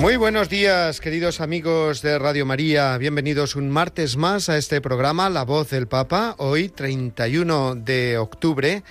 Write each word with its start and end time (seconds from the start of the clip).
Muy 0.00 0.16
buenos 0.16 0.48
días, 0.48 0.98
queridos 0.98 1.42
amigos 1.42 2.00
de 2.00 2.18
Radio 2.18 2.46
María. 2.46 2.96
Bienvenidos 2.96 3.54
un 3.54 3.68
martes 3.68 4.16
más 4.16 4.48
a 4.48 4.56
este 4.56 4.80
programa 4.80 5.28
La 5.28 5.44
Voz 5.44 5.68
del 5.68 5.88
Papa. 5.88 6.36
Hoy, 6.38 6.70
31 6.70 7.74
de 7.74 8.16
octubre, 8.16 8.82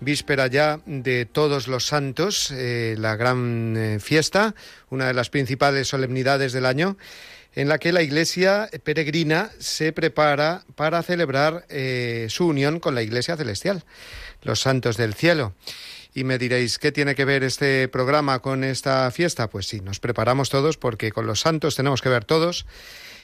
víspera 0.00 0.46
ya 0.46 0.80
de 0.86 1.26
Todos 1.26 1.68
los 1.68 1.84
Santos, 1.84 2.50
eh, 2.52 2.94
la 2.98 3.16
gran 3.16 3.76
eh, 3.76 3.98
fiesta, 4.00 4.54
una 4.88 5.06
de 5.06 5.12
las 5.12 5.28
principales 5.28 5.88
solemnidades 5.88 6.54
del 6.54 6.64
año, 6.64 6.96
en 7.54 7.68
la 7.68 7.76
que 7.76 7.92
la 7.92 8.00
Iglesia 8.00 8.70
peregrina 8.82 9.50
se 9.58 9.92
prepara 9.92 10.64
para 10.74 11.02
celebrar 11.02 11.66
eh, 11.68 12.28
su 12.30 12.46
unión 12.46 12.80
con 12.80 12.94
la 12.94 13.02
Iglesia 13.02 13.36
celestial, 13.36 13.84
los 14.40 14.60
santos 14.60 14.96
del 14.96 15.12
cielo. 15.12 15.52
Y 16.16 16.24
me 16.24 16.38
diréis, 16.38 16.78
¿qué 16.78 16.92
tiene 16.92 17.14
que 17.14 17.26
ver 17.26 17.44
este 17.44 17.88
programa 17.88 18.38
con 18.38 18.64
esta 18.64 19.10
fiesta? 19.10 19.50
Pues 19.50 19.66
sí, 19.66 19.82
nos 19.82 20.00
preparamos 20.00 20.48
todos 20.48 20.78
porque 20.78 21.12
con 21.12 21.26
los 21.26 21.40
santos 21.40 21.76
tenemos 21.76 22.00
que 22.00 22.08
ver 22.08 22.24
todos. 22.24 22.64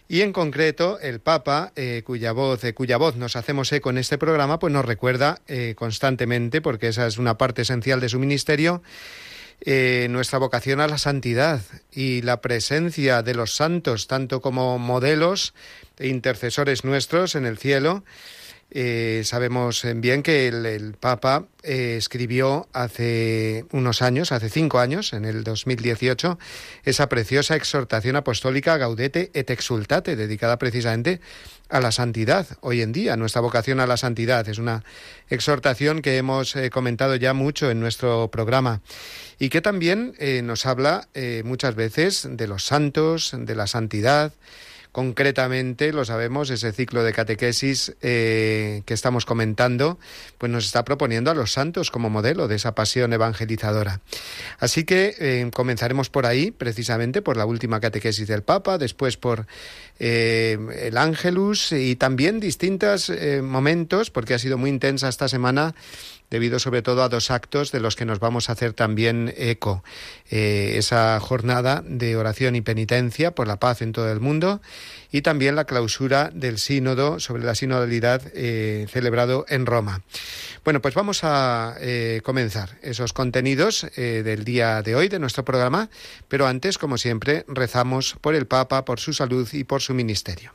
Y 0.08 0.20
en 0.20 0.34
concreto, 0.34 1.00
el 1.00 1.18
Papa, 1.18 1.72
eh, 1.74 2.02
cuya 2.04 2.32
voz, 2.32 2.60
de 2.60 2.74
cuya 2.74 2.98
voz 2.98 3.16
nos 3.16 3.34
hacemos 3.34 3.72
eco 3.72 3.88
en 3.88 3.96
este 3.96 4.18
programa, 4.18 4.58
pues 4.58 4.74
nos 4.74 4.84
recuerda 4.84 5.40
eh, 5.46 5.74
constantemente, 5.74 6.60
porque 6.60 6.88
esa 6.88 7.06
es 7.06 7.16
una 7.16 7.38
parte 7.38 7.62
esencial 7.62 7.98
de 7.98 8.10
su 8.10 8.18
ministerio, 8.18 8.82
eh, 9.62 10.08
nuestra 10.10 10.38
vocación 10.38 10.82
a 10.82 10.86
la 10.86 10.98
santidad 10.98 11.62
y 11.92 12.20
la 12.20 12.42
presencia 12.42 13.22
de 13.22 13.34
los 13.34 13.56
santos, 13.56 14.06
tanto 14.06 14.42
como 14.42 14.78
modelos 14.78 15.54
e 15.98 16.08
intercesores 16.08 16.84
nuestros 16.84 17.36
en 17.36 17.46
el 17.46 17.56
cielo, 17.56 18.04
eh, 18.74 19.20
sabemos 19.24 19.84
bien 19.96 20.22
que 20.22 20.48
el, 20.48 20.94
Papa 20.98 21.44
eh, 21.62 21.96
escribió 21.98 22.68
hace 22.72 23.66
unos 23.70 24.00
años, 24.00 24.32
hace 24.32 24.48
cinco 24.48 24.78
años, 24.78 25.12
en 25.12 25.26
el 25.26 25.44
2018, 25.44 26.38
esa 26.84 27.08
preciosa 27.10 27.54
exhortación 27.54 28.16
apostólica 28.16 28.78
Gaudete 28.78 29.30
et 29.34 29.50
Exultate, 29.50 30.16
dedicada 30.16 30.58
precisamente 30.58 31.20
a 31.68 31.80
la 31.80 31.92
santidad. 31.92 32.46
Hoy 32.62 32.80
en 32.80 32.92
día, 32.92 33.16
nuestra 33.18 33.42
vocación 33.42 33.78
a 33.78 33.86
la 33.86 33.98
santidad 33.98 34.48
es 34.48 34.56
una 34.56 34.84
exhortación 35.28 36.00
que 36.00 36.16
hemos 36.16 36.56
eh, 36.56 36.70
comentado 36.70 37.16
ya 37.16 37.34
mucho 37.34 37.70
en 37.70 37.78
nuestro 37.78 38.30
programa 38.30 38.80
y 39.38 39.50
que 39.50 39.60
también 39.60 40.14
nos 40.44 40.66
habla 40.66 41.08
muchas 41.42 41.74
veces 41.74 42.28
de 42.30 42.46
los 42.46 42.64
santos, 42.64 43.34
de 43.36 43.54
la 43.56 43.66
santidad, 43.66 44.32
Concretamente, 44.92 45.90
lo 45.90 46.04
sabemos, 46.04 46.50
ese 46.50 46.70
ciclo 46.70 47.02
de 47.02 47.14
catequesis 47.14 47.96
eh, 48.02 48.82
que 48.84 48.92
estamos 48.92 49.24
comentando, 49.24 49.98
pues 50.36 50.52
nos 50.52 50.66
está 50.66 50.84
proponiendo 50.84 51.30
a 51.30 51.34
los 51.34 51.52
santos 51.52 51.90
como 51.90 52.10
modelo 52.10 52.46
de 52.46 52.56
esa 52.56 52.74
pasión 52.74 53.14
evangelizadora. 53.14 54.02
Así 54.58 54.84
que 54.84 55.14
eh, 55.18 55.50
comenzaremos 55.54 56.10
por 56.10 56.26
ahí, 56.26 56.50
precisamente 56.50 57.22
por 57.22 57.38
la 57.38 57.46
última 57.46 57.80
catequesis 57.80 58.28
del 58.28 58.42
Papa, 58.42 58.76
después 58.76 59.16
por 59.16 59.46
eh, 59.98 60.58
el 60.82 60.98
Ángelus 60.98 61.72
y 61.72 61.96
también 61.96 62.38
distintos 62.38 63.10
momentos, 63.42 64.10
porque 64.10 64.34
ha 64.34 64.38
sido 64.38 64.58
muy 64.58 64.68
intensa 64.68 65.08
esta 65.08 65.26
semana 65.26 65.74
debido 66.32 66.58
sobre 66.58 66.80
todo 66.80 67.02
a 67.02 67.10
dos 67.10 67.30
actos 67.30 67.72
de 67.72 67.80
los 67.80 67.94
que 67.94 68.06
nos 68.06 68.18
vamos 68.18 68.48
a 68.48 68.52
hacer 68.52 68.72
también 68.72 69.34
eco. 69.36 69.84
Eh, 70.30 70.76
esa 70.76 71.20
jornada 71.20 71.84
de 71.86 72.16
oración 72.16 72.56
y 72.56 72.62
penitencia 72.62 73.34
por 73.34 73.46
la 73.46 73.60
paz 73.60 73.82
en 73.82 73.92
todo 73.92 74.10
el 74.10 74.18
mundo 74.18 74.62
y 75.12 75.20
también 75.20 75.56
la 75.56 75.66
clausura 75.66 76.30
del 76.32 76.58
sínodo 76.58 77.20
sobre 77.20 77.44
la 77.44 77.54
sinodalidad 77.54 78.22
eh, 78.34 78.86
celebrado 78.90 79.44
en 79.50 79.66
Roma. 79.66 80.00
Bueno, 80.64 80.80
pues 80.80 80.94
vamos 80.94 81.20
a 81.22 81.76
eh, 81.80 82.22
comenzar 82.24 82.78
esos 82.80 83.12
contenidos 83.12 83.86
del 83.94 84.44
día 84.44 84.80
de 84.80 84.94
hoy 84.96 85.08
de 85.08 85.18
nuestro 85.18 85.44
programa, 85.44 85.90
pero 86.28 86.46
antes, 86.46 86.78
como 86.78 86.96
siempre, 86.96 87.44
rezamos 87.46 88.16
por 88.22 88.34
el 88.34 88.46
Papa, 88.46 88.86
por 88.86 89.00
su 89.00 89.12
salud 89.12 89.46
y 89.52 89.64
por 89.64 89.82
su 89.82 89.92
ministerio. 89.92 90.54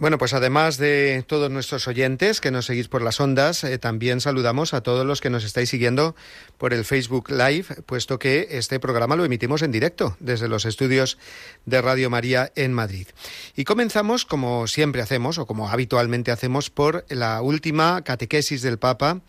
Bueno, 0.00 0.16
pues 0.16 0.32
además 0.32 0.78
de 0.78 1.22
todos 1.26 1.50
nuestros 1.50 1.86
oyentes 1.86 2.40
que 2.40 2.50
nos 2.50 2.64
seguís 2.64 2.88
por 2.88 3.02
las 3.02 3.20
ondas, 3.20 3.64
eh, 3.64 3.76
también 3.76 4.22
saludamos 4.22 4.72
a 4.72 4.80
todos 4.80 5.04
los 5.04 5.20
que 5.20 5.28
nos 5.28 5.44
estáis 5.44 5.68
siguiendo 5.68 6.16
por 6.56 6.72
el 6.72 6.86
Facebook 6.86 7.28
Live, 7.30 7.66
puesto 7.84 8.18
que 8.18 8.48
este 8.52 8.80
programa 8.80 9.14
lo 9.14 9.26
emitimos 9.26 9.60
en 9.60 9.72
directo 9.72 10.16
desde 10.18 10.48
los 10.48 10.64
estudios 10.64 11.18
de 11.66 11.82
Radio 11.82 12.08
María 12.08 12.50
en 12.56 12.72
Madrid. 12.72 13.08
Y 13.54 13.64
comenzamos, 13.64 14.24
como 14.24 14.66
siempre 14.68 15.02
hacemos, 15.02 15.36
o 15.36 15.44
como 15.44 15.68
habitualmente 15.68 16.30
hacemos, 16.30 16.70
por 16.70 17.04
la 17.10 17.42
última 17.42 18.02
catequesis 18.02 18.62
del 18.62 18.78
Papa 18.78 19.20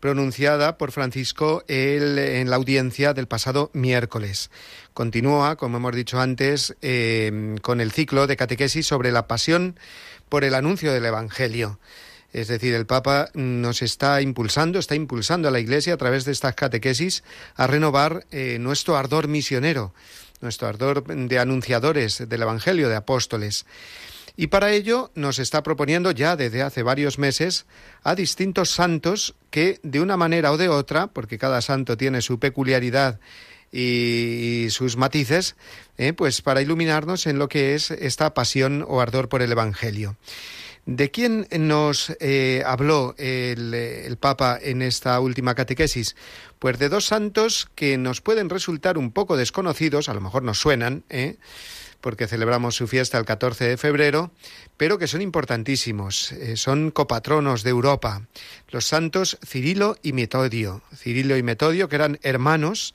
pronunciada 0.00 0.76
por 0.76 0.92
Francisco 0.92 1.64
en 1.68 2.50
la 2.50 2.56
audiencia 2.56 3.14
del 3.14 3.26
pasado 3.26 3.70
miércoles. 3.72 4.50
Continúa, 4.92 5.56
como 5.56 5.78
hemos 5.78 5.94
dicho 5.94 6.20
antes, 6.20 6.76
eh, 6.82 7.56
con 7.62 7.80
el 7.80 7.92
ciclo 7.92 8.26
de 8.26 8.36
catequesis 8.36 8.86
sobre 8.86 9.10
la 9.10 9.26
pasión 9.26 9.78
por 10.28 10.44
el 10.44 10.54
anuncio 10.54 10.92
del 10.92 11.04
Evangelio. 11.04 11.78
Es 12.32 12.48
decir, 12.48 12.74
el 12.74 12.86
Papa 12.86 13.30
nos 13.34 13.82
está 13.82 14.20
impulsando, 14.20 14.78
está 14.78 14.94
impulsando 14.94 15.48
a 15.48 15.50
la 15.50 15.60
Iglesia 15.60 15.94
a 15.94 15.96
través 15.96 16.24
de 16.24 16.32
estas 16.32 16.54
catequesis 16.54 17.24
a 17.54 17.66
renovar 17.66 18.26
eh, 18.30 18.58
nuestro 18.60 18.96
ardor 18.96 19.28
misionero, 19.28 19.94
nuestro 20.40 20.68
ardor 20.68 21.04
de 21.04 21.38
anunciadores 21.38 22.28
del 22.28 22.42
Evangelio, 22.42 22.88
de 22.88 22.96
apóstoles. 22.96 23.64
Y 24.36 24.48
para 24.48 24.72
ello 24.72 25.10
nos 25.14 25.38
está 25.38 25.62
proponiendo 25.62 26.10
ya 26.10 26.36
desde 26.36 26.62
hace 26.62 26.82
varios 26.82 27.18
meses 27.18 27.64
a 28.02 28.14
distintos 28.14 28.70
santos 28.70 29.34
que 29.50 29.80
de 29.82 30.00
una 30.00 30.18
manera 30.18 30.52
o 30.52 30.58
de 30.58 30.68
otra, 30.68 31.06
porque 31.06 31.38
cada 31.38 31.62
santo 31.62 31.96
tiene 31.96 32.20
su 32.20 32.38
peculiaridad 32.38 33.18
y, 33.72 34.68
sus 34.70 34.96
matices, 34.96 35.56
eh, 35.98 36.12
pues 36.12 36.42
para 36.42 36.62
iluminarnos 36.62 37.26
en 37.26 37.38
lo 37.38 37.48
que 37.48 37.74
es 37.74 37.90
esta 37.90 38.34
pasión 38.34 38.84
o 38.86 39.00
ardor 39.00 39.28
por 39.28 39.42
el 39.42 39.52
Evangelio. 39.52 40.16
¿De 40.86 41.10
quién 41.10 41.48
nos 41.50 42.12
eh, 42.20 42.62
habló 42.64 43.16
el, 43.18 44.16
Papa 44.20 44.56
en 44.62 44.82
esta 44.82 45.18
última 45.18 45.56
catequesis? 45.56 46.14
Pues 46.60 46.78
de 46.78 46.88
dos 46.88 47.06
santos 47.06 47.68
que 47.74 47.98
nos 47.98 48.20
pueden 48.20 48.48
resultar 48.48 48.96
un 48.96 49.10
poco 49.10 49.36
desconocidos, 49.36 50.08
a 50.08 50.14
lo 50.14 50.20
mejor 50.20 50.44
nos 50.44 50.60
suenan, 50.60 51.02
¿eh? 51.10 51.38
porque 52.00 52.28
celebramos 52.28 52.76
su 52.76 52.86
fiesta 52.86 53.18
el 53.18 53.24
14 53.24 53.64
de 53.64 53.76
febrero, 53.76 54.30
pero 54.76 54.96
que 54.96 55.08
son 55.08 55.22
importantísimos. 55.22 56.30
Eh, 56.30 56.56
son 56.56 56.92
copatronos 56.92 57.64
de 57.64 57.70
Europa, 57.70 58.22
los 58.68 58.86
santos 58.86 59.38
Cirilo 59.44 59.96
y 60.04 60.12
Metodio. 60.12 60.82
Cirilo 60.94 61.36
y 61.36 61.42
Metodio, 61.42 61.88
que 61.88 61.96
eran 61.96 62.20
hermanos 62.22 62.94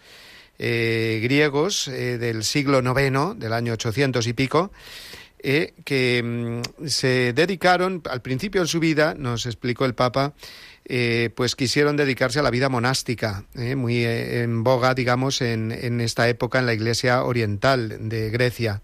eh, 0.63 1.19
griegos 1.23 1.87
eh, 1.87 2.19
del 2.19 2.43
siglo 2.43 2.81
IX, 2.81 3.39
del 3.39 3.51
año 3.51 3.73
800 3.73 4.27
y 4.27 4.33
pico, 4.33 4.71
que 5.41 6.21
mm, 6.23 6.85
se 6.85 7.33
dedicaron, 7.33 8.03
al 8.07 8.21
principio 8.21 8.61
de 8.61 8.67
su 8.67 8.79
vida, 8.79 9.15
nos 9.17 9.47
explicó 9.47 9.85
el 9.85 9.95
Papa, 9.95 10.33
pues 11.35 11.55
quisieron 11.55 11.95
dedicarse 11.95 12.39
a 12.39 12.43
la 12.43 12.51
vida 12.51 12.69
monástica, 12.69 13.45
muy 13.55 14.03
en 14.05 14.63
boga, 14.63 14.93
digamos, 14.93 15.41
en, 15.41 15.71
en, 15.71 16.01
esta 16.01 16.27
época 16.27 16.59
en 16.59 16.65
la 16.65 16.73
Iglesia 16.73 17.23
Oriental 17.23 18.09
de 18.09 18.29
Grecia. 18.29 18.81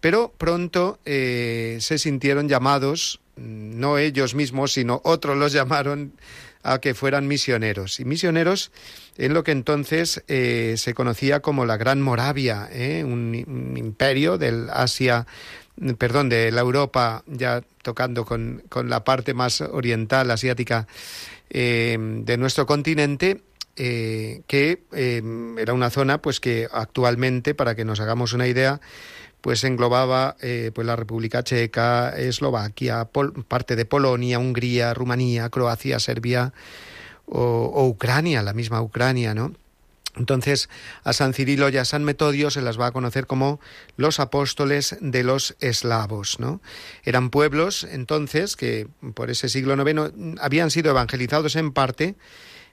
Pero 0.00 0.34
pronto 0.36 0.98
se 1.04 1.98
sintieron 1.98 2.48
llamados, 2.48 3.20
mm, 3.36 3.78
no 3.78 3.96
ellos 3.96 4.34
mismos, 4.34 4.72
sino 4.72 5.00
otros 5.04 5.38
los 5.38 5.52
llamaron 5.52 6.12
a 6.66 6.80
que 6.80 6.94
fueran 6.94 7.28
misioneros. 7.28 8.00
Y 8.00 8.04
misioneros 8.04 8.72
en 9.16 9.34
lo 9.34 9.44
que 9.44 9.52
entonces 9.52 10.22
eh, 10.28 10.74
se 10.76 10.94
conocía 10.94 11.40
como 11.40 11.64
la 11.64 11.76
Gran 11.76 12.02
Moravia, 12.02 12.68
¿eh? 12.72 13.04
un, 13.04 13.34
imperio 13.76 14.36
del 14.36 14.68
Asia, 14.70 15.26
perdón, 15.98 16.28
de 16.28 16.50
la 16.50 16.60
Europa, 16.60 17.22
ya 17.26 17.62
tocando 17.82 18.24
con, 18.24 18.64
con 18.68 18.90
la 18.90 19.04
parte 19.04 19.32
más 19.32 19.60
oriental, 19.60 20.30
asiática 20.30 20.88
eh, 21.50 21.96
de 21.98 22.36
nuestro 22.36 22.66
continente, 22.66 23.42
que 23.76 24.80
era 25.58 25.74
una 25.74 25.90
zona 25.90 26.22
pues 26.22 26.40
que 26.40 26.66
actualmente, 26.72 27.54
para 27.54 27.74
que 27.74 27.84
nos 27.84 28.00
hagamos 28.00 28.32
una 28.32 28.46
idea, 28.46 28.80
pues 29.40 29.64
englobaba 29.64 30.36
pues 30.38 30.86
la 30.86 30.96
República 30.96 31.42
Checa, 31.42 32.10
Eslovaquia, 32.16 33.08
parte 33.48 33.76
de 33.76 33.84
Polonia, 33.84 34.38
Hungría, 34.38 34.92
Rumanía, 34.92 35.50
Croacia, 35.50 36.00
Serbia, 36.00 36.52
o, 37.26 37.86
Ucrania, 37.86 38.42
la 38.42 38.52
misma 38.52 38.80
Ucrania, 38.82 39.34
¿no? 39.34 39.52
Entonces, 40.16 40.70
a 41.04 41.12
San 41.12 41.34
Cirilo 41.34 41.68
y 41.68 41.76
a 41.76 41.84
San 41.84 42.02
Metodio 42.02 42.50
se 42.50 42.62
las 42.62 42.80
va 42.80 42.86
a 42.86 42.92
conocer 42.92 43.26
como 43.26 43.60
los 43.98 44.18
apóstoles 44.18 44.96
de 45.00 45.22
los 45.22 45.56
eslavos, 45.60 46.40
¿no? 46.40 46.62
Eran 47.04 47.28
pueblos, 47.28 47.84
entonces, 47.84 48.56
que 48.56 48.88
por 49.14 49.30
ese 49.30 49.50
siglo 49.50 49.74
IX 49.74 50.40
habían 50.40 50.70
sido 50.70 50.90
evangelizados 50.90 51.54
en 51.56 51.70
parte, 51.70 52.14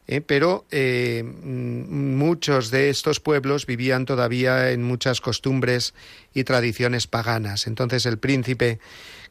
eh, 0.07 0.21
pero 0.21 0.65
eh, 0.71 1.23
muchos 1.23 2.71
de 2.71 2.89
estos 2.89 3.19
pueblos 3.19 3.65
vivían 3.65 4.05
todavía 4.05 4.71
en 4.71 4.83
muchas 4.83 5.21
costumbres 5.21 5.93
y 6.33 6.43
tradiciones 6.43 7.07
paganas. 7.07 7.67
Entonces, 7.67 8.05
el 8.05 8.17
príncipe 8.17 8.79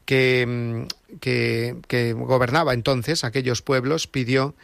que, 0.04 0.86
que, 1.20 1.76
que 1.88 2.12
gobernaba 2.12 2.74
entonces 2.74 3.24
aquellos 3.24 3.62
pueblos 3.62 4.06
pidió 4.06 4.54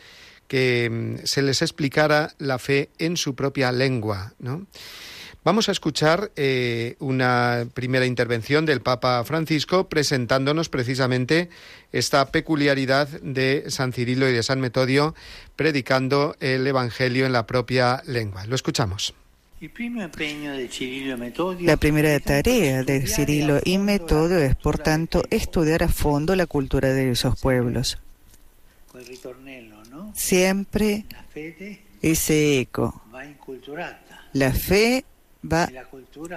que 0.48 0.88
mm, 0.90 1.26
se 1.26 1.42
les 1.42 1.62
explicara 1.62 2.34
la 2.38 2.58
fe 2.58 2.88
en 2.98 3.16
su 3.16 3.34
propia 3.34 3.70
lengua. 3.70 4.32
¿no? 4.38 4.66
Vamos 5.44 5.68
a 5.68 5.72
escuchar 5.72 6.30
eh, 6.36 6.96
una 6.98 7.66
primera 7.72 8.06
intervención 8.06 8.66
del 8.66 8.80
Papa 8.80 9.22
Francisco 9.24 9.88
presentándonos 9.88 10.68
precisamente 10.68 11.48
esta 11.92 12.30
peculiaridad 12.30 13.08
de 13.08 13.64
San 13.68 13.92
Cirilo 13.92 14.28
y 14.28 14.32
de 14.32 14.42
San 14.42 14.60
Metodio 14.60 15.14
predicando 15.56 16.36
el 16.40 16.66
Evangelio 16.66 17.24
en 17.24 17.32
la 17.32 17.46
propia 17.46 18.02
lengua. 18.06 18.44
Lo 18.46 18.54
escuchamos. 18.54 19.14
La 21.60 21.76
primera 21.76 22.20
tarea 22.20 22.82
de 22.84 23.06
Cirilo 23.06 23.60
y 23.64 23.78
Metodio 23.78 24.38
es, 24.38 24.54
por 24.54 24.78
tanto, 24.78 25.22
estudiar 25.30 25.82
a 25.82 25.88
fondo 25.88 26.36
la 26.36 26.46
cultura 26.46 26.90
de 26.92 27.10
esos 27.10 27.40
pueblos 27.40 27.98
siempre 30.14 31.04
ese 32.02 32.60
eco. 32.60 33.02
La 34.32 34.52
fe 34.52 35.04
va 35.52 35.68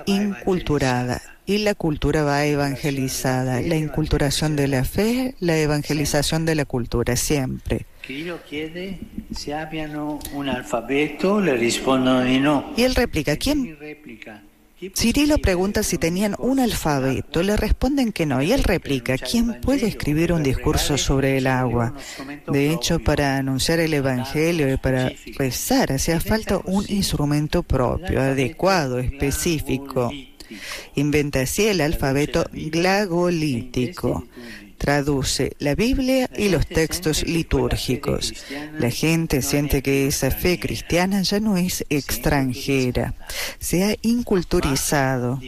inculturada 0.06 1.22
y 1.46 1.60
la 1.60 1.76
cultura 1.76 2.24
va 2.24 2.46
evangelizada. 2.46 3.62
La 3.62 3.76
inculturación 3.76 4.56
de 4.56 4.68
la 4.68 4.84
fe, 4.86 5.36
la 5.40 5.58
evangelización 5.58 6.46
de 6.46 6.56
la 6.56 6.66
cultura, 6.66 7.16
siempre. 7.16 7.86
Y 12.78 12.84
él 12.84 12.96
replica, 12.96 13.36
¿quién? 13.38 13.78
Cirilo 14.96 15.38
pregunta 15.38 15.84
si 15.84 16.00
tenían 16.00 16.36
un 16.40 16.60
alfabeto, 16.60 17.44
le 17.44 17.56
responden 17.56 18.12
que 18.12 18.26
no, 18.26 18.42
y 18.42 18.52
él 18.52 18.64
replica, 18.64 19.18
¿quién 19.18 19.62
puede 19.62 19.88
escribir 19.88 20.34
un 20.34 20.42
discurso 20.42 20.98
sobre 20.98 21.38
el 21.38 21.46
agua? 21.46 21.94
De 22.48 22.72
hecho, 22.72 23.00
para 23.00 23.38
anunciar 23.38 23.80
el 23.80 23.94
Evangelio 23.94 24.74
y 24.74 24.78
para 24.78 25.12
rezar 25.38 25.92
hacía 25.92 26.20
falta 26.20 26.60
un 26.66 26.86
instrumento 26.90 27.62
propio, 27.62 28.22
adecuado, 28.22 28.98
específico. 28.98 30.12
Inventa 30.96 31.42
así 31.42 31.68
el 31.68 31.82
alfabeto 31.82 32.46
glagolítico 32.52 34.26
traduce 34.82 35.56
la 35.60 35.76
Biblia 35.76 36.28
y 36.36 36.50
los 36.50 36.66
textos 36.66 37.22
litúrgicos. 37.22 38.34
La 38.80 38.90
gente 38.90 39.44
siente 39.44 39.84
que 39.84 40.08
esa 40.08 40.32
fe 40.32 40.60
cristiana 40.60 41.22
ya 41.22 41.40
no 41.40 41.56
es 41.56 41.86
extranjera, 41.92 43.14
se 43.60 43.84
ha 43.84 43.96
inculturizado, 44.02 45.40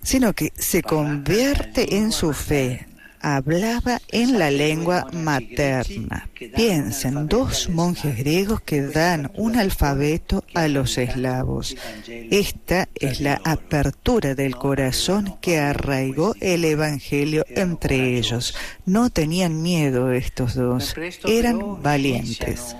sino 0.00 0.32
que 0.32 0.52
se 0.56 0.84
convierte 0.84 1.96
en 1.96 2.12
su 2.12 2.32
fe, 2.32 2.86
hablaba 3.20 4.00
en 4.10 4.38
la 4.38 4.50
lengua 4.50 5.06
materna. 5.12 6.28
Piensen, 6.56 7.28
dos 7.28 7.68
monjes 7.68 8.16
griegos 8.16 8.60
que 8.62 8.82
dan 8.82 9.30
un 9.34 9.56
alfabeto 9.56 10.44
a 10.54 10.68
los 10.68 10.98
eslavos. 10.98 11.76
Esta 12.08 12.88
es 12.94 13.20
la 13.20 13.40
apertura 13.44 14.34
del 14.34 14.56
corazón 14.56 15.38
que 15.40 15.58
arraigó 15.58 16.34
el 16.40 16.64
Evangelio 16.64 17.44
entre 17.48 18.16
ellos. 18.16 18.54
No 18.86 19.10
tenían 19.10 19.62
miedo 19.62 20.12
estos 20.12 20.54
dos, 20.54 20.94
eran 21.24 21.82
valientes. 21.82 22.76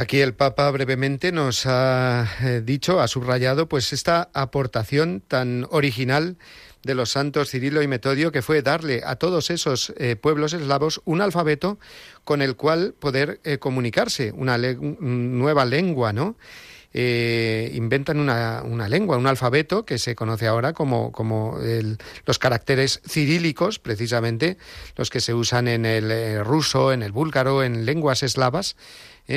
Aquí 0.00 0.20
el 0.20 0.32
Papa 0.32 0.70
brevemente 0.70 1.30
nos 1.30 1.66
ha 1.66 2.26
eh, 2.42 2.62
dicho, 2.64 3.00
ha 3.00 3.08
subrayado, 3.08 3.68
pues 3.68 3.92
esta 3.92 4.30
aportación 4.32 5.20
tan 5.20 5.66
original 5.70 6.38
de 6.82 6.94
los 6.94 7.10
santos 7.10 7.50
Cirilo 7.50 7.82
y 7.82 7.88
Metodio, 7.88 8.32
que 8.32 8.42
fue 8.42 8.62
darle 8.62 9.02
a 9.04 9.16
todos 9.16 9.50
esos 9.50 9.92
eh, 9.96 10.16
pueblos 10.16 10.52
eslavos 10.52 11.00
un 11.04 11.20
alfabeto 11.20 11.78
con 12.24 12.42
el 12.42 12.56
cual 12.56 12.94
poder 12.98 13.40
eh, 13.44 13.58
comunicarse, 13.58 14.32
una 14.32 14.56
nueva 14.58 15.64
lengua, 15.64 16.12
¿no? 16.12 16.36
Eh, 16.92 17.70
inventan 17.74 18.18
una, 18.18 18.62
una, 18.64 18.88
lengua, 18.88 19.16
un 19.16 19.28
alfabeto 19.28 19.84
que 19.84 19.96
se 19.96 20.16
conoce 20.16 20.48
ahora 20.48 20.72
como, 20.72 21.12
como 21.12 21.56
los 22.26 22.38
caracteres 22.40 23.00
cirílicos, 23.06 23.78
precisamente 23.78 24.56
los 24.96 25.08
que 25.08 25.20
se 25.20 25.32
usan 25.32 25.68
en 25.68 25.86
el 25.86 26.44
ruso, 26.44 26.92
en 26.92 27.04
el 27.04 27.12
búlgaro, 27.12 27.62
en 27.62 27.86
lenguas 27.86 28.24
eslavas, 28.24 28.74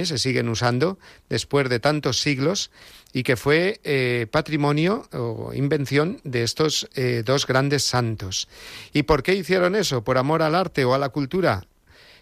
se 0.05 0.17
siguen 0.17 0.49
usando 0.49 0.97
después 1.29 1.69
de 1.69 1.79
tantos 1.79 2.19
siglos 2.19 2.71
y 3.13 3.23
que 3.23 3.37
fue 3.37 3.79
eh, 3.83 4.27
patrimonio 4.31 5.07
o 5.13 5.53
invención 5.53 6.19
de 6.23 6.43
estos 6.43 6.89
eh, 6.95 7.21
dos 7.23 7.45
grandes 7.45 7.83
santos. 7.83 8.47
¿Y 8.91 9.03
por 9.03 9.21
qué 9.21 9.35
hicieron 9.35 9.75
eso? 9.75 10.03
¿Por 10.03 10.17
amor 10.17 10.41
al 10.41 10.55
arte 10.55 10.83
o 10.83 10.93
a 10.93 10.97
la 10.97 11.09
cultura? 11.09 11.65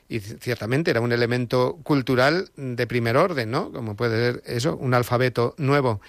Y 0.10 0.20
ciertamente 0.20 0.92
era 0.92 1.00
un 1.00 1.14
elemento 1.14 1.80
cultural 1.84 2.50
de 2.58 2.86
primer 2.86 3.16
orden, 3.16 3.50
¿no? 3.50 3.72
Como 3.72 3.96
puede 3.96 4.34
ser 4.34 4.44
eso, 4.46 4.76
un 4.76 4.94
alfabeto 4.94 5.56
nuevo. 5.58 6.02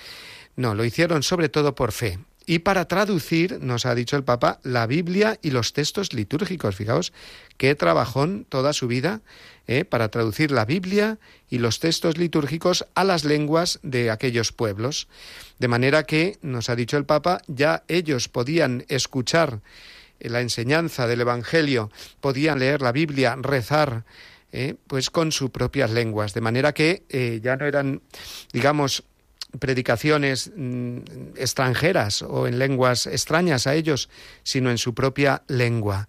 No, 0.56 0.74
lo 0.74 0.84
hicieron 0.84 1.22
sobre 1.22 1.48
todo 1.48 1.76
por 1.76 1.92
fe 1.92 2.18
y 2.46 2.60
para 2.60 2.86
traducir, 2.86 3.58
nos 3.60 3.86
ha 3.86 3.94
dicho 3.94 4.16
el 4.16 4.24
Papa, 4.24 4.60
la 4.62 4.86
Biblia 4.86 5.38
y 5.42 5.50
los 5.50 5.72
textos 5.72 6.12
litúrgicos. 6.12 6.76
Fijaos 6.76 7.12
qué 7.56 7.74
trabajón 7.74 8.46
toda 8.48 8.72
su 8.72 8.88
vida 8.88 9.20
¿eh? 9.66 9.84
para 9.84 10.08
traducir 10.08 10.50
la 10.50 10.64
Biblia 10.64 11.18
y 11.48 11.58
los 11.58 11.80
textos 11.80 12.18
litúrgicos 12.18 12.86
a 12.94 13.04
las 13.04 13.24
lenguas 13.24 13.78
de 13.82 14.10
aquellos 14.10 14.52
pueblos. 14.52 15.08
De 15.58 15.68
manera 15.68 16.04
que, 16.04 16.38
nos 16.42 16.68
ha 16.68 16.76
dicho 16.76 16.96
el 16.96 17.04
Papa, 17.04 17.42
ya 17.46 17.84
ellos 17.88 18.28
podían 18.28 18.84
escuchar 18.88 19.60
la 20.18 20.40
enseñanza 20.40 21.06
del 21.06 21.20
Evangelio, 21.20 21.90
podían 22.20 22.58
leer 22.58 22.80
la 22.82 22.92
Biblia, 22.92 23.36
rezar, 23.40 24.04
¿eh? 24.52 24.76
pues 24.86 25.10
con 25.10 25.32
sus 25.32 25.50
propias 25.50 25.90
lenguas. 25.90 26.34
De 26.34 26.40
manera 26.40 26.72
que 26.72 27.04
eh, 27.08 27.40
ya 27.42 27.56
no 27.56 27.66
eran, 27.66 28.02
digamos, 28.52 29.04
predicaciones 29.58 30.50
mm, 30.54 30.98
extranjeras 31.36 32.22
o 32.22 32.46
en 32.46 32.58
lenguas 32.58 33.06
extrañas 33.06 33.66
a 33.66 33.74
ellos, 33.74 34.08
sino 34.42 34.70
en 34.70 34.78
su 34.78 34.94
propia 34.94 35.42
lengua. 35.46 36.08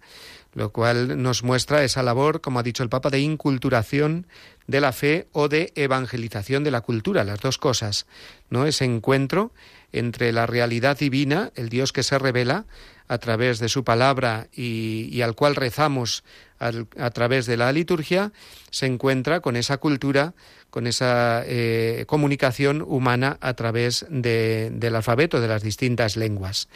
Lo 0.54 0.70
cual 0.70 1.20
nos 1.22 1.42
muestra 1.42 1.84
esa 1.84 2.02
labor, 2.02 2.40
como 2.40 2.58
ha 2.58 2.62
dicho 2.62 2.82
el 2.82 2.88
Papa, 2.88 3.10
de 3.10 3.20
inculturación 3.20 4.26
de 4.66 4.80
la 4.80 4.92
fe 4.92 5.26
o 5.32 5.48
de 5.48 5.72
evangelización 5.74 6.64
de 6.64 6.70
la 6.70 6.80
cultura, 6.80 7.24
las 7.24 7.40
dos 7.40 7.58
cosas, 7.58 8.06
¿no? 8.50 8.66
Ese 8.66 8.84
encuentro 8.84 9.52
entre 9.92 10.32
la 10.32 10.46
realidad 10.46 10.98
divina, 10.98 11.52
el 11.54 11.68
Dios 11.68 11.92
que 11.92 12.02
se 12.02 12.18
revela 12.18 12.64
a 13.06 13.18
través 13.18 13.58
de 13.58 13.68
su 13.68 13.84
palabra 13.84 14.48
y, 14.52 15.20
al 15.20 15.34
cual 15.34 15.56
rezamos 15.56 16.24
a 16.58 17.10
través 17.10 17.46
de 17.46 17.56
la 17.58 17.70
liturgia, 17.72 18.32
se 18.70 18.86
encuentra 18.86 19.40
con 19.40 19.56
esa 19.56 19.76
cultura, 19.76 20.32
con 20.70 20.86
esa 20.86 21.42
eh, 21.46 22.04
comunicación 22.06 22.82
humana 22.82 23.36
a 23.40 23.54
través 23.54 24.06
del 24.08 24.96
alfabeto 24.96 25.40
de 25.40 25.48
las 25.48 25.62
distintas 25.62 26.16
lenguas. 26.16 26.68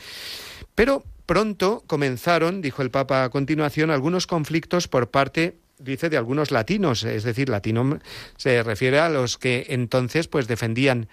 Pero 0.74 1.02
pronto 1.28 1.84
comenzaron, 1.86 2.62
dijo 2.62 2.80
el 2.80 2.90
Papa 2.90 3.22
a 3.22 3.28
continuación, 3.28 3.90
algunos 3.90 4.26
conflictos 4.26 4.88
por 4.88 5.10
parte 5.10 5.56
dice 5.78 6.08
de 6.08 6.16
algunos 6.16 6.50
latinos, 6.50 7.04
es 7.04 7.22
decir, 7.22 7.50
latino 7.50 8.00
se 8.38 8.62
refiere 8.62 8.98
a 8.98 9.10
los 9.10 9.36
que 9.36 9.66
entonces 9.68 10.26
pues 10.26 10.48
defendían 10.48 11.06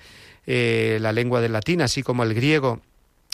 eh, 0.47 0.99
la 1.01 1.11
lengua 1.11 1.41
del 1.41 1.51
latín, 1.51 1.81
así 1.81 2.01
como 2.01 2.23
el 2.23 2.33
griego 2.33 2.81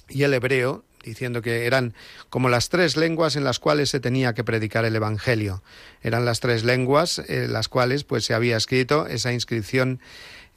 y 0.09 0.23
el 0.23 0.33
hebreo, 0.33 0.83
diciendo 1.03 1.43
que 1.43 1.67
eran 1.67 1.93
como 2.31 2.49
las 2.49 2.69
tres 2.69 2.97
lenguas 2.97 3.35
en 3.35 3.43
las 3.43 3.59
cuales 3.59 3.91
se 3.91 3.99
tenía 3.99 4.33
que 4.33 4.43
predicar 4.43 4.83
el 4.83 4.95
Evangelio. 4.95 5.61
Eran 6.01 6.25
las 6.25 6.39
tres 6.39 6.63
lenguas 6.63 7.21
en 7.27 7.53
las 7.53 7.67
cuales 7.67 8.05
pues 8.05 8.25
se 8.25 8.33
había 8.33 8.57
escrito 8.57 9.05
esa 9.05 9.31
inscripción 9.31 9.99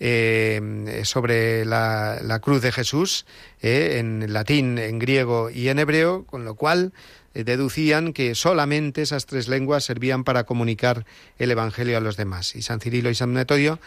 eh, 0.01 1.01
sobre 1.05 1.65
la, 1.65 2.41
cruz 2.43 2.63
de 2.63 2.73
Jesús 2.73 3.27
eh, 3.63 3.99
en 3.99 4.33
latín, 4.33 4.79
en 4.79 4.99
griego 4.99 5.51
y 5.51 5.69
en 5.69 5.79
hebreo, 5.79 6.25
con 6.25 6.45
lo 6.45 6.57
cual 6.57 6.93
eh, 7.35 7.45
deducían 7.45 8.13
que 8.13 8.35
solamente 8.35 9.03
esas 9.03 9.27
tres 9.27 9.49
lenguas 9.49 9.85
servían 9.85 10.25
para 10.25 10.45
comunicar 10.45 11.07
el 11.39 11.51
Evangelio 11.51 11.97
a 11.97 12.01
los 12.01 12.17
demás. 12.17 12.55
Y 12.57 12.63
San 12.63 12.81
Cirilo 12.81 13.11
y 13.11 13.15
San 13.15 13.33
Metodio 13.33 13.79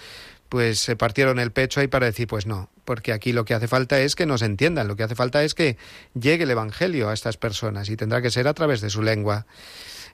pues 0.49 0.79
se 0.79 0.95
partieron 0.95 1.39
el 1.39 1.51
pecho 1.51 1.81
ahí 1.81 1.87
para 1.87 2.05
decir, 2.05 2.27
pues 2.27 2.45
no, 2.45 2.69
porque 2.85 3.11
aquí 3.11 3.33
lo 3.33 3.43
que 3.43 3.53
hace 3.53 3.67
falta 3.67 3.99
es 3.99 4.15
que 4.15 4.25
nos 4.25 4.41
entiendan, 4.41 4.87
lo 4.87 4.95
que 4.95 5.03
hace 5.03 5.15
falta 5.15 5.43
es 5.43 5.53
que 5.53 5.77
llegue 6.13 6.45
el 6.45 6.51
Evangelio 6.51 7.09
a 7.09 7.13
estas 7.13 7.37
personas 7.37 7.89
y 7.89 7.97
tendrá 7.97 8.21
que 8.21 8.31
ser 8.31 8.47
a 8.47 8.53
través 8.53 8.79
de 8.79 8.89
su 8.89 9.01
lengua. 9.01 9.45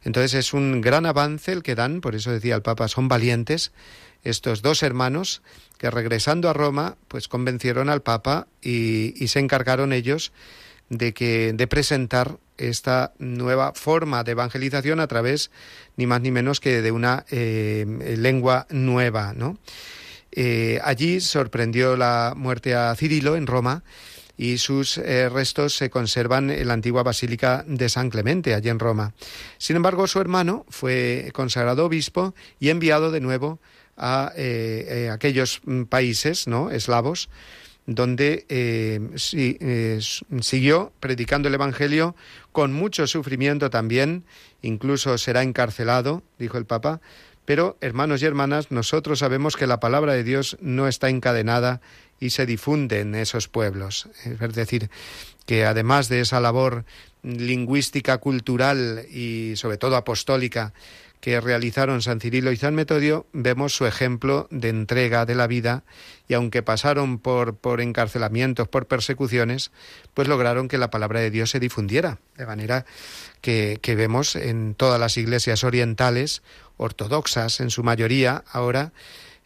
Entonces 0.03 0.33
es 0.33 0.53
un 0.53 0.81
gran 0.81 1.05
avance 1.05 1.51
el 1.51 1.63
que 1.63 1.75
dan, 1.75 2.01
por 2.01 2.15
eso 2.15 2.31
decía 2.31 2.55
el 2.55 2.61
Papa, 2.61 2.87
son 2.87 3.07
valientes 3.07 3.71
estos 4.23 4.61
dos 4.61 4.83
hermanos 4.83 5.41
que 5.77 5.91
regresando 5.91 6.49
a 6.49 6.53
Roma, 6.53 6.97
pues 7.07 7.27
convencieron 7.27 7.89
al 7.89 8.01
Papa 8.01 8.47
y, 8.61 9.27
se 9.27 9.39
encargaron 9.39 9.93
ellos 9.93 10.31
de 10.89 11.13
que 11.13 11.53
de 11.53 11.67
presentar 11.67 12.37
esta 12.57 13.13
nueva 13.19 13.73
forma 13.73 14.23
de 14.23 14.31
evangelización 14.31 14.99
a 14.99 15.07
través 15.07 15.49
ni 15.97 16.05
más 16.05 16.21
ni 16.21 16.31
menos 16.31 16.59
que 16.59 16.81
de 16.81 16.91
una 16.91 17.25
eh, 17.31 18.15
lengua 18.17 18.67
nueva. 18.69 19.33
Eh, 20.31 20.79
allí 20.83 21.19
sorprendió 21.19 21.97
la 21.97 22.33
muerte 22.35 22.75
a 22.75 22.95
Cirilo 22.95 23.35
en 23.35 23.47
Roma 23.47 23.83
y 24.37 24.57
sus 24.57 24.97
eh, 24.97 25.29
restos 25.29 25.75
se 25.75 25.89
conservan 25.89 26.49
en 26.49 26.67
la 26.67 26.73
antigua 26.73 27.03
Basílica 27.03 27.63
de 27.67 27.87
San 27.89 28.09
Clemente, 28.09 28.53
allí 28.53 28.69
en 28.69 28.79
Roma. 28.79 29.13
Sin 29.57 29.75
embargo, 29.75 30.07
su 30.07 30.19
hermano 30.19 30.65
fue 30.69 31.29
consagrado 31.33 31.85
obispo 31.85 32.33
y 32.59 32.69
enviado 32.69 33.11
de 33.11 33.21
nuevo 33.21 33.59
a 33.97 34.31
eh, 34.35 34.85
eh, 34.87 35.09
aquellos 35.09 35.61
mm, 35.65 35.83
países 35.83 36.47
no 36.47 36.71
eslavos 36.71 37.29
donde 37.85 38.45
eh, 38.47 39.99
siguió 40.39 40.93
predicando 40.99 41.49
el 41.49 41.53
Evangelio 41.53 42.15
con 42.53 42.71
mucho 42.71 43.07
sufrimiento 43.07 43.69
también, 43.69 44.23
incluso 44.61 45.17
será 45.17 45.43
encarcelado, 45.43 46.23
dijo 46.39 46.57
el 46.57 46.65
Papa, 46.65 47.01
pero 47.45 47.77
hermanos 47.81 48.21
y 48.21 48.25
hermanas, 48.25 48.71
nosotros 48.71 49.19
sabemos 49.19 49.57
que 49.57 49.67
la 49.67 49.81
palabra 49.81 50.13
de 50.13 50.23
Dios 50.23 50.57
no 50.61 50.87
está 50.87 51.09
encadenada 51.09 51.81
y 52.21 52.29
se 52.29 52.45
difunde 52.45 53.01
en 53.01 53.15
esos 53.15 53.49
pueblos. 53.49 54.07
Es 54.23 54.53
decir, 54.53 54.89
que 55.45 55.65
además 55.65 56.07
de 56.07 56.21
esa 56.21 56.39
labor 56.39 56.85
lingüística, 57.21 58.17
cultural 58.19 59.05
y 59.11 59.53
sobre 59.57 59.77
todo 59.77 59.97
apostólica 59.97 60.73
que 61.23 61.39
realizaron 61.39 62.01
San 62.01 62.19
Cirilo 62.19 62.51
y 62.51 62.57
San 62.57 62.75
Metodio, 62.75 63.27
vemos 63.31 63.73
su 63.73 63.85
ejemplo 63.85 64.49
de 64.51 64.67
entrega 64.67 65.25
de 65.25 65.35
la 65.35 65.47
vida 65.47 65.85
y 66.27 66.33
aunque 66.33 66.63
pasaron 66.63 67.17
por, 67.17 67.55
por 67.55 67.79
encarcelamientos, 67.79 68.67
por 68.67 68.87
persecuciones, 68.87 69.71
pues 70.13 70.27
lograron 70.27 70.67
que 70.67 70.77
la 70.77 70.89
palabra 70.89 71.21
de 71.21 71.31
Dios 71.31 71.49
se 71.49 71.61
difundiera. 71.61 72.19
De 72.35 72.45
manera 72.45 72.85
que, 73.39 73.79
vemos 73.95 74.35
en 74.35 74.75
todas 74.75 74.99
las 74.99 75.15
iglesias 75.15 75.63
orientales, 75.63 76.43
ortodoxas 76.75 77.61
en 77.61 77.69
su 77.69 77.83
mayoría 77.83 78.43
ahora, 78.51 78.91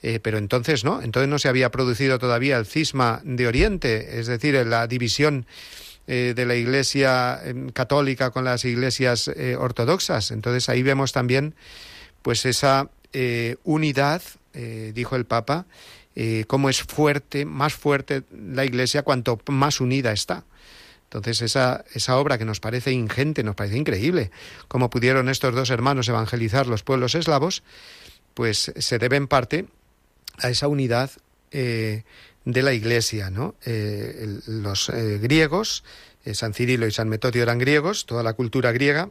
eh, 0.01 0.19
pero 0.19 0.39
entonces 0.39 0.84
no, 0.84 1.03
entonces 1.03 1.29
no 1.29 1.38
se 1.38 1.48
había 1.48 1.69
producido 1.69 2.17
todavía 2.17 2.57
el 2.57 2.65
cisma 2.65 3.22
de 3.24 3.46
Oriente, 3.46 4.19
es 4.19 4.25
decir, 4.25 4.55
la 4.65 4.88
división 4.88 5.46
eh, 6.09 6.31
de 6.33 6.45
la 6.45 6.55
Iglesia 6.55 7.41
em, 7.43 7.67
católica 7.67 8.31
con 8.31 8.45
las 8.45 8.63
iglesias 8.63 9.27
eh, 9.27 9.57
ortodoxas. 9.57 10.31
Entonces 10.31 10.69
ahí 10.69 10.81
vemos 10.81 11.11
también 11.11 11.53
pues 12.21 12.45
esa 12.45 12.89
eh, 13.11 13.57
unidad, 13.65 14.21
dijo 14.93 15.15
el 15.15 15.25
Papa, 15.25 15.67
cómo 16.47 16.69
es 16.69 16.81
fuerte, 16.81 17.45
más 17.45 17.75
fuerte 17.75 18.23
la 18.31 18.65
Iglesia 18.65 19.03
cuanto 19.03 19.39
más 19.49 19.79
unida 19.79 20.11
está. 20.11 20.45
Entonces 21.03 21.43
esa, 21.43 21.85
esa 21.93 22.17
obra 22.17 22.39
que 22.39 22.45
nos 22.45 22.59
parece 22.59 22.91
ingente, 22.91 23.43
nos 23.43 23.55
parece 23.55 23.77
increíble, 23.77 24.31
cómo 24.67 24.89
pudieron 24.89 25.29
estos 25.29 25.53
dos 25.53 25.69
hermanos 25.69 26.09
evangelizar 26.09 26.65
los 26.65 26.81
pueblos 26.81 27.13
eslavos, 27.13 27.61
pues 28.33 28.73
se 28.75 28.97
debe 28.97 29.17
en 29.17 29.27
parte 29.27 29.67
a 30.39 30.49
esa 30.49 30.67
unidad 30.67 31.11
de 32.48 32.62
la 32.62 32.72
Iglesia, 32.72 33.30
¿no? 33.30 33.56
Eh, 33.66 34.39
los 34.48 34.88
eh, 34.88 35.20
griegos, 35.22 35.84
eh, 36.24 36.34
San 36.34 36.54
Cirilo 36.54 36.88
y 36.88 36.92
San 36.92 37.10
Metodio 37.10 37.44
eran 37.44 37.60
griegos, 37.60 38.06
toda 38.06 38.24
la 38.24 38.34
cultura 38.34 38.72
griega, 38.72 39.10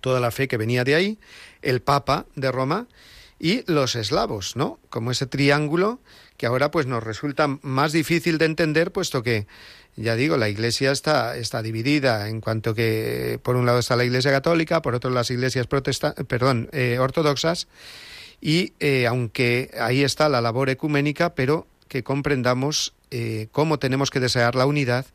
toda 0.00 0.18
la 0.18 0.32
fe 0.32 0.48
que 0.48 0.56
venía 0.56 0.82
de 0.82 0.96
ahí, 0.96 1.18
el 1.62 1.80
Papa 1.80 2.26
de 2.34 2.50
Roma 2.50 2.88
y 3.38 3.62
los 3.70 3.94
eslavos, 3.94 4.56
¿no? 4.56 4.80
Como 4.90 5.12
ese 5.12 5.26
triángulo 5.26 6.00
que 6.36 6.46
ahora 6.46 6.72
pues 6.72 6.86
nos 6.86 7.04
resulta 7.04 7.46
más 7.62 7.92
difícil 7.92 8.38
de 8.38 8.46
entender, 8.46 8.90
puesto 8.90 9.22
que 9.22 9.46
ya 9.94 10.16
digo, 10.16 10.36
la 10.36 10.48
Iglesia 10.48 10.90
está, 10.90 11.36
está 11.36 11.62
dividida 11.62 12.28
en 12.28 12.40
cuanto 12.40 12.74
que 12.74 13.38
por 13.44 13.54
un 13.54 13.66
lado 13.66 13.78
está 13.78 13.94
la 13.94 14.04
Iglesia 14.04 14.32
católica, 14.32 14.82
por 14.82 14.96
otro 14.96 15.10
las 15.10 15.30
iglesias 15.30 15.68
protesta 15.68 16.12
perdón, 16.14 16.70
ortodoxas, 16.98 17.68
y 18.40 18.72
aunque 19.06 19.70
ahí 19.80 20.02
está 20.02 20.28
la 20.28 20.40
labor 20.40 20.70
ecuménica, 20.70 21.36
pero 21.36 21.68
que 21.88 22.02
comprendamos 22.04 22.94
eh, 23.10 23.48
cómo 23.52 23.78
tenemos 23.78 24.10
que 24.10 24.20
desear 24.20 24.54
la 24.54 24.66
unidad, 24.66 25.06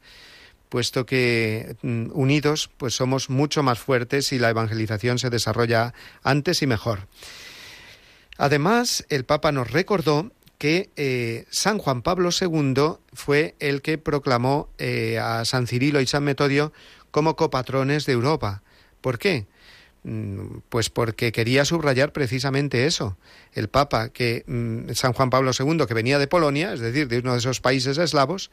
puesto 0.70 1.06
que 1.06 1.76
mm, 1.82 2.08
unidos 2.14 2.70
pues 2.78 2.96
somos 2.96 3.30
mucho 3.30 3.64
más 3.64 3.80
fuertes 3.80 4.34
y 4.34 4.40
la 4.40 4.50
evangelización 4.50 5.20
se 5.20 5.30
desarrolla 5.30 5.94
antes 6.24 6.62
y 6.62 6.68
mejor. 6.68 7.08
Además, 8.38 9.06
el 9.10 9.26
Papa 9.26 9.52
nos 9.52 9.72
recordó 9.72 10.32
que 10.58 10.90
eh, 10.96 11.46
San 11.52 11.78
Juan 11.78 12.02
Pablo 12.02 12.30
II 12.32 12.96
fue 13.14 13.56
el 13.60 13.82
que 13.82 13.98
proclamó 13.98 14.70
eh, 14.78 15.20
a 15.20 15.46
San 15.46 15.68
Cirilo 15.68 16.02
y 16.02 16.08
San 16.08 16.24
Metodio 16.24 16.74
como 17.12 17.36
copatrones 17.36 18.06
de 18.06 18.14
Europa. 18.14 18.64
¿Por 19.02 19.20
qué? 19.20 19.46
Mm, 20.04 20.60
pues 20.68 20.90
porque 20.90 21.32
quería 21.32 21.64
subrayar 21.64 22.12
precisamente 22.12 22.86
eso. 22.86 23.18
El 23.54 23.70
Papa, 23.70 24.10
que 24.10 24.44
mm, 24.48 24.92
San 24.94 25.14
Juan 25.14 25.30
Pablo 25.30 25.52
II, 25.58 25.86
que 25.88 25.94
venía 25.94 26.20
de 26.20 26.28
Polonia, 26.28 26.74
es 26.74 26.82
decir, 26.82 27.08
de 27.08 27.20
uno 27.20 27.34
de 27.34 27.40
esos 27.40 27.62
países 27.62 27.98
eslavos, 27.98 28.52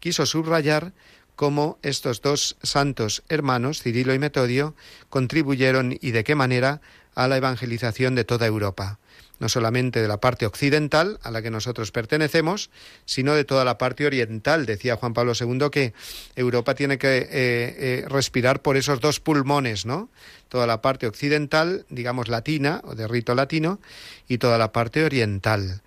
quiso 0.00 0.26
subrayar 0.26 0.92
cómo 1.36 1.78
estos 1.82 2.20
dos 2.20 2.56
santos 2.62 3.22
hermanos, 3.28 3.80
Cirilo 3.80 4.12
y 4.12 4.18
Metodio, 4.18 4.74
contribuyeron 5.08 5.96
y 6.00 6.10
de 6.10 6.24
qué 6.24 6.34
manera 6.34 6.80
a 7.14 7.28
la 7.28 7.36
evangelización 7.36 8.16
de 8.16 8.24
toda 8.24 8.46
Europa 8.46 8.98
no 9.38 9.48
solamente 9.48 10.00
de 10.00 10.08
la 10.08 10.18
parte 10.18 10.46
occidental 10.46 11.18
a 11.22 11.30
la 11.30 11.42
que 11.42 11.50
nosotros 11.50 11.92
pertenecemos, 11.92 12.70
sino 13.04 13.34
de 13.34 13.44
toda 13.44 13.64
la 13.64 13.78
parte 13.78 14.06
oriental. 14.06 14.66
Decía 14.66 14.96
Juan 14.96 15.14
Pablo 15.14 15.32
II 15.38 15.70
que 15.70 15.92
Europa 16.36 16.74
tiene 16.74 16.98
que 16.98 17.18
eh, 17.18 17.28
eh, 17.30 18.04
respirar 18.08 18.62
por 18.62 18.76
esos 18.76 19.00
dos 19.00 19.20
pulmones, 19.20 19.86
¿no? 19.86 20.08
Toda 20.48 20.66
la 20.66 20.80
parte 20.82 21.06
occidental, 21.06 21.84
digamos 21.88 22.28
latina 22.28 22.80
o 22.84 22.94
de 22.94 23.06
rito 23.06 23.34
latino, 23.34 23.80
y 24.28 24.38
toda 24.38 24.58
la 24.58 24.72
parte 24.72 25.04
oriental. 25.04 25.82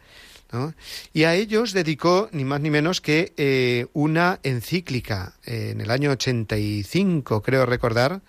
Y 1.13 1.23
a 1.23 1.33
ellos 1.33 1.71
dedicó 1.71 2.27
ni 2.33 2.43
más 2.43 2.59
ni 2.59 2.69
menos 2.69 2.99
que 2.99 3.33
eh, 3.37 3.87
una 3.93 4.39
encíclica 4.43 5.33
en 5.45 5.79
el 5.79 5.89
año 5.89 6.11
85, 6.11 7.41
creo 7.41 7.65
recordar, 7.65 8.21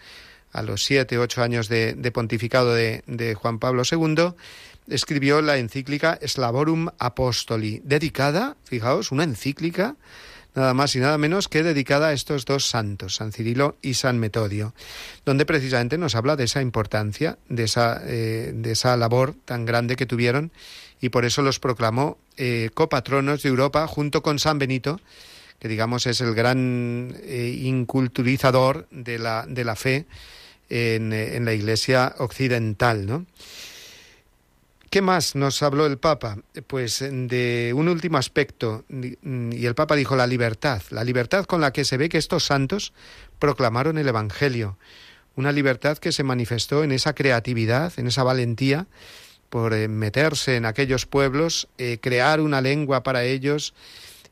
a 0.52 0.62
los 0.62 0.84
siete, 0.84 1.18
ocho 1.18 1.42
años 1.42 1.68
de, 1.68 1.94
pontificado 2.12 2.74
de, 2.74 3.02
de 3.06 3.34
Juan 3.34 3.58
Pablo 3.58 3.82
II, 3.90 4.34
escribió 4.88 5.42
la 5.42 5.58
encíclica 5.58 6.18
Slavorum 6.26 6.88
Apostoli, 6.98 7.80
dedicada, 7.84 8.56
fijaos, 8.64 9.12
una 9.12 9.24
encíclica 9.24 9.96
nada 10.54 10.74
más 10.74 10.94
y 10.94 11.00
nada 11.00 11.18
menos 11.18 11.48
que 11.48 11.62
dedicada 11.62 12.08
a 12.08 12.12
estos 12.12 12.44
dos 12.44 12.66
santos, 12.66 13.16
San 13.16 13.32
Cirilo 13.32 13.76
y 13.82 13.94
San 13.94 14.18
Metodio, 14.18 14.74
donde 15.24 15.46
precisamente 15.46 15.98
nos 15.98 16.14
habla 16.14 16.36
de 16.36 16.44
esa 16.44 16.60
importancia, 16.60 17.38
de 17.48 17.64
esa, 17.64 18.02
eh, 18.04 18.52
de 18.54 18.72
esa 18.72 18.96
labor 18.96 19.34
tan 19.44 19.64
grande 19.64 19.96
que 19.96 20.06
tuvieron 20.06 20.52
y 21.00 21.08
por 21.08 21.24
eso 21.24 21.42
los 21.42 21.58
proclamó 21.58 22.18
eh, 22.36 22.70
copatronos 22.74 23.42
de 23.42 23.48
Europa 23.48 23.86
junto 23.86 24.22
con 24.22 24.38
San 24.38 24.58
Benito, 24.58 25.00
que 25.58 25.68
digamos 25.68 26.06
es 26.06 26.20
el 26.20 26.34
gran 26.34 27.16
eh, 27.22 27.58
inculturizador 27.62 28.86
de 28.90 29.18
la, 29.18 29.46
de 29.48 29.64
la 29.64 29.76
fe 29.76 30.06
en, 30.68 31.12
en 31.12 31.44
la 31.44 31.54
Iglesia 31.54 32.14
occidental, 32.18 33.06
¿no? 33.06 33.26
¿Qué 34.92 35.00
más 35.00 35.34
nos 35.36 35.62
habló 35.62 35.86
el 35.86 35.96
Papa? 35.96 36.36
Pues 36.66 36.98
de 37.00 37.72
un 37.74 37.88
último 37.88 38.18
aspecto, 38.18 38.84
y 38.90 39.64
el 39.64 39.74
Papa 39.74 39.96
dijo 39.96 40.16
la 40.16 40.26
libertad, 40.26 40.82
la 40.90 41.02
libertad 41.02 41.46
con 41.46 41.62
la 41.62 41.72
que 41.72 41.86
se 41.86 41.96
ve 41.96 42.10
que 42.10 42.18
estos 42.18 42.44
santos 42.44 42.92
proclamaron 43.38 43.96
el 43.96 44.06
Evangelio, 44.06 44.76
una 45.34 45.50
libertad 45.50 45.96
que 45.96 46.12
se 46.12 46.24
manifestó 46.24 46.84
en 46.84 46.92
esa 46.92 47.14
creatividad, 47.14 47.94
en 47.96 48.06
esa 48.06 48.22
valentía 48.22 48.86
por 49.48 49.72
eh, 49.72 49.88
meterse 49.88 50.56
en 50.56 50.66
aquellos 50.66 51.06
pueblos, 51.06 51.68
eh, 51.78 51.96
crear 52.02 52.42
una 52.42 52.60
lengua 52.60 53.02
para 53.02 53.24
ellos 53.24 53.72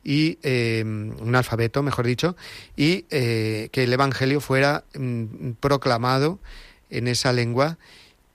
y 0.03 0.37
eh, 0.43 0.83
un 0.85 1.35
alfabeto, 1.35 1.81
mejor 1.81 2.05
dicho, 2.05 2.35
y 2.77 3.01
que 3.09 3.71
el 3.73 3.91
Evangelio 3.91 4.39
fuera 4.39 4.83
mm, 4.93 5.53
proclamado 5.59 6.37
en 6.91 7.07
esa 7.07 7.33
lengua 7.33 7.79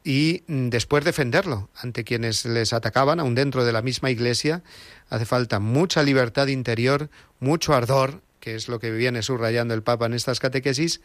y 0.06 0.44
mm, 0.46 0.68
después 0.68 1.04
defenderlo 1.04 1.68
ante 1.74 2.04
quienes 2.04 2.44
les 2.44 2.72
atacaban, 2.72 3.18
aún 3.18 3.34
dentro 3.34 3.64
de 3.64 3.72
la 3.72 3.82
misma 3.82 4.08
iglesia. 4.08 4.62
Hace 5.10 5.26
falta 5.26 5.58
mucha 5.58 6.04
libertad 6.04 6.46
interior, 6.46 7.10
mucho 7.40 7.74
ardor, 7.74 8.22
que 8.38 8.54
es 8.54 8.68
lo 8.68 8.78
que 8.78 8.92
viene 8.92 9.22
subrayando 9.22 9.74
el 9.74 9.82
Papa 9.82 10.06
en 10.06 10.14
estas 10.14 10.38
catequesis, 10.38 11.00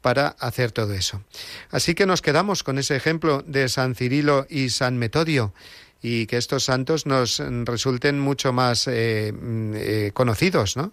para 0.00 0.28
hacer 0.28 0.72
todo 0.72 0.94
eso. 0.94 1.22
Así 1.70 1.94
que 1.94 2.06
nos 2.06 2.22
quedamos 2.22 2.62
con 2.62 2.78
ese 2.78 2.96
ejemplo 2.96 3.44
de 3.46 3.68
San 3.68 3.94
Cirilo 3.94 4.46
y 4.48 4.70
San 4.70 4.96
Metodio 4.96 5.52
y 6.00 6.26
que 6.26 6.36
estos 6.36 6.64
santos 6.64 7.06
nos 7.06 7.42
resulten 7.64 8.20
mucho 8.20 8.52
más 8.52 8.86
eh, 8.86 9.32
eh, 9.74 10.10
conocidos, 10.14 10.76
¿no? 10.76 10.92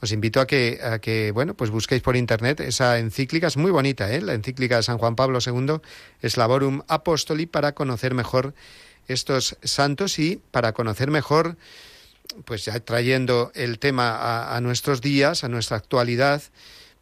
Os 0.00 0.12
invito 0.12 0.40
a 0.40 0.46
que, 0.46 0.80
a 0.82 0.98
que, 0.98 1.30
bueno, 1.30 1.52
pues 1.52 1.68
busquéis 1.68 2.00
por 2.00 2.16
internet 2.16 2.60
esa 2.60 2.98
encíclica, 2.98 3.48
es 3.48 3.58
muy 3.58 3.70
bonita, 3.70 4.10
¿eh? 4.10 4.22
La 4.22 4.32
encíclica 4.32 4.76
de 4.76 4.82
San 4.82 4.96
Juan 4.96 5.14
Pablo 5.14 5.40
II, 5.44 5.80
Slavorum 6.26 6.82
Apostoli, 6.88 7.44
para 7.44 7.72
conocer 7.72 8.14
mejor 8.14 8.54
estos 9.08 9.58
santos 9.62 10.18
y 10.18 10.40
para 10.50 10.72
conocer 10.72 11.10
mejor, 11.10 11.56
pues 12.46 12.64
ya 12.64 12.80
trayendo 12.80 13.52
el 13.54 13.78
tema 13.78 14.54
a, 14.56 14.60
nuestros 14.62 15.02
días, 15.02 15.44
a 15.44 15.48
nuestra 15.48 15.76
actualidad, 15.76 16.42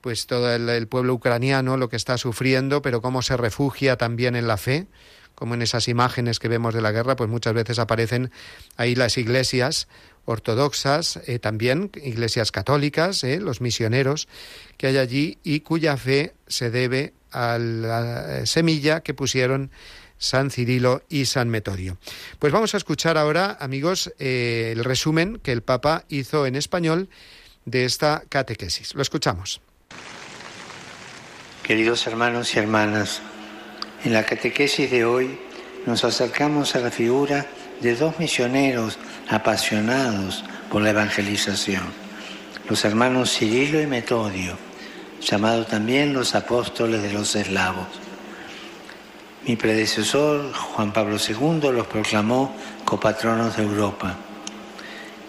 pues 0.01 0.27
todo 0.27 0.53
el 0.53 0.89
pueblo 0.89 1.15
ucraniano, 1.15 1.77
lo 1.77 1.89
que 1.89 1.97
está 1.97 2.19
sufriendo, 2.19 2.83
pero 2.83 3.03
cómo 3.03 3.23
se 3.23 3.37
refugia 3.37 3.97
también 3.97 4.37
en 4.37 4.49
la 4.49 4.57
fe, 4.57 4.87
como 5.39 5.55
en 5.55 5.63
esas 5.63 5.87
imágenes 5.87 6.41
que 6.41 6.49
vemos 6.49 6.75
de 6.75 6.83
la 6.83 6.91
guerra, 6.91 7.15
pues 7.15 7.31
muchas 7.31 7.55
veces 7.55 7.79
aparecen 7.79 8.33
ahí 8.77 8.97
las 8.97 9.17
iglesias 9.19 9.87
ortodoxas, 10.25 11.21
eh, 11.29 11.39
también 11.39 11.93
iglesias 12.03 12.51
católicas, 12.51 13.23
eh, 13.23 13.39
los 13.39 13.61
misioneros 13.61 14.27
que 14.79 14.89
hay 14.89 14.99
allí 14.99 15.39
y 15.45 15.61
cuya 15.61 15.97
fe 15.97 16.35
se 16.49 16.73
debe 16.73 17.15
a 17.31 17.57
la 17.57 18.47
semilla 18.47 19.03
que 19.03 19.15
pusieron 19.15 19.71
San 20.19 20.51
Cirilo 20.51 21.03
y 21.09 21.27
San 21.27 21.51
Metodio. 21.51 21.99
Pues 22.41 22.53
vamos 22.53 22.75
a 22.75 22.77
escuchar 22.77 23.17
ahora, 23.17 23.57
amigos, 23.61 24.13
eh, 24.19 24.73
el 24.77 24.83
resumen 24.83 25.39
que 25.41 25.53
el 25.53 25.63
Papa 25.63 26.05
hizo 26.09 26.47
en 26.47 26.57
español 26.57 27.09
de 27.65 27.85
esta 27.85 28.25
catequesis. 28.29 28.93
Lo 28.97 29.03
escuchamos. 29.03 29.61
Queridos 31.63 32.07
hermanos 32.09 32.57
y 32.57 32.59
hermanas, 32.59 33.23
en 34.05 34.13
la 34.13 34.25
catequesis 34.25 34.91
de 34.91 35.05
hoy 35.05 35.39
nos 35.87 36.05
acercamos 36.05 36.75
a 36.75 36.81
la 36.81 36.91
figura 36.91 37.47
de 37.81 37.97
dos 37.97 38.19
misioneros 38.19 38.99
apasionados 39.29 40.45
por 40.71 40.83
la 40.83 40.91
evangelización, 40.91 41.83
los 42.69 42.85
hermanos 42.85 43.37
Cirilo 43.37 43.81
y 43.81 43.87
Metodio, 43.87 44.57
llamados 45.21 45.69
también 45.69 46.13
los 46.13 46.35
apóstoles 46.35 47.03
de 47.03 47.13
los 47.13 47.35
eslavos. 47.35 47.87
Mi 49.47 49.57
predecesor, 49.57 50.53
Juan 50.53 50.93
Pablo 50.93 51.17
II, 51.17 51.73
los 51.73 51.87
proclamó 51.87 52.55
copatronos 52.85 53.57
de 53.57 53.63
Europa. 53.63 54.17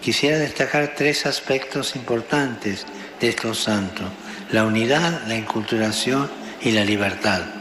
Quisiera 0.02 0.38
destacar 0.38 0.94
tres 0.96 1.26
aspectos 1.26 1.96
importantes 1.96 2.86
de 3.20 3.28
estos 3.28 3.62
santos, 3.62 4.06
la 4.50 4.64
unidad, 4.64 5.26
la 5.26 5.36
inculturación 5.36 6.30
y 6.60 6.72
la 6.72 6.84
libertad. 6.84 7.59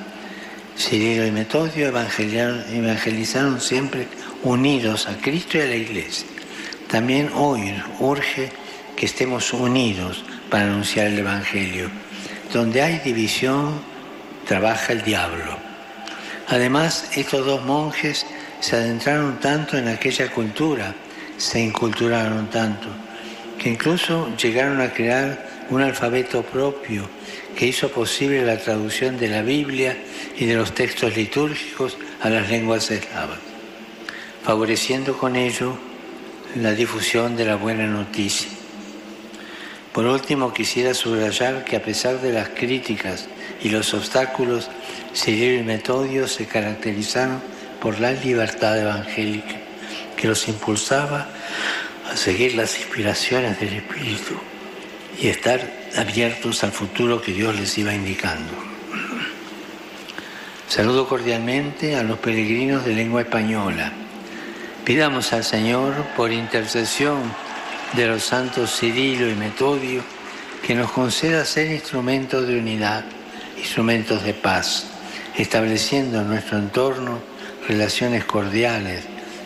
Cirilo 0.80 1.28
y 1.28 1.32
Metodio 1.32 1.90
evangelizaron 1.90 3.60
siempre 3.60 4.08
unidos 4.44 5.08
a 5.08 5.18
Cristo 5.18 5.58
y 5.58 5.62
a 5.62 5.66
la 5.66 5.76
Iglesia. 5.76 6.26
También 6.88 7.30
hoy 7.36 7.74
urge 8.00 8.50
que 8.96 9.06
estemos 9.06 9.52
unidos 9.52 10.24
para 10.50 10.64
anunciar 10.64 11.08
el 11.08 11.20
Evangelio. 11.20 11.92
Donde 12.54 12.82
hay 12.82 13.00
división, 13.00 13.82
trabaja 14.48 14.94
el 14.94 15.04
diablo. 15.04 15.58
Además, 16.48 17.12
estos 17.14 17.46
dos 17.46 17.64
monjes 17.66 18.26
se 18.62 18.78
adentraron 18.78 19.38
tanto 19.42 19.78
en 19.78 19.90
aquella 19.90 20.32
cultura, 20.32 20.96
se 21.38 21.60
inculturaron 21.60 22.50
tanto, 22.50 22.88
que 23.62 23.70
incluso 23.70 24.34
llegaron 24.38 24.80
a 24.80 24.92
crear 24.94 25.66
un 25.70 25.82
alfabeto 25.82 26.42
propio 26.42 27.19
que 27.60 27.68
hizo 27.68 27.90
posible 27.92 28.46
la 28.46 28.58
traducción 28.58 29.18
de 29.18 29.28
la 29.28 29.42
Biblia 29.42 29.98
y 30.38 30.46
de 30.46 30.56
los 30.56 30.74
textos 30.74 31.18
litúrgicos 31.18 31.98
a 32.22 32.30
las 32.30 32.50
lenguas 32.50 32.90
eslavas, 32.90 33.40
favoreciendo 34.44 35.18
con 35.18 35.36
ello 35.36 35.78
la 36.56 36.72
difusión 36.72 37.36
de 37.36 37.44
la 37.44 37.58
buena 37.58 37.86
noticia. 37.86 38.48
Por 39.92 40.06
último, 40.06 40.54
quisiera 40.54 40.94
subrayar 40.94 41.66
que 41.66 41.76
a 41.76 41.84
pesar 41.84 42.22
de 42.22 42.32
las 42.32 42.48
críticas 42.48 43.28
y 43.62 43.68
los 43.68 43.94
obstáculos, 43.94 44.70
Cirilo 45.14 45.60
y 45.60 45.64
Metodio 45.64 46.30
se 46.30 46.46
caracterizaron 46.46 47.42
por 47.82 48.00
la 48.00 48.14
libertad 48.14 48.80
evangélica 48.80 49.58
que 50.16 50.30
los 50.30 50.48
impulsaba 50.48 51.28
a 52.10 52.16
seguir 52.16 52.56
las 52.56 52.80
inspiraciones 52.80 53.60
del 53.60 53.74
Espíritu 53.74 54.40
y 55.22 55.28
estar 55.28 55.60
abiertos 55.98 56.64
al 56.64 56.72
futuro 56.72 57.22
que 57.22 57.34
Dios 57.34 57.56
les 57.60 57.78
iba 57.78 57.94
indicando. 57.94 58.52
Saludo 60.68 61.08
cordialmente 61.08 61.96
a 61.96 62.04
los 62.04 62.20
peregrinos 62.20 62.86
de 62.86 62.94
lengua 62.94 63.22
española. 63.22 63.92
Pidamos 64.86 65.34
al 65.34 65.44
Señor, 65.44 65.94
por 66.16 66.32
intercesión 66.32 67.18
de 67.94 68.08
los 68.08 68.24
santos 68.24 68.80
Cirilo 68.80 69.30
y 69.30 69.36
Metodio, 69.36 70.04
que 70.66 70.76
nos 70.76 70.92
conceda 70.92 71.44
ser 71.46 71.72
instrumentos 71.72 72.48
de 72.48 72.60
unidad, 72.60 73.04
instrumentos 73.58 74.24
de 74.24 74.34
paz, 74.34 74.88
estableciendo 75.36 76.22
en 76.22 76.28
nuestro 76.28 76.58
entorno 76.58 77.20
relaciones 77.68 78.26
cordiales 78.26 79.04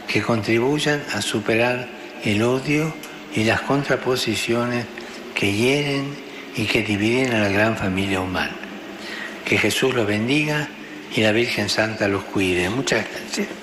que 0.07 0.21
contribuyan 0.21 1.01
a 1.13 1.21
superar 1.21 1.87
el 2.23 2.43
odio 2.43 2.93
y 3.33 3.43
las 3.43 3.61
contraposiciones 3.61 4.85
que 5.33 5.53
hieren 5.53 6.15
y 6.55 6.65
que 6.65 6.83
dividen 6.83 7.33
a 7.33 7.39
la 7.39 7.49
gran 7.49 7.77
familia 7.77 8.21
humana. 8.21 8.55
Que 9.45 9.57
Jesús 9.57 9.93
los 9.93 10.07
bendiga 10.07 10.69
y 11.15 11.21
la 11.21 11.31
Virgen 11.31 11.69
Santa 11.69 12.07
los 12.07 12.23
cuide. 12.23 12.69
Muchas 12.69 13.05
gracias. 13.09 13.62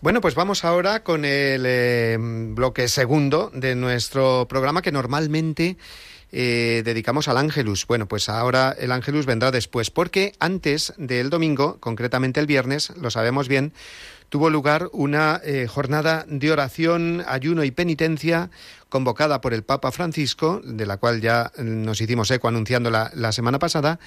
Bueno, 0.00 0.20
pues 0.20 0.36
vamos 0.36 0.64
ahora 0.64 1.02
con 1.02 1.24
el 1.24 1.64
eh, 1.66 2.16
bloque 2.20 2.86
segundo 2.86 3.50
de 3.52 3.74
nuestro 3.74 4.46
programa 4.48 4.80
que 4.80 4.92
normalmente 4.92 5.76
eh, 6.30 6.82
dedicamos 6.84 7.26
al 7.26 7.36
Ángelus. 7.36 7.84
Bueno, 7.84 8.06
pues 8.06 8.28
ahora 8.28 8.76
el 8.78 8.92
Ángelus 8.92 9.26
vendrá 9.26 9.50
después, 9.50 9.90
porque 9.90 10.34
antes 10.38 10.94
del 10.98 11.30
domingo, 11.30 11.78
concretamente 11.80 12.38
el 12.38 12.46
viernes, 12.46 12.92
lo 12.96 13.10
sabemos 13.10 13.48
bien, 13.48 13.72
tuvo 14.28 14.50
lugar 14.50 14.88
una 14.92 15.40
eh, 15.42 15.66
jornada 15.66 16.24
de 16.28 16.52
oración, 16.52 17.24
ayuno 17.26 17.64
y 17.64 17.72
penitencia 17.72 18.50
convocada 18.88 19.40
por 19.40 19.52
el 19.52 19.64
Papa 19.64 19.90
Francisco, 19.90 20.60
de 20.62 20.86
la 20.86 20.98
cual 20.98 21.20
ya 21.20 21.50
nos 21.58 22.00
hicimos 22.00 22.30
eco 22.30 22.46
anunciando 22.46 22.88
la 22.90 23.32
semana 23.32 23.58
pasada, 23.58 23.98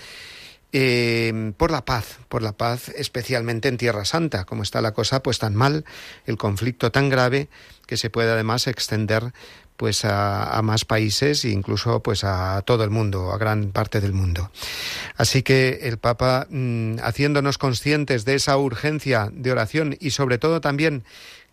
eh, 0.74 1.54
por 1.58 1.72
la 1.72 1.84
paz, 1.84 2.20
por 2.30 2.42
la 2.42 2.54
paz, 2.54 2.90
especialmente 2.90 3.68
en 3.68 3.78
Tierra 3.78 4.06
Santa, 4.06 4.46
como 4.46 4.64
está 4.64 4.82
la 4.82 4.94
cosa, 4.94 5.22
pues 5.22 5.40
tan 5.40 5.56
mal, 5.56 5.86
el 6.26 6.38
conflicto 6.38 6.92
tan 6.92 7.10
grave 7.10 7.50
que 7.88 7.98
se 7.98 8.10
puede 8.10 8.32
además 8.32 8.68
extender 8.68 9.34
pues 9.82 10.06
a, 10.06 10.62
más 10.62 10.86
países 10.86 11.44
e 11.44 11.50
incluso 11.50 12.04
pues 12.04 12.24
a 12.24 12.62
todo 12.62 12.84
el 12.84 12.92
mundo, 12.92 13.32
a 13.32 13.40
gran 13.40 13.72
parte 13.72 14.00
del 14.00 14.14
mundo. 14.14 14.52
Así 15.18 15.42
que 15.42 15.80
el 15.82 15.98
Papa, 15.98 16.46
mm, 16.52 16.98
haciéndonos 17.02 17.58
conscientes 17.58 18.24
de 18.24 18.36
esa 18.36 18.56
urgencia 18.58 19.30
de 19.34 19.52
oración 19.52 19.98
y 20.00 20.12
sobre 20.12 20.38
todo 20.38 20.62
también 20.62 21.04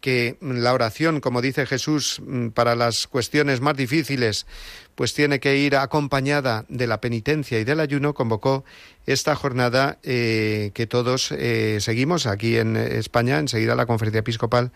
que 0.00 0.36
la 0.40 0.72
oración, 0.72 1.20
como 1.20 1.42
dice 1.42 1.66
Jesús, 1.66 2.20
mm, 2.24 2.48
para 2.48 2.74
las 2.74 3.06
cuestiones 3.06 3.60
más 3.60 3.76
difíciles, 3.76 4.46
pues 4.94 5.14
tiene 5.14 5.40
que 5.40 5.56
ir 5.56 5.76
acompañada 5.76 6.64
de 6.68 6.86
la 6.86 7.00
penitencia 7.00 7.58
y 7.58 7.64
del 7.64 7.80
ayuno, 7.80 8.14
convocó 8.14 8.64
esta 9.06 9.34
jornada 9.36 9.98
eh, 10.02 10.72
que 10.74 10.86
todos 10.86 11.32
eh, 11.32 11.78
seguimos 11.80 12.26
aquí 12.26 12.56
en 12.56 12.76
España, 12.76 13.38
enseguida 13.38 13.74
la 13.74 13.86
conferencia 13.86 14.20
episcopal, 14.20 14.72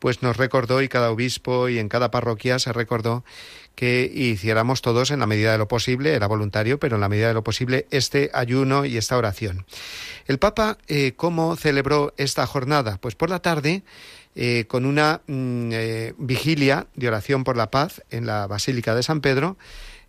pues 0.00 0.22
nos 0.22 0.36
recordó 0.38 0.82
y 0.82 0.88
cada 0.88 1.10
obispo 1.10 1.68
y 1.68 1.78
en 1.78 1.88
cada 1.88 2.10
parroquia 2.10 2.58
se 2.58 2.72
recordó 2.72 3.22
que 3.74 4.10
hiciéramos 4.12 4.82
todos 4.82 5.10
en 5.10 5.20
la 5.20 5.26
medida 5.26 5.52
de 5.52 5.58
lo 5.58 5.68
posible, 5.68 6.14
era 6.14 6.26
voluntario, 6.26 6.80
pero 6.80 6.96
en 6.96 7.00
la 7.00 7.08
medida 7.08 7.28
de 7.28 7.34
lo 7.34 7.44
posible, 7.44 7.86
este 7.90 8.30
ayuno 8.34 8.84
y 8.84 8.96
esta 8.96 9.16
oración. 9.16 9.66
El 10.26 10.38
Papa, 10.38 10.78
eh, 10.88 11.12
¿cómo 11.16 11.54
celebró 11.56 12.12
esta 12.16 12.46
jornada? 12.46 12.98
Pues 13.00 13.14
por 13.14 13.30
la 13.30 13.40
tarde 13.40 13.84
eh, 14.36 14.64
con 14.68 14.86
una 14.86 15.22
mm, 15.26 15.70
eh, 15.72 16.14
vigilia 16.16 16.86
de 16.94 17.08
oración 17.08 17.42
por 17.42 17.56
la 17.56 17.70
paz 17.72 18.02
en 18.10 18.26
la 18.26 18.46
Basílica 18.46 18.94
de 18.94 19.02
San 19.02 19.20
Pedro, 19.20 19.58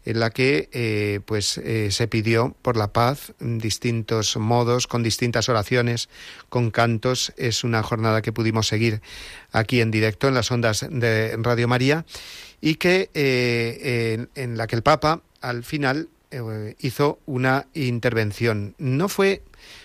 en 0.05 0.19
la 0.19 0.29
que 0.29 0.69
eh, 0.71 1.21
pues 1.25 1.59
se 1.89 2.07
pidió 2.07 2.55
por 2.61 2.77
la 2.77 2.93
paz 2.93 3.33
en 3.39 3.57
distintos 3.59 4.37
modos, 4.37 4.87
con 4.87 5.03
distintas 5.03 5.49
oraciones, 5.49 6.09
con 6.49 6.71
cantos. 6.71 7.33
Es 7.37 7.63
una 7.63 7.83
jornada 7.83 8.21
que 8.21 8.31
pudimos 8.31 8.67
seguir 8.67 9.01
aquí 9.51 9.81
en 9.81 9.91
directo 9.91 10.27
en 10.27 10.35
las 10.35 10.49
ondas 10.51 10.85
de 10.89 11.35
Radio 11.37 11.67
María 11.67 12.05
y 12.61 12.75
que 12.75 13.09
en, 13.13 14.29
en, 14.33 14.57
la 14.57 14.65
que 14.65 14.75
el 14.75 14.81
Papa 14.81 15.21
al 15.39 15.63
final 15.63 16.09
hizo 16.79 17.19
una 17.27 17.67
intervención. 17.75 18.73
No 18.79 19.07
fue, 19.07 19.43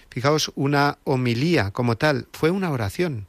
fijaos, 0.08 0.50
una 0.54 0.98
homilía 1.04 1.72
como 1.72 1.98
tal, 1.98 2.26
fue 2.32 2.50
una 2.50 2.70
oración 2.70 3.26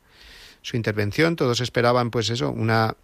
su 0.61 0.77
intervención. 0.77 1.35
Todos 1.35 1.61
esperaban, 1.61 2.11
pues 2.11 2.29
eso, 2.29 2.51
una 2.51 2.95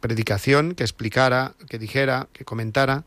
predicación 0.00 0.74
que 0.74 0.84
explicara, 0.84 1.54
que 1.68 1.78
dijera, 1.78 2.28
que 2.32 2.44
comentara, 2.44 3.04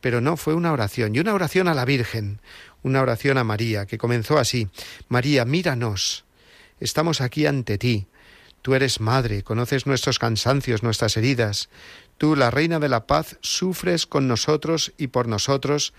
pero 0.00 0.20
no, 0.20 0.36
fue 0.36 0.54
una 0.54 0.72
oración. 0.72 1.14
Y 1.14 1.20
una 1.20 1.34
oración 1.34 1.68
a 1.68 1.74
la 1.74 1.84
Virgen, 1.84 2.40
una 2.82 3.00
oración 3.00 3.38
a 3.38 3.44
María, 3.44 3.86
que 3.86 3.98
comenzó 3.98 4.38
así. 4.38 4.68
María, 5.08 5.44
míranos, 5.44 6.24
estamos 6.80 7.20
aquí 7.20 7.46
ante 7.46 7.78
ti. 7.78 8.06
Tú 8.62 8.74
eres 8.74 9.00
madre, 9.00 9.42
conoces 9.42 9.86
nuestros 9.86 10.18
cansancios, 10.18 10.82
nuestras 10.82 11.16
heridas. 11.16 11.68
Tú, 12.16 12.36
la 12.36 12.50
Reina 12.50 12.78
de 12.78 12.88
la 12.88 13.06
Paz, 13.06 13.36
sufres 13.40 14.06
con 14.06 14.28
nosotros 14.28 14.92
y 14.96 15.08
por 15.08 15.28
nosotros 15.28 15.92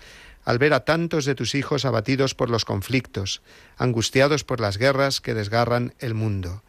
al 0.44 0.58
ver 0.58 0.74
a 0.74 0.84
tantos 0.84 1.24
de 1.24 1.34
tus 1.34 1.56
hijos 1.56 1.84
abatidos 1.84 2.36
por 2.36 2.50
los 2.50 2.64
conflictos, 2.64 3.42
angustiados 3.76 4.44
por 4.44 4.60
las 4.60 4.78
guerras 4.78 5.20
que 5.20 5.34
desgarran 5.34 5.94
el 5.98 6.14
mundo 6.14 6.62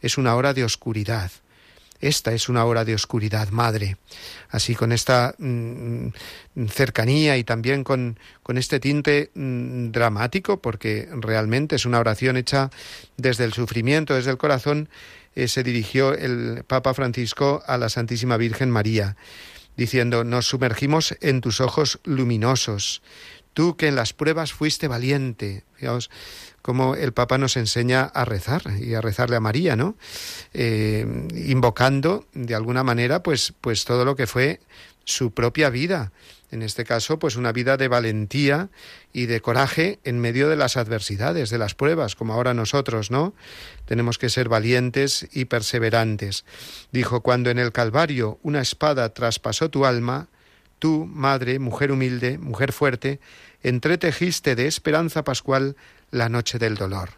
es 0.00 0.18
una 0.18 0.34
hora 0.34 0.54
de 0.54 0.64
oscuridad. 0.64 1.30
Esta 2.00 2.32
es 2.32 2.48
una 2.48 2.64
hora 2.64 2.84
de 2.86 2.94
oscuridad, 2.94 3.50
Madre. 3.50 3.98
Así 4.48 4.74
con 4.74 4.90
esta 4.90 5.34
mm, 5.36 6.08
cercanía 6.68 7.36
y 7.36 7.44
también 7.44 7.84
con, 7.84 8.18
con 8.42 8.56
este 8.56 8.80
tinte 8.80 9.30
mm, 9.34 9.90
dramático, 9.90 10.62
porque 10.62 11.08
realmente 11.12 11.76
es 11.76 11.84
una 11.84 12.00
oración 12.00 12.38
hecha 12.38 12.70
desde 13.18 13.44
el 13.44 13.52
sufrimiento, 13.52 14.14
desde 14.14 14.30
el 14.30 14.38
corazón, 14.38 14.88
eh, 15.34 15.46
se 15.46 15.62
dirigió 15.62 16.14
el 16.14 16.64
Papa 16.66 16.94
Francisco 16.94 17.62
a 17.66 17.76
la 17.76 17.90
Santísima 17.90 18.38
Virgen 18.38 18.70
María, 18.70 19.16
diciendo, 19.76 20.24
nos 20.24 20.48
sumergimos 20.48 21.14
en 21.20 21.40
tus 21.42 21.60
ojos 21.60 22.00
luminosos, 22.04 23.02
tú 23.52 23.76
que 23.76 23.88
en 23.88 23.96
las 23.96 24.12
pruebas 24.12 24.52
fuiste 24.52 24.88
valiente. 24.88 25.64
Fijaos, 25.74 26.10
como 26.62 26.94
el 26.94 27.12
Papa 27.12 27.38
nos 27.38 27.56
enseña 27.56 28.02
a 28.02 28.24
rezar 28.24 28.62
y 28.80 28.94
a 28.94 29.00
rezarle 29.00 29.36
a 29.36 29.40
María, 29.40 29.76
¿no? 29.76 29.96
Eh, 30.52 31.06
invocando 31.34 32.26
de 32.32 32.54
alguna 32.54 32.84
manera, 32.84 33.22
pues, 33.22 33.54
pues 33.60 33.84
todo 33.84 34.04
lo 34.04 34.16
que 34.16 34.26
fue 34.26 34.60
su 35.04 35.32
propia 35.32 35.70
vida. 35.70 36.12
En 36.50 36.62
este 36.62 36.84
caso, 36.84 37.18
pues 37.18 37.36
una 37.36 37.52
vida 37.52 37.76
de 37.76 37.88
valentía 37.88 38.70
y 39.12 39.26
de 39.26 39.40
coraje 39.40 40.00
en 40.02 40.18
medio 40.18 40.48
de 40.48 40.56
las 40.56 40.76
adversidades, 40.76 41.48
de 41.50 41.58
las 41.58 41.74
pruebas, 41.74 42.16
como 42.16 42.34
ahora 42.34 42.54
nosotros, 42.54 43.10
¿no? 43.10 43.34
Tenemos 43.84 44.18
que 44.18 44.28
ser 44.28 44.48
valientes 44.48 45.28
y 45.32 45.44
perseverantes. 45.44 46.44
Dijo, 46.90 47.20
cuando 47.20 47.50
en 47.50 47.58
el 47.58 47.70
Calvario 47.70 48.40
una 48.42 48.60
espada 48.60 49.14
traspasó 49.14 49.70
tu 49.70 49.86
alma, 49.86 50.28
tú, 50.80 51.06
madre, 51.06 51.60
mujer 51.60 51.92
humilde, 51.92 52.38
mujer 52.38 52.72
fuerte, 52.72 53.20
entretejiste 53.62 54.56
de 54.56 54.66
esperanza 54.66 55.22
pascual 55.22 55.76
la 56.10 56.28
noche 56.28 56.58
del 56.58 56.74
dolor. 56.74 57.10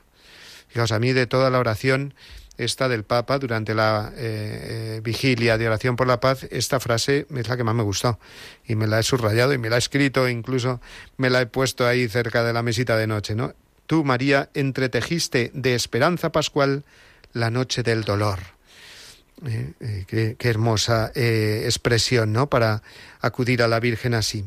Fijaos, 0.68 0.92
a 0.92 0.98
mí 0.98 1.12
de 1.12 1.26
toda 1.26 1.48
la 1.48 1.58
oración 1.58 2.14
esta 2.58 2.88
del 2.88 3.04
Papa 3.04 3.38
durante 3.38 3.74
la 3.74 4.12
eh, 4.14 4.96
eh, 4.96 5.00
vigilia 5.02 5.56
de 5.56 5.66
oración 5.66 5.96
por 5.96 6.06
la 6.06 6.20
paz, 6.20 6.44
esta 6.50 6.80
frase 6.80 7.26
es 7.34 7.48
la 7.48 7.56
que 7.56 7.64
más 7.64 7.74
me 7.74 7.82
gustó 7.82 8.18
y 8.66 8.74
me 8.74 8.86
la 8.86 9.00
he 9.00 9.02
subrayado 9.02 9.52
y 9.54 9.58
me 9.58 9.70
la 9.70 9.76
he 9.76 9.78
escrito, 9.78 10.28
incluso 10.28 10.80
me 11.16 11.30
la 11.30 11.40
he 11.40 11.46
puesto 11.46 11.86
ahí 11.86 12.08
cerca 12.08 12.44
de 12.44 12.52
la 12.52 12.62
mesita 12.62 12.96
de 12.96 13.06
noche, 13.06 13.34
¿no? 13.34 13.54
Tú, 13.86 14.04
María, 14.04 14.50
entretejiste 14.54 15.50
de 15.54 15.74
esperanza 15.74 16.32
pascual 16.32 16.84
la 17.32 17.50
noche 17.50 17.82
del 17.82 18.04
dolor. 18.04 18.38
Eh, 19.44 20.04
qué, 20.06 20.36
qué, 20.38 20.48
hermosa 20.48 21.10
expresión, 21.14 22.32
¿no? 22.32 22.48
Para 22.48 22.82
acudir 23.20 23.62
a 23.62 23.68
la 23.68 23.80
Virgen 23.80 24.14
así. 24.14 24.44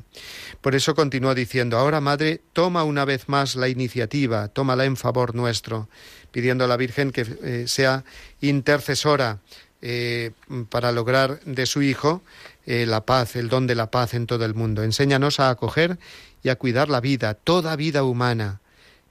Por 0.62 0.76
eso 0.76 0.96
continúa 0.96 1.36
diciendo, 1.36 1.78
ahora 1.78 2.02
Madre, 2.02 2.42
toma 2.54 2.84
una 2.84 3.06
vez 3.06 3.28
más 3.28 3.56
la 3.56 3.68
iniciativa, 3.68 4.48
tómala 4.48 4.86
en 4.86 4.98
favor 4.98 5.36
nuestro, 5.36 5.90
pidiendo 6.32 6.66
a 6.66 6.68
la 6.68 6.76
Virgen 6.76 7.12
que 7.12 7.26
eh, 7.44 7.66
sea 7.68 8.04
intercesora 8.42 9.40
eh, 9.82 10.32
para 10.70 10.92
lograr 10.92 11.40
de 11.46 11.66
su 11.66 11.82
Hijo 11.82 12.22
eh, 12.66 12.86
la 12.86 13.06
paz, 13.06 13.36
el 13.36 13.48
don 13.48 13.68
de 13.68 13.76
la 13.76 13.92
paz 13.92 14.14
en 14.14 14.26
todo 14.26 14.44
el 14.44 14.54
mundo. 14.54 14.84
Enséñanos 14.84 15.40
a 15.40 15.50
acoger 15.50 15.98
y 16.44 16.50
a 16.50 16.58
cuidar 16.58 16.90
la 16.90 17.00
vida, 17.00 17.36
toda 17.36 17.76
vida 17.76 18.04
humana, 18.04 18.60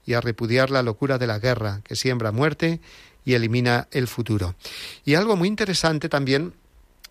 y 0.07 0.13
a 0.13 0.21
repudiar 0.21 0.71
la 0.71 0.83
locura 0.83 1.17
de 1.17 1.27
la 1.27 1.39
guerra, 1.39 1.81
que 1.85 1.97
siembra 1.97 2.31
muerte 2.31 2.81
y 3.25 3.35
elimina 3.35 3.89
el 3.91 4.09
futuro. 4.09 4.55
Y 5.05 5.15
algo 5.15 5.37
muy 5.37 5.49
interesante 5.49 6.09
también 6.09 6.55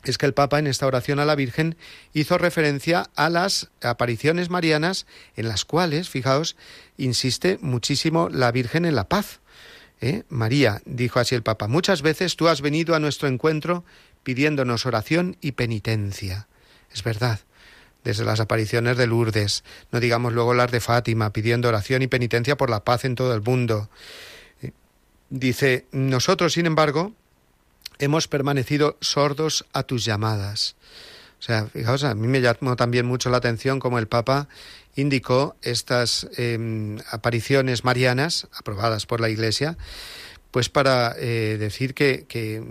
es 0.04 0.17
que 0.17 0.26
el 0.26 0.34
Papa 0.34 0.60
en 0.60 0.67
esta 0.67 0.86
oración 0.86 1.19
a 1.19 1.26
la 1.26 1.36
Virgen 1.36 1.78
hizo 2.13 2.38
referencia 2.38 3.10
a 3.15 3.30
las 3.30 3.69
apariciones 3.82 4.49
marianas 4.49 5.06
en 5.36 5.47
las 5.47 5.65
cuales, 5.65 6.10
fijaos, 6.10 6.56
insiste 6.97 7.58
muchísimo 7.62 8.30
la 8.30 8.52
Virgen 8.52 8.86
en 8.86 8.95
la 8.95 9.08
paz. 9.08 9.39
¿Eh? 10.02 10.23
María, 10.28 10.82
dijo 10.86 11.19
así 11.19 11.34
el 11.34 11.43
Papa, 11.43 11.69
muchas 11.69 12.02
veces 12.02 12.36
tú 12.36 12.49
has 12.49 12.60
venido 12.60 12.93
a 12.95 12.99
nuestro 12.99 13.30
encuentro 13.30 13.86
pidiéndonos 14.23 14.86
oración 14.86 15.38
y 15.39 15.54
penitencia. 15.54 16.47
Es 16.91 17.04
verdad, 17.04 17.39
desde 18.04 18.26
las 18.26 18.41
apariciones 18.41 18.97
de 18.97 19.08
Lourdes, 19.08 19.63
no 19.91 20.02
digamos 20.02 20.34
luego 20.34 20.54
las 20.54 20.71
de 20.71 20.82
Fátima, 20.82 21.32
pidiendo 21.32 21.69
oración 21.69 22.02
y 22.02 22.08
penitencia 22.08 22.58
por 22.58 22.69
la 22.69 22.84
paz 22.84 23.06
en 23.06 23.15
todo 23.15 23.34
el 23.34 23.41
mundo. 23.41 23.89
Dice, 25.36 25.88
nosotros, 25.91 26.54
sin 26.54 26.67
embargo, 26.67 27.12
hemos 27.98 28.28
permanecido 28.28 28.98
sordos 29.02 29.65
a 29.74 29.82
tus 29.82 30.06
llamadas. 30.06 30.76
O 31.39 31.41
sea, 31.41 31.65
fijaos, 31.65 32.04
a 32.04 32.13
mí 32.13 32.28
me 32.28 32.39
llamó 32.39 32.76
también 32.76 33.08
mucho 33.08 33.32
la 33.32 33.38
atención 33.38 33.80
como 33.80 33.98
el 33.98 34.08
Papa 34.08 34.48
indicó 34.96 35.56
estas 35.63 36.28
em, 36.38 37.00
apariciones 37.10 37.84
marianas 37.84 38.48
aprobadas 38.54 39.08
por 39.08 39.22
la 39.22 39.30
Iglesia, 39.30 39.76
pues 40.52 40.69
para 40.69 41.15
eh, 41.17 41.58
decir 41.60 41.96
que, 41.96 42.26
que 42.28 42.63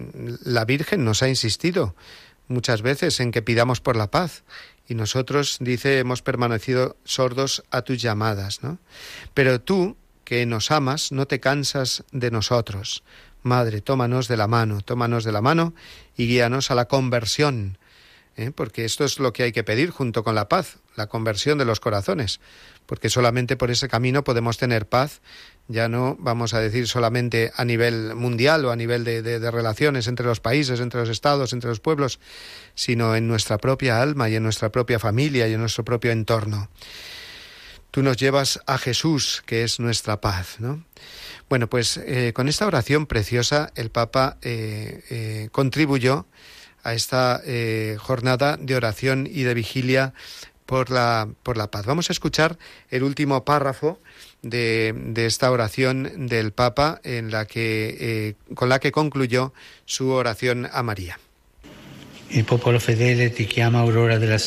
la 0.45 0.65
Virgen 0.65 1.05
nos 1.05 1.25
ha 1.25 1.29
insistido 1.29 1.97
muchas 2.47 2.81
veces 2.81 3.19
en 3.19 3.33
que 3.33 3.43
pidamos 3.43 3.81
por 3.81 3.97
la 3.97 4.09
paz 4.09 4.45
y 4.87 4.95
nosotros, 4.95 5.57
dice, 5.61 5.99
hemos 5.99 6.23
permanecido 6.23 6.97
sordos 7.03 7.65
a 7.73 7.83
tus 7.83 8.01
llamadas, 8.01 8.63
¿no? 8.63 8.79
Pero 9.35 9.61
tú, 9.61 9.97
que 10.33 10.47
nos 10.47 10.71
amas, 10.71 11.13
no 11.13 11.27
te 11.27 11.41
cansas 11.41 12.05
de 12.11 12.31
nosotros. 12.31 13.05
Madre, 13.43 13.83
tómanos 13.83 14.29
de 14.29 14.39
la 14.39 14.47
mano, 14.47 14.81
tómanos 14.81 15.25
de 15.25 15.33
la 15.33 15.43
mano 15.43 15.75
y 16.17 16.27
guíanos 16.27 16.71
a 16.71 16.75
la 16.75 16.87
conversión, 16.87 17.77
¿eh? 18.39 18.51
porque 18.51 18.87
esto 18.87 19.05
es 19.05 19.19
lo 19.19 19.35
que 19.35 19.43
hay 19.43 19.53
que 19.53 19.63
pedir 19.63 19.91
junto 19.91 20.25
con 20.25 20.35
la 20.35 20.49
paz, 20.49 20.79
la 20.97 21.07
conversión 21.07 21.59
de 21.59 21.67
los 21.67 21.81
corazones, 21.81 22.41
porque 22.87 23.11
solamente 23.11 23.59
por 23.59 23.71
ese 23.71 23.89
camino 23.89 24.25
podemos 24.25 24.57
tener 24.57 24.89
paz, 24.89 25.21
ya 25.69 25.91
no 25.91 26.17
vamos 26.19 26.55
a 26.55 26.61
decir 26.61 26.89
solamente 26.89 27.53
a 27.55 27.67
nivel 27.67 28.15
mundial 28.15 28.65
o 28.65 28.71
a 28.71 28.77
nivel 28.77 29.05
de, 29.05 29.21
de 29.21 29.51
relaciones 29.51 30.07
entre 30.07 30.25
los 30.25 30.41
países, 30.41 30.81
entre 30.81 31.01
los 31.01 31.11
estados, 31.11 31.53
entre 31.53 31.69
los 31.69 31.81
pueblos, 31.81 32.21
sino 32.75 33.15
en 33.17 33.29
nuestra 33.29 33.59
propia 33.59 34.01
alma 34.01 34.31
y 34.31 34.37
en 34.37 34.45
nuestra 34.45 34.73
propia 34.73 34.99
familia 34.99 35.47
y 35.47 35.53
en 35.53 35.61
nuestro 35.61 35.85
propio 35.85 36.11
entorno. 36.11 36.71
Tú 37.93 38.03
nos 38.03 38.17
llevas 38.17 38.59
a 38.67 38.79
Jesús, 38.79 39.43
que 39.45 39.65
es 39.65 39.79
nuestra 39.79 40.19
paz, 40.19 40.61
¿no? 40.61 40.83
Bueno, 41.51 41.69
pues 41.69 41.99
eh, 41.99 42.33
con 42.35 42.49
esta 42.49 42.67
oración 42.67 43.05
preciosa 43.05 43.71
el 43.75 43.91
Papa 43.91 44.39
eh, 44.41 45.05
eh, 45.11 45.49
contribuyó 45.53 46.27
a 46.85 46.95
esta 46.95 47.43
jornada 47.99 48.57
de 48.57 48.75
oración 48.75 49.29
y 49.31 49.43
de 49.43 49.53
vigilia 49.55 50.15
por 50.65 50.91
la, 50.91 51.29
por 51.43 51.59
la 51.59 51.71
paz. 51.71 51.85
Vamos 51.85 52.09
a 52.09 52.15
escuchar 52.15 52.59
el 52.89 53.03
último 53.03 53.45
párrafo 53.45 54.01
de, 54.41 54.95
de 54.97 55.27
esta 55.27 55.51
oración 55.51 56.27
del 56.27 56.53
Papa 56.53 56.99
en 57.05 57.31
la 57.31 57.45
que, 57.45 58.35
con 58.55 58.71
la 58.71 58.81
que 58.81 58.91
concluyó 58.91 59.53
su 59.85 60.09
oración 60.09 60.67
a 60.73 60.83
María. 60.83 61.21
El 62.33 62.45
pueblo 62.47 62.81
fiel 62.81 63.31
te 63.33 63.47
llama 63.47 63.81
aurora 63.81 64.19
de 64.19 64.27
la 64.27 64.39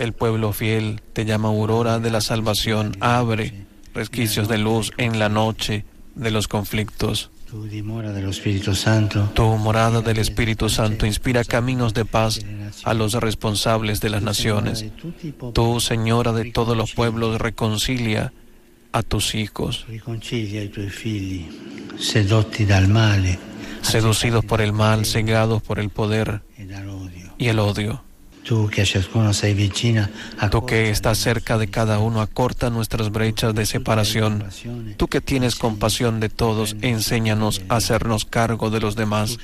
El 0.00 0.12
pueblo 0.12 0.52
fiel 0.52 1.00
te 1.12 1.24
llama 1.24 1.48
aurora 1.48 2.00
de 2.00 2.10
la 2.10 2.20
salvación. 2.20 2.96
Abre 2.98 3.64
resquicios 3.94 4.48
de 4.48 4.58
luz 4.58 4.90
en 4.96 5.20
la 5.20 5.28
noche 5.28 5.84
de 6.16 6.32
los 6.32 6.48
conflictos. 6.48 7.30
Tu 7.48 7.58
morada 7.84 8.12
del 8.12 8.28
Espíritu 8.28 8.74
Santo. 8.74 9.30
Tu 9.34 9.44
morada 9.44 10.00
del 10.00 10.18
Espíritu 10.18 10.68
Santo 10.68 11.06
inspira 11.06 11.44
caminos 11.44 11.94
de 11.94 12.04
paz 12.04 12.40
a 12.82 12.92
los 12.92 13.12
responsables 13.14 14.00
de 14.00 14.10
las 14.10 14.22
naciones. 14.22 14.86
Tú, 15.52 15.78
Señora 15.78 16.32
de 16.32 16.50
todos 16.50 16.76
los 16.76 16.92
pueblos, 16.92 17.40
reconcilia 17.40 18.32
a 18.90 19.02
tus 19.02 19.36
hijos. 19.36 19.86
Seducidos 23.82 24.44
por 24.44 24.60
el 24.60 24.72
mal, 24.72 25.06
cegados 25.06 25.62
por 25.62 25.78
el 25.78 25.90
poder 25.90 26.42
y 27.42 27.48
el 27.48 27.58
odio. 27.58 28.02
Tú 28.44 28.68
que, 30.66 30.90
estás 30.90 31.18
cerca 31.18 31.58
de 31.58 31.68
cada 31.68 31.98
uno, 31.98 32.20
acorta 32.20 32.70
nuestras 32.70 33.10
brechas 33.10 33.54
de 33.54 33.66
separación. 33.66 34.44
Tú 34.96 35.08
que 35.08 35.20
tienes 35.20 35.56
compasión 35.56 36.20
de 36.20 36.28
todos, 36.28 36.76
enséñanos 36.82 37.62
a 37.68 37.76
hacernos 37.76 38.24
cargo 38.24 38.70
de 38.70 38.80
los 38.80 38.96
demás. 38.96 39.38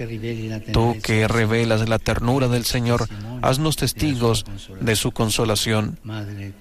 Tú 0.73 0.97
que 1.03 1.29
revelas 1.29 1.89
la 1.89 1.99
ternura 1.99 2.49
del 2.49 2.65
Señor, 2.65 3.09
haznos 3.43 3.77
testigos 3.77 4.45
de 4.81 4.97
su 4.97 5.11
consolación. 5.13 5.99
Madre, 6.03 6.53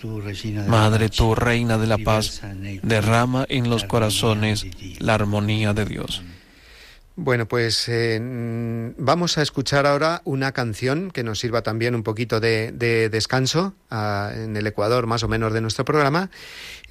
tú, 1.09 1.35
Reina 1.35 1.77
de 1.77 1.87
la 1.87 1.97
Paz, 1.97 2.41
derrama 2.83 3.45
en 3.49 3.69
los 3.69 3.83
corazones 3.83 4.65
la 4.99 5.15
armonía 5.15 5.73
de 5.73 5.85
Dios. 5.85 6.23
Bueno, 7.19 7.47
pues 7.47 7.89
eh, 7.89 8.19
vamos 8.95 9.39
a 9.39 9.41
escuchar 9.41 9.87
ahora 9.87 10.21
una 10.23 10.51
canción 10.51 11.09
que 11.09 11.23
nos 11.23 11.39
sirva 11.39 11.63
también 11.63 11.95
un 11.95 12.03
poquito 12.03 12.39
de, 12.39 12.71
descanso 13.09 13.73
en 13.89 14.55
el 14.55 14.67
Ecuador, 14.67 15.07
más 15.07 15.23
o 15.23 15.27
menos, 15.27 15.51
de 15.51 15.59
nuestro 15.59 15.83
programa. 15.83 16.29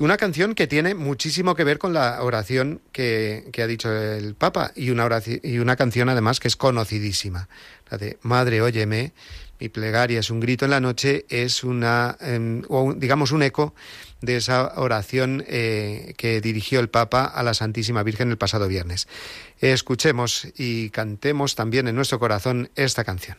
Una 0.00 0.16
canción 0.16 0.56
que 0.56 0.66
tiene 0.66 0.96
muchísimo 0.96 1.54
que 1.54 1.62
ver 1.62 1.78
con 1.78 1.92
la 1.92 2.20
oración 2.22 2.80
que, 2.90 3.52
ha 3.56 3.66
dicho 3.68 3.92
el 3.92 4.34
Papa 4.34 4.72
y 4.74 4.90
una, 4.90 5.08
y 5.44 5.58
una 5.58 5.76
canción 5.76 6.08
además 6.08 6.40
que 6.40 6.48
es 6.48 6.56
conocidísima, 6.56 7.48
la 7.88 7.96
de 7.96 8.18
Madre, 8.22 8.62
óyeme, 8.62 9.12
mi 9.60 9.68
plegaria 9.68 10.20
es 10.20 10.30
un 10.30 10.40
grito 10.40 10.64
en 10.64 10.70
la 10.70 10.80
noche, 10.80 11.26
es 11.28 11.64
una, 11.64 12.16
em, 12.20 12.62
digamos, 12.96 13.32
un 13.32 13.42
eco 13.42 13.74
de 14.20 14.36
esa 14.36 14.72
oración 14.76 15.44
eh, 15.46 16.14
que 16.16 16.40
dirigió 16.40 16.80
el 16.80 16.88
Papa 16.88 17.24
a 17.24 17.42
la 17.42 17.54
Santísima 17.54 18.02
Virgen 18.02 18.30
el 18.30 18.38
pasado 18.38 18.68
viernes. 18.68 19.08
Escuchemos 19.60 20.48
y 20.56 20.90
cantemos 20.90 21.54
también 21.54 21.88
en 21.88 21.94
nuestro 21.94 22.18
corazón 22.18 22.70
esta 22.76 23.04
canción. 23.04 23.36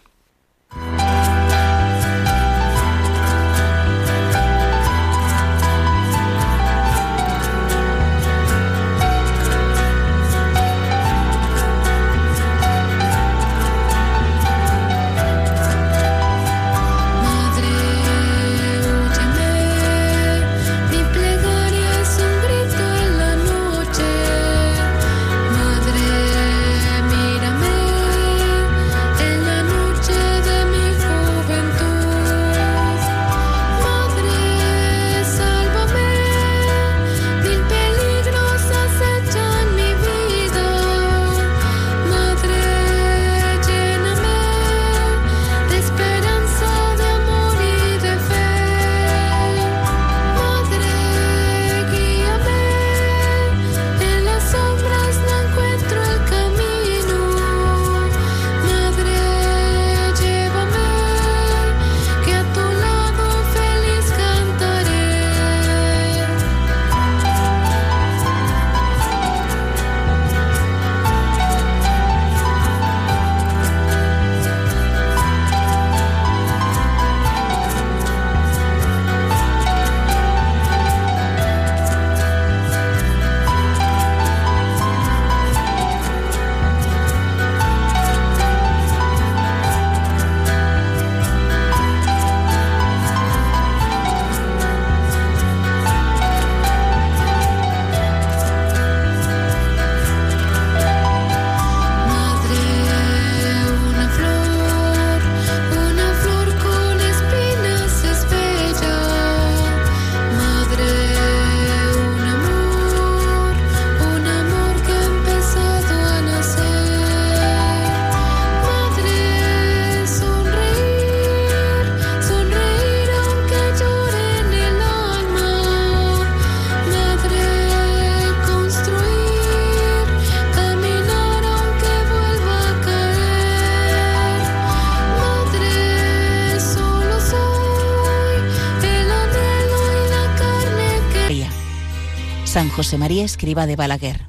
José 142.78 143.00
María 143.00 143.26
Escriba 143.26 143.66
de 143.66 143.76
Balaguer. 143.76 144.22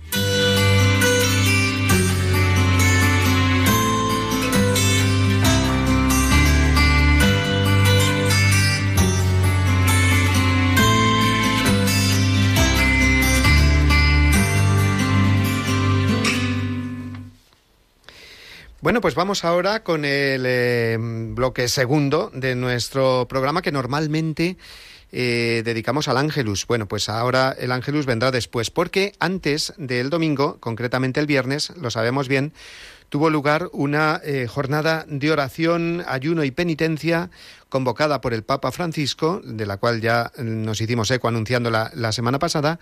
Bueno, 18.81 19.03
pues 19.03 19.15
vamos 19.15 19.45
ahora 19.45 19.85
con 19.85 20.07
el 20.07 20.45
eh, 20.47 20.97
bloque 20.99 21.69
segundo 21.69 22.31
de 22.33 22.55
nuestro 22.55 23.27
programa 23.29 23.61
que 23.61 23.73
normalmente 23.73 24.57
eh, 25.13 25.63
dedicamos 25.65 26.09
al 26.09 26.17
Ángelus. 26.17 26.67
Bueno, 26.67 26.87
pues 26.87 27.09
ahora 27.09 27.55
el 27.59 27.73
Ángelus 27.73 28.07
vendrá 28.07 28.31
después, 28.31 28.71
porque 28.71 29.13
antes 29.19 29.73
del 29.77 30.11
domingo, 30.11 30.59
concretamente 30.61 31.21
el 31.21 31.27
viernes, 31.27 31.73
lo 31.77 31.91
sabemos 31.91 32.29
bien, 32.29 32.53
tuvo 33.09 33.31
lugar 33.31 33.69
una 33.73 34.21
eh, 34.25 34.47
jornada 34.49 35.05
de 35.09 35.33
oración, 35.33 36.05
ayuno 36.07 36.45
y 36.45 36.51
penitencia 36.51 37.31
convocada 37.69 38.21
por 38.21 38.35
el 38.35 38.45
Papa 38.45 38.73
Francisco, 38.73 39.41
de 39.45 39.67
la 39.67 39.77
cual 39.79 40.01
ya 40.01 40.33
nos 40.39 40.81
hicimos 40.81 41.11
eco 41.11 41.29
anunciando 41.29 41.71
la 41.71 42.13
semana 42.13 42.39
pasada, 42.39 42.79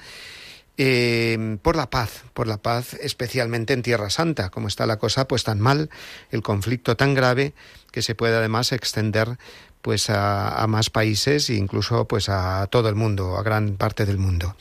eh, 0.79 1.57
por 1.63 1.75
la 1.75 1.89
paz, 1.89 2.25
por 2.35 2.47
la 2.47 2.59
paz, 2.59 2.93
especialmente 2.95 3.73
en 3.73 3.83
Tierra 3.83 4.11
Santa, 4.11 4.51
como 4.51 4.69
está 4.69 4.85
la 4.85 4.99
cosa, 4.99 5.27
pues 5.27 5.43
tan 5.43 5.59
mal, 5.59 5.89
el 6.31 6.43
conflicto 6.43 6.99
tan 6.99 7.15
grave 7.15 7.55
que 7.93 8.03
se 8.03 8.15
puede 8.15 8.37
además 8.37 8.73
extender 8.73 9.39
pues 9.87 10.11
a, 10.11 10.67
más 10.67 10.91
países 10.91 11.49
e 11.49 11.55
incluso 11.55 12.09
pues 12.09 12.29
a 12.29 12.67
todo 12.67 12.89
el 12.89 12.97
mundo, 12.97 13.39
a 13.39 13.45
gran 13.45 13.77
parte 13.77 14.05
del 14.05 14.19
mundo. 14.19 14.57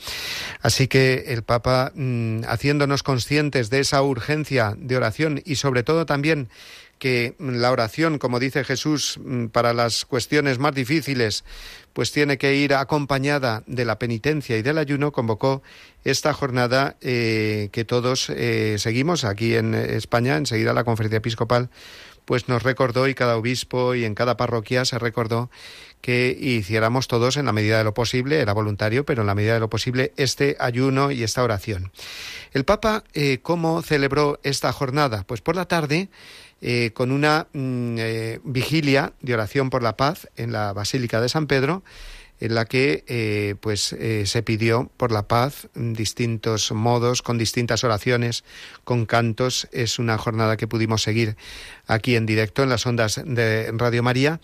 Así 0.62 0.86
que 0.86 1.24
el 1.34 1.42
Papa, 1.42 1.90
mm, 1.96 2.44
haciéndonos 2.46 3.02
conscientes 3.02 3.68
de 3.68 3.80
esa 3.80 4.00
urgencia 4.02 4.76
de 4.78 4.96
oración 4.96 5.42
y 5.44 5.56
sobre 5.56 5.82
todo 5.82 6.06
también 6.06 6.48
que 7.00 7.34
la 7.40 7.72
oración, 7.72 8.18
como 8.18 8.38
dice 8.38 8.62
Jesús, 8.62 9.18
mm, 9.18 9.46
para 9.46 9.72
las 9.74 10.04
cuestiones 10.04 10.60
más 10.60 10.76
difíciles, 10.76 11.42
pues 11.92 12.12
tiene 12.12 12.38
que 12.38 12.54
ir 12.54 12.72
acompañada 12.74 13.64
de 13.66 13.84
la 13.84 13.98
penitencia 13.98 14.56
y 14.56 14.62
del 14.62 14.78
ayuno, 14.78 15.10
convocó 15.10 15.60
esta 16.04 16.34
jornada 16.34 16.94
eh, 17.00 17.68
que 17.72 17.84
todos 17.84 18.30
eh, 18.30 18.76
seguimos 18.78 19.24
aquí 19.24 19.56
en 19.56 19.74
España, 19.74 20.36
enseguida 20.36 20.72
la 20.72 20.84
conferencia 20.84 21.18
episcopal, 21.18 21.68
pues 22.26 22.48
nos 22.48 22.62
recordó 22.62 23.08
y 23.08 23.14
cada 23.14 23.36
obispo 23.38 23.94
y 23.94 24.04
en 24.04 24.14
cada 24.14 24.36
parroquia 24.36 24.84
se 24.84 24.98
recordó 24.98 25.48
que 26.02 26.36
hiciéramos 26.38 27.08
todos 27.08 27.36
en 27.36 27.46
la 27.46 27.52
medida 27.52 27.78
de 27.78 27.84
lo 27.84 27.94
posible, 27.94 28.40
era 28.40 28.52
voluntario, 28.52 29.06
pero 29.06 29.22
en 29.22 29.26
la 29.26 29.34
medida 29.34 29.54
de 29.54 29.60
lo 29.60 29.70
posible, 29.70 30.12
este 30.16 30.56
ayuno 30.60 31.10
y 31.10 31.22
esta 31.22 31.42
oración. 31.42 31.90
El 32.52 32.64
Papa, 32.64 33.04
eh, 33.14 33.38
¿cómo 33.42 33.80
celebró 33.82 34.38
esta 34.42 34.72
jornada? 34.72 35.24
Pues 35.26 35.40
por 35.40 35.56
la 35.56 35.66
tarde 35.66 36.10
eh, 36.60 36.90
con 36.94 37.12
una 37.12 37.48
mm, 37.52 37.96
eh, 37.98 38.40
vigilia 38.44 39.12
de 39.20 39.34
oración 39.34 39.70
por 39.70 39.82
la 39.82 39.96
paz 39.96 40.28
en 40.36 40.52
la 40.52 40.72
Basílica 40.72 41.20
de 41.20 41.28
San 41.28 41.46
Pedro, 41.46 41.82
en 42.40 42.54
la 42.54 42.64
que 42.64 43.04
eh, 43.06 43.54
pues 43.60 43.96
se 44.24 44.42
pidió 44.42 44.90
por 44.96 45.12
la 45.12 45.26
paz 45.26 45.68
distintos 45.74 46.70
modos 46.72 47.22
con 47.22 47.38
distintas 47.38 47.84
oraciones 47.84 48.44
con 48.84 49.06
cantos 49.06 49.68
es 49.72 49.98
una 49.98 50.18
jornada 50.18 50.56
que 50.56 50.68
pudimos 50.68 51.02
seguir 51.02 51.36
aquí 51.86 52.16
en 52.16 52.26
directo 52.26 52.62
en 52.62 52.68
las 52.68 52.86
ondas 52.86 53.20
de 53.24 53.70
Radio 53.72 54.02
María 54.02 54.40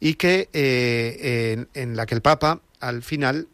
y 0.00 0.14
que 0.14 0.48
en, 0.52 1.68
en, 1.74 1.96
la 1.96 2.06
que 2.06 2.14
el 2.14 2.22
Papa 2.22 2.60
al 2.80 3.02
final 3.02 3.48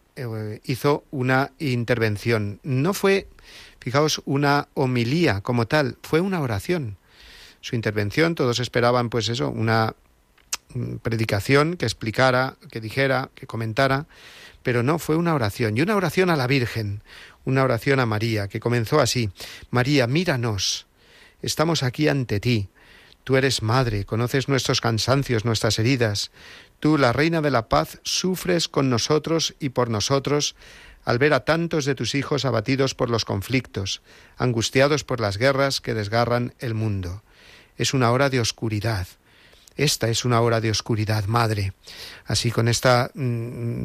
hizo 0.64 1.04
una 1.10 1.52
intervención 1.58 2.60
no 2.62 2.94
fue 2.94 3.28
fijaos 3.78 4.20
una 4.24 4.68
homilía 4.74 5.42
como 5.42 5.66
tal 5.66 5.96
fue 6.02 6.20
una 6.20 6.40
oración 6.40 6.96
su 7.66 7.74
intervención. 7.74 8.36
Todos 8.36 8.60
esperaban, 8.60 9.10
pues 9.10 9.28
eso, 9.28 9.50
una 9.50 9.96
predicación 11.02 11.76
que 11.76 11.86
explicara, 11.86 12.56
que 12.70 12.80
dijera, 12.80 13.30
que 13.34 13.46
comentara, 13.46 14.06
pero 14.62 14.82
no, 14.82 14.98
fue 14.98 15.16
una 15.16 15.34
oración. 15.34 15.76
Y 15.76 15.82
una 15.82 15.96
oración 15.96 16.30
a 16.30 16.36
la 16.36 16.46
Virgen, 16.46 17.02
una 17.44 17.62
oración 17.62 18.00
a 18.00 18.06
María, 18.06 18.48
que 18.48 18.60
comenzó 18.60 19.00
así. 19.00 19.30
María, 19.70 20.06
míranos, 20.06 20.86
estamos 21.42 21.82
aquí 21.82 22.08
ante 22.08 22.40
ti. 22.40 22.68
Tú 23.24 23.36
eres 23.36 23.62
madre, 23.62 24.04
conoces 24.04 24.48
nuestros 24.48 24.80
cansancios, 24.80 25.44
nuestras 25.44 25.78
heridas. 25.78 26.30
Tú, 26.80 26.98
la 26.98 27.12
Reina 27.12 27.40
de 27.40 27.50
la 27.50 27.68
Paz, 27.68 28.00
sufres 28.02 28.68
con 28.68 28.90
nosotros 28.90 29.54
y 29.58 29.70
por 29.70 29.90
nosotros 29.90 30.56
al 31.04 31.18
ver 31.18 31.34
a 31.34 31.44
tantos 31.44 31.84
de 31.84 31.94
tus 31.94 32.16
hijos 32.16 32.44
abatidos 32.44 32.94
por 32.96 33.10
los 33.10 33.24
conflictos, 33.24 34.02
angustiados 34.36 35.04
por 35.04 35.20
las 35.20 35.38
guerras 35.38 35.80
que 35.80 35.94
desgarran 35.94 36.54
el 36.58 36.74
mundo 36.74 37.22
es 37.76 37.94
una 37.94 38.10
hora 38.10 38.30
de 38.30 38.40
oscuridad. 38.40 39.06
Esta 39.76 40.08
es 40.08 40.24
una 40.24 40.40
hora 40.40 40.60
de 40.60 40.70
oscuridad, 40.70 41.26
Madre. 41.26 41.72
Así 42.24 42.50
con 42.50 42.66
esta 42.66 43.10
mm, 43.14 43.84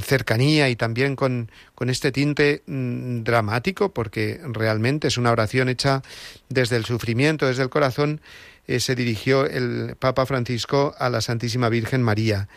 cercanía 0.00 0.68
y 0.68 0.76
también 0.76 1.16
con, 1.16 1.50
con 1.74 1.88
este 1.88 2.12
tinte 2.12 2.62
mm, 2.66 3.22
dramático, 3.22 3.94
porque 3.94 4.40
realmente 4.44 5.08
es 5.08 5.16
una 5.16 5.32
oración 5.32 5.68
hecha 5.68 6.02
desde 6.48 6.76
el 6.76 6.84
sufrimiento, 6.84 7.46
desde 7.46 7.62
el 7.62 7.70
corazón, 7.70 8.20
eh, 8.66 8.78
se 8.78 8.94
dirigió 8.94 9.46
el 9.46 9.96
Papa 9.98 10.26
Francisco 10.26 10.94
a 10.98 11.08
la 11.08 11.20
Santísima 11.20 11.68
Virgen 11.68 12.02
María, 12.02 12.48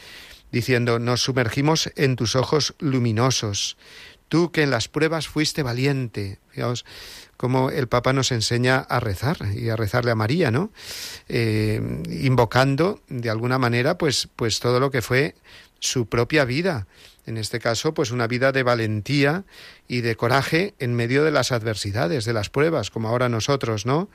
diciendo, 0.52 1.00
nos 1.00 1.22
sumergimos 1.24 1.92
en 1.96 2.16
tus 2.16 2.36
ojos 2.36 2.76
luminosos, 2.80 3.78
tú 4.28 4.52
que 4.52 4.64
en 4.64 4.72
las 4.72 4.88
pruebas 4.88 5.28
fuiste 5.28 5.64
valiente. 5.64 6.40
Fijaos, 6.50 6.86
como 7.38 7.70
el 7.70 7.88
Papa 7.88 8.14
nos 8.14 8.32
enseña 8.32 8.78
a 8.78 9.00
rezar 9.00 9.38
y 9.56 9.70
a 9.70 9.76
rezarle 9.76 10.12
a 10.12 10.16
María, 10.16 10.52
¿no? 10.52 10.72
Eh, 11.28 11.82
invocando 12.10 13.02
de 13.08 13.30
alguna 13.30 13.60
manera, 13.60 13.98
pues, 13.98 14.30
pues 14.36 14.60
todo 14.60 14.80
lo 14.80 14.92
que 14.92 15.02
fue 15.02 15.36
su 15.80 16.08
propia 16.08 16.46
vida. 16.46 16.88
En 17.26 17.38
este 17.38 17.60
caso, 17.60 17.94
pues 17.94 18.12
una 18.12 18.28
vida 18.28 18.52
de 18.52 18.64
valentía 18.64 19.46
y 19.88 20.02
de 20.02 20.16
coraje 20.16 20.76
en 20.78 20.94
medio 20.94 21.24
de 21.24 21.32
las 21.32 21.52
adversidades, 21.52 22.24
de 22.26 22.34
las 22.34 22.50
pruebas, 22.50 22.92
como 22.92 23.10
ahora 23.10 23.30
nosotros, 23.30 23.86
¿no? 23.86 24.10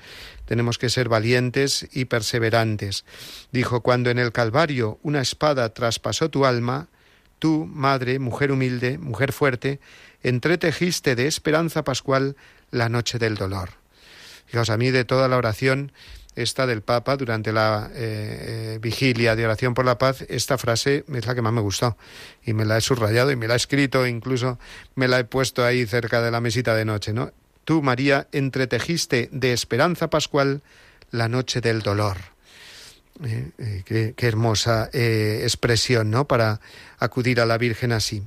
Tenemos 0.45 0.79
que 0.79 0.89
ser 0.89 1.09
valientes 1.09 1.89
y 1.93 2.05
perseverantes. 2.05 3.05
Dijo, 3.51 3.81
cuando 3.81 4.11
en 4.11 4.19
el 4.19 4.31
Calvario 4.31 5.01
una 5.03 5.21
espada 5.21 5.75
traspasó 5.75 6.31
tu 6.31 6.47
alma, 6.47 6.89
tú, 7.41 7.67
madre, 7.67 8.21
mujer 8.21 8.53
humilde, 8.53 8.99
mujer 8.99 9.33
fuerte, 9.33 9.81
entretejiste 10.23 11.17
de 11.17 11.27
esperanza 11.27 11.83
pascual 11.83 12.37
la 12.71 12.89
noche 12.89 13.19
del 13.19 13.35
dolor. 13.35 13.71
Fijaos, 14.47 14.71
a 14.71 14.77
mí 14.77 14.91
de 14.91 15.05
toda 15.05 15.27
la 15.27 15.37
oración 15.37 15.93
esta 16.37 16.67
del 16.67 16.83
Papa 16.83 17.17
durante 17.17 17.53
la 17.53 17.91
eh, 17.93 18.75
eh, 18.75 18.79
vigilia 18.81 19.35
de 19.35 19.45
oración 19.45 19.75
por 19.75 19.85
la 19.85 19.99
paz, 19.99 20.23
esta 20.29 20.59
frase 20.59 21.05
es 21.13 21.27
la 21.27 21.35
que 21.35 21.43
más 21.43 21.53
me 21.53 21.61
gustó 21.61 21.97
y 22.45 22.53
me 22.53 22.65
la 22.65 22.79
he 22.79 22.81
subrayado 22.81 23.31
y 23.31 23.37
me 23.37 23.49
la 23.49 23.55
he 23.55 23.57
escrito, 23.57 24.07
incluso 24.07 24.59
me 24.95 25.09
la 25.09 25.19
he 25.19 25.25
puesto 25.25 25.65
ahí 25.65 25.87
cerca 25.87 26.23
de 26.23 26.31
la 26.31 26.41
mesita 26.41 26.75
de 26.75 26.85
noche, 26.85 27.13
¿no? 27.13 27.33
Tú, 27.65 27.83
María, 27.83 28.29
entretejiste 28.33 29.29
de 29.33 29.53
esperanza 29.53 30.09
pascual 30.11 30.63
la 31.11 31.29
noche 31.29 31.61
del 31.61 31.83
dolor. 31.83 32.17
Eh, 33.23 33.83
qué, 33.85 34.15
qué, 34.17 34.27
hermosa 34.27 34.89
expresión, 34.93 36.11
¿no? 36.11 36.27
Para 36.27 36.61
acudir 36.99 37.41
a 37.41 37.47
la 37.47 37.59
Virgen 37.59 37.93
así. 37.93 38.23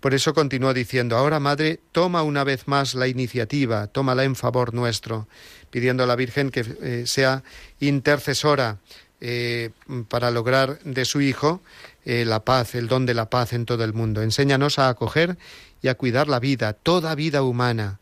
Por 0.00 0.14
eso 0.14 0.34
continúa 0.34 0.74
diciendo, 0.74 1.16
ahora 1.16 1.40
Madre, 1.40 1.80
toma 1.92 2.22
una 2.22 2.44
vez 2.44 2.66
más 2.66 2.94
la 2.94 3.06
iniciativa, 3.06 3.86
tómala 3.86 4.24
en 4.24 4.36
favor 4.36 4.74
nuestro, 4.74 5.28
pidiendo 5.70 6.04
a 6.04 6.06
la 6.06 6.16
Virgen 6.16 6.50
que 6.50 6.64
eh, 6.82 7.04
sea 7.06 7.42
intercesora 7.80 8.78
eh, 9.20 9.70
para 10.08 10.30
lograr 10.30 10.78
de 10.84 11.04
su 11.04 11.20
Hijo 11.20 11.62
eh, 12.04 12.24
la 12.24 12.44
paz, 12.44 12.74
el 12.74 12.86
don 12.86 13.06
de 13.06 13.14
la 13.14 13.30
paz 13.30 13.52
en 13.52 13.64
todo 13.64 13.82
el 13.82 13.92
mundo. 13.92 14.22
Enséñanos 14.22 14.78
a 14.78 14.88
acoger 14.88 15.36
y 15.82 15.88
a 15.88 15.96
cuidar 15.96 16.28
la 16.28 16.38
vida, 16.38 16.74
toda 16.74 17.14
vida 17.14 17.42
humana, 17.42 17.98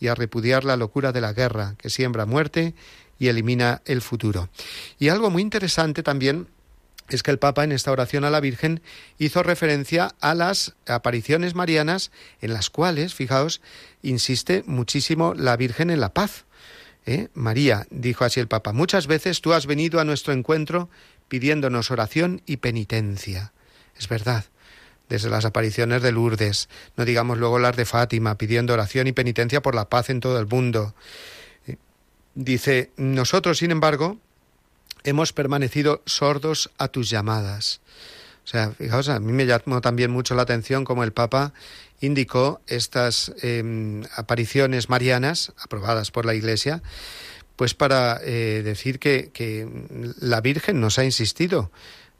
y 0.00 0.06
a 0.06 0.14
repudiar 0.14 0.64
la 0.64 0.76
locura 0.76 1.10
de 1.10 1.20
la 1.20 1.32
guerra, 1.32 1.74
que 1.78 1.90
siembra 1.90 2.24
muerte 2.24 2.74
y 3.18 3.28
elimina 3.28 3.82
el 3.84 4.02
futuro. 4.02 4.48
Y 4.98 5.08
algo 5.08 5.30
muy 5.30 5.42
interesante 5.42 6.02
también 6.02 6.48
es 7.08 7.22
que 7.22 7.30
el 7.30 7.38
Papa 7.38 7.64
en 7.64 7.72
esta 7.72 7.90
oración 7.90 8.24
a 8.24 8.30
la 8.30 8.40
Virgen 8.40 8.82
hizo 9.18 9.42
referencia 9.42 10.14
a 10.20 10.34
las 10.34 10.74
apariciones 10.86 11.54
marianas 11.54 12.10
en 12.40 12.52
las 12.52 12.70
cuales, 12.70 13.14
fijaos, 13.14 13.60
insiste 14.02 14.62
muchísimo 14.66 15.34
la 15.34 15.56
Virgen 15.56 15.90
en 15.90 16.00
la 16.00 16.12
paz. 16.12 16.44
¿Eh? 17.06 17.28
María, 17.32 17.86
dijo 17.90 18.24
así 18.24 18.38
el 18.38 18.48
Papa, 18.48 18.74
muchas 18.74 19.06
veces 19.06 19.40
tú 19.40 19.54
has 19.54 19.64
venido 19.66 19.98
a 19.98 20.04
nuestro 20.04 20.34
encuentro 20.34 20.90
pidiéndonos 21.28 21.90
oración 21.90 22.42
y 22.44 22.58
penitencia. 22.58 23.52
Es 23.96 24.08
verdad, 24.08 24.44
desde 25.08 25.30
las 25.30 25.46
apariciones 25.46 26.02
de 26.02 26.12
Lourdes, 26.12 26.68
no 26.96 27.06
digamos 27.06 27.38
luego 27.38 27.58
las 27.58 27.76
de 27.76 27.86
Fátima, 27.86 28.36
pidiendo 28.36 28.74
oración 28.74 29.06
y 29.06 29.12
penitencia 29.12 29.62
por 29.62 29.74
la 29.74 29.88
paz 29.88 30.10
en 30.10 30.20
todo 30.20 30.38
el 30.38 30.46
mundo. 30.46 30.94
Dice, 32.40 32.92
nosotros, 32.96 33.58
sin 33.58 33.72
embargo, 33.72 34.16
hemos 35.02 35.32
permanecido 35.32 36.02
sordos 36.06 36.70
a 36.78 36.86
tus 36.86 37.10
llamadas. 37.10 37.80
O 38.44 38.46
sea, 38.46 38.70
fijaos, 38.70 39.08
a 39.08 39.18
mí 39.18 39.32
me 39.32 39.44
llamó 39.44 39.80
también 39.80 40.12
mucho 40.12 40.36
la 40.36 40.42
atención 40.42 40.84
como 40.84 41.02
el 41.02 41.12
Papa 41.12 41.52
indicó 42.00 42.60
estas 42.68 43.32
em, 43.42 44.04
apariciones 44.14 44.88
marianas 44.88 45.52
aprobadas 45.58 46.12
por 46.12 46.26
la 46.26 46.34
Iglesia, 46.36 46.80
pues 47.56 47.74
para 47.74 48.20
eh, 48.22 48.62
decir 48.62 49.00
que, 49.00 49.30
que 49.32 49.68
la 50.20 50.40
Virgen 50.40 50.80
nos 50.80 51.00
ha 51.00 51.04
insistido 51.04 51.72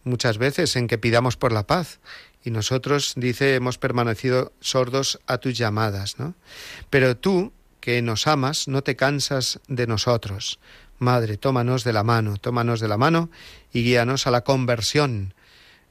muchas 0.02 0.36
veces 0.36 0.74
en 0.74 0.88
que 0.88 0.98
pidamos 0.98 1.36
por 1.36 1.52
la 1.52 1.64
paz 1.64 2.00
y 2.42 2.50
nosotros, 2.50 3.12
dice, 3.16 3.54
hemos 3.54 3.78
permanecido 3.78 4.52
sordos 4.58 5.20
a 5.28 5.38
tus 5.38 5.56
llamadas, 5.56 6.18
¿no? 6.18 6.34
Pero 6.90 7.16
tú, 7.16 7.52
que 7.88 8.02
nos 8.02 8.26
amas, 8.26 8.68
no 8.68 8.82
te 8.82 8.96
cansas 8.96 9.60
de 9.66 9.86
nosotros. 9.86 10.60
Madre, 10.98 11.38
tómanos 11.38 11.84
de 11.84 11.94
la 11.94 12.04
mano, 12.04 12.36
tómanos 12.36 12.80
de 12.80 12.88
la 12.88 12.98
mano 12.98 13.30
y 13.72 13.82
guíanos 13.82 14.26
a 14.26 14.30
la 14.30 14.42
conversión, 14.42 15.32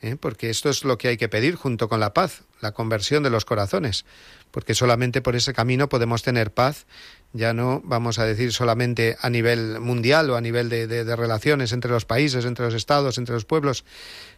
¿eh? 0.03 0.15
porque 0.15 0.51
esto 0.51 0.69
es 0.69 0.83
lo 0.83 0.99
que 0.99 1.07
hay 1.07 1.17
que 1.17 1.27
pedir 1.27 1.55
junto 1.55 1.89
con 1.89 1.99
la 1.99 2.13
paz, 2.13 2.43
la 2.61 2.71
conversión 2.71 3.23
de 3.23 3.31
los 3.31 3.45
corazones, 3.45 4.05
porque 4.51 4.75
solamente 4.75 5.23
por 5.23 5.35
ese 5.35 5.53
camino 5.53 5.89
podemos 5.89 6.21
tener 6.21 6.53
paz, 6.53 6.85
ya 7.33 7.55
no 7.55 7.81
vamos 7.83 8.19
a 8.19 8.25
decir 8.25 8.53
solamente 8.53 9.17
a 9.19 9.31
nivel 9.31 9.79
mundial 9.79 10.29
o 10.29 10.35
a 10.35 10.41
nivel 10.41 10.69
de, 10.69 10.85
de 10.85 11.15
relaciones 11.15 11.71
entre 11.71 11.89
los 11.89 12.05
países, 12.05 12.45
entre 12.45 12.65
los 12.65 12.75
estados, 12.75 13.17
entre 13.17 13.33
los 13.33 13.45
pueblos, 13.45 13.85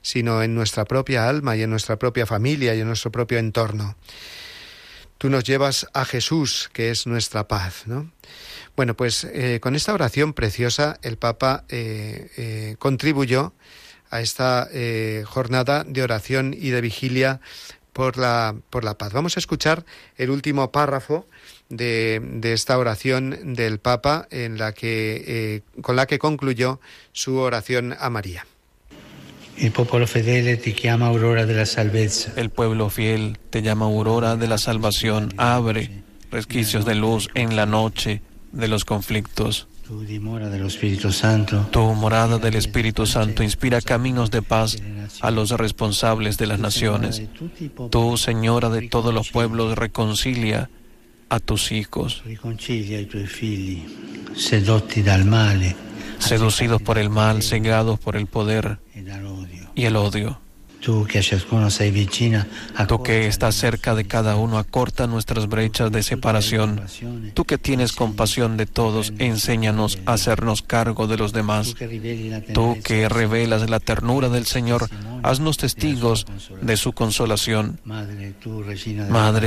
sino 0.02 0.42
en 0.44 0.56
nuestra 0.56 0.86
propia 0.86 1.28
alma 1.28 1.58
y 1.58 1.64
en 1.64 1.72
nuestra 1.72 2.00
propia 2.00 2.26
familia 2.26 2.74
y 2.74 2.80
en 2.80 2.88
nuestro 2.88 3.12
propio 3.12 3.38
entorno. 3.38 3.98
Tú 5.20 5.30
nos 5.30 5.44
llevas 5.44 5.86
a 5.94 6.06
Jesús, 6.06 6.70
que 6.72 6.92
es 6.92 7.06
nuestra 7.06 7.46
paz, 7.46 7.88
¿no? 7.88 8.10
Bueno, 8.78 8.96
pues 8.96 9.26
eh, 9.26 9.60
con 9.62 9.76
esta 9.76 9.94
oración 9.94 10.32
preciosa 10.32 10.98
el 11.02 11.18
Papa 11.18 11.66
eh, 11.68 12.32
eh, 12.38 12.76
contribuyó 12.80 13.54
a 14.12 14.22
esta 14.22 14.70
jornada 15.26 15.84
de 15.84 16.02
oración 16.02 16.56
y 16.58 16.70
de 16.70 16.80
vigilia 16.82 17.42
por 17.92 18.18
la, 18.18 18.56
por 18.70 18.86
la 18.86 18.98
paz. 18.98 19.12
Vamos 19.12 19.36
a 19.36 19.42
escuchar 19.42 19.86
el 20.16 20.30
último 20.30 20.72
párrafo 20.72 21.28
de, 21.68 22.22
de 22.24 22.54
esta 22.54 22.78
oración 22.78 23.54
del 23.54 23.80
Papa 23.80 24.26
en 24.32 24.58
la 24.58 24.72
que, 24.72 25.62
con 25.82 25.98
la 25.98 26.08
que 26.08 26.18
concluyó 26.18 26.80
su 27.12 27.36
oración 27.36 27.94
a 28.00 28.10
María. 28.10 28.48
El 29.60 29.72
pueblo 29.74 30.08
fiel 30.08 30.58
te 30.60 30.74
llama 30.74 31.08
aurora 31.08 31.46
de 31.46 31.54
la 31.54 31.66
El 32.38 32.50
pueblo 32.50 32.90
fiel 32.90 33.38
te 33.50 33.62
llama 33.62 33.86
aurora 33.86 34.38
de 34.38 34.48
la 34.48 34.58
salvación. 34.58 35.34
Abre 35.36 36.02
resquicios 36.32 36.86
de 36.86 36.96
luz 36.96 37.28
en 37.34 37.58
la 37.58 37.66
noche 37.66 38.22
de 38.54 38.70
los 38.70 38.86
conflictos. 38.86 39.68
Tu 39.86 39.96
morada 40.22 40.50
del 40.50 40.66
Espíritu 40.66 41.12
Santo. 41.12 41.68
Tu 41.72 41.82
morada 41.82 42.38
del 42.38 42.56
Espíritu 42.56 43.06
Santo 43.06 43.44
inspira 43.44 43.82
caminos 43.82 44.32
de 44.32 44.42
paz 44.42 44.78
a 45.20 45.30
los 45.30 45.50
responsables 45.52 46.38
de 46.38 46.48
las 46.48 46.60
naciones. 46.60 47.24
Tú, 47.90 48.16
Señora 48.16 48.70
de 48.70 48.88
todos 48.88 49.14
los 49.14 49.30
pueblos, 49.30 49.78
reconcilia 49.78 50.70
a 51.28 51.40
tus 51.40 51.74
hijos. 51.74 52.24
Seducidos 56.20 56.82
por 56.82 56.98
el 56.98 57.10
mal, 57.10 57.44
cegados 57.44 58.00
por 58.00 58.16
el 58.16 58.28
poder 58.28 58.78
y 59.80 59.86
el 59.86 59.96
odio. 59.96 60.40
Tú 60.82 61.06
que, 63.04 63.28
estás 63.28 63.56
cerca 63.56 63.96
de 63.96 64.06
cada 64.06 64.36
uno, 64.36 64.58
acorta 64.58 65.08
nuestras 65.08 65.48
brechas 65.48 65.92
de 65.92 66.04
separación. 66.04 66.82
Tú 67.34 67.46
que 67.46 67.58
tienes 67.58 67.92
compasión 67.92 68.56
de 68.58 68.66
todos, 68.66 69.14
enséñanos 69.20 70.00
a 70.06 70.14
hacernos 70.14 70.62
cargo 70.62 71.08
de 71.08 71.18
los 71.18 71.34
demás. 71.34 71.76
Tú 72.54 72.78
que 72.84 73.10
revelas 73.10 73.70
la 73.70 73.80
ternura 73.80 74.30
del 74.30 74.46
Señor, 74.46 74.90
haznos 75.24 75.58
testigos 75.58 76.26
de 76.62 76.78
su 76.78 76.94
consolación. 76.94 77.80
Madre, 77.84 78.34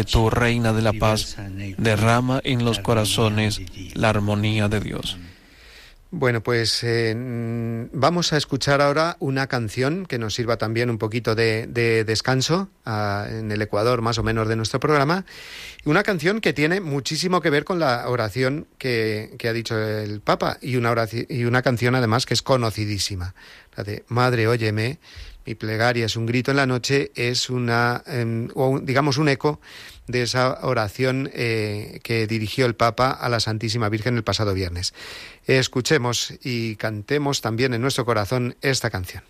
tú, 0.04 0.30
Reina 0.30 0.72
de 0.72 0.82
la 0.82 0.92
Paz, 0.92 1.36
derrama 1.78 2.40
en 2.44 2.64
los 2.64 2.78
corazones 2.78 3.60
la 3.94 4.10
armonía 4.10 4.68
de 4.68 4.80
Dios. 4.80 5.18
Bueno, 6.14 6.42
pues 6.42 6.84
eh, 6.84 7.14
vamos 7.90 8.34
a 8.34 8.36
escuchar 8.36 8.82
ahora 8.82 9.16
una 9.18 9.46
canción 9.46 10.04
que 10.04 10.18
nos 10.18 10.34
sirva 10.34 10.58
también 10.58 10.90
un 10.90 10.98
poquito 10.98 11.34
de, 11.34 11.66
descanso 12.04 12.68
en 12.84 13.50
el 13.50 13.62
Ecuador 13.62 14.02
más 14.02 14.18
o 14.18 14.22
menos 14.22 14.46
de 14.46 14.54
nuestro 14.54 14.78
programa. 14.78 15.24
Una 15.86 16.02
canción 16.02 16.42
que 16.42 16.52
tiene 16.52 16.82
muchísimo 16.82 17.40
que 17.40 17.48
ver 17.48 17.64
con 17.64 17.78
la 17.78 18.06
oración 18.10 18.66
que, 18.76 19.38
ha 19.42 19.52
dicho 19.54 19.78
el 19.78 20.20
Papa 20.20 20.58
y 20.60 20.76
una, 20.76 20.94
y 21.30 21.44
una 21.44 21.62
canción 21.62 21.94
además 21.94 22.26
que 22.26 22.34
es 22.34 22.42
conocidísima. 22.42 23.34
La 23.74 23.82
de 23.82 24.04
Madre, 24.08 24.46
óyeme, 24.48 24.98
mi 25.46 25.54
plegaria 25.54 26.06
es 26.06 26.16
un 26.16 26.26
grito 26.26 26.50
en 26.50 26.56
la 26.56 26.66
noche, 26.66 27.12
es 27.14 27.50
una, 27.50 28.02
em, 28.06 28.48
digamos, 28.82 29.18
un 29.18 29.28
eco 29.28 29.60
de 30.06 30.22
esa 30.22 30.58
oración 30.62 31.30
eh, 31.32 32.00
que 32.02 32.26
dirigió 32.26 32.66
el 32.66 32.74
Papa 32.74 33.10
a 33.10 33.28
la 33.28 33.40
Santísima 33.40 33.88
Virgen 33.88 34.16
el 34.16 34.24
pasado 34.24 34.54
viernes. 34.54 34.94
Escuchemos 35.46 36.34
y 36.42 36.76
cantemos 36.76 37.40
también 37.40 37.74
en 37.74 37.80
nuestro 37.80 38.04
corazón 38.04 38.56
esta 38.60 38.90
canción. 38.90 39.22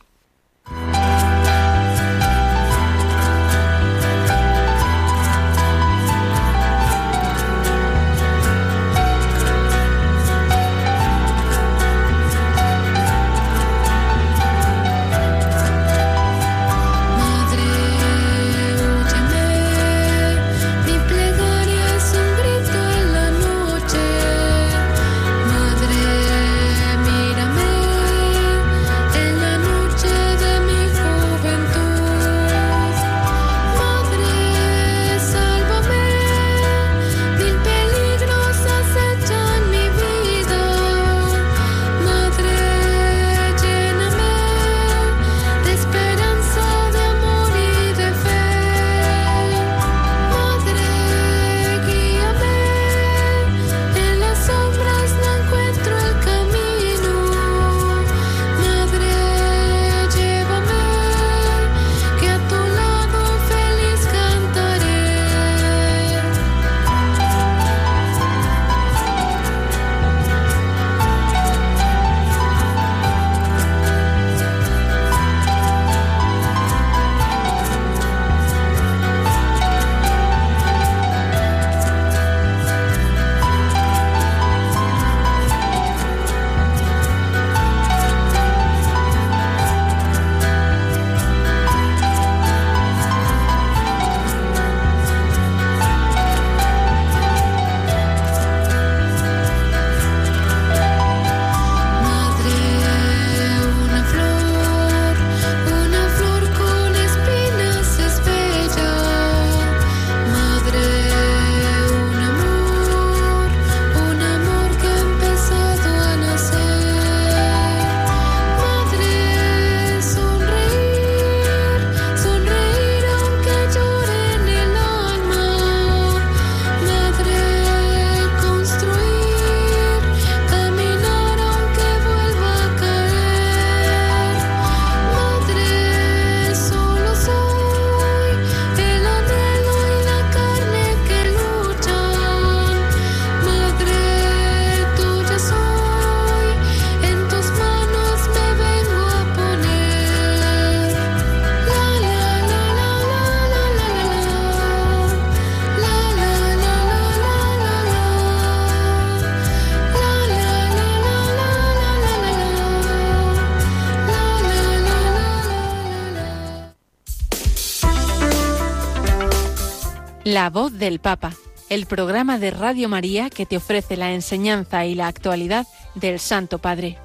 Del 170.82 170.98
Papa, 170.98 171.32
el 171.70 171.86
programa 171.86 172.40
de 172.40 172.50
Radio 172.50 172.88
María 172.88 173.30
que 173.30 173.46
te 173.46 173.56
ofrece 173.56 173.96
la 173.96 174.12
enseñanza 174.12 174.84
y 174.84 174.96
la 174.96 175.06
actualidad 175.06 175.64
del 175.94 176.18
Santo 176.18 176.58
Padre. 176.58 176.98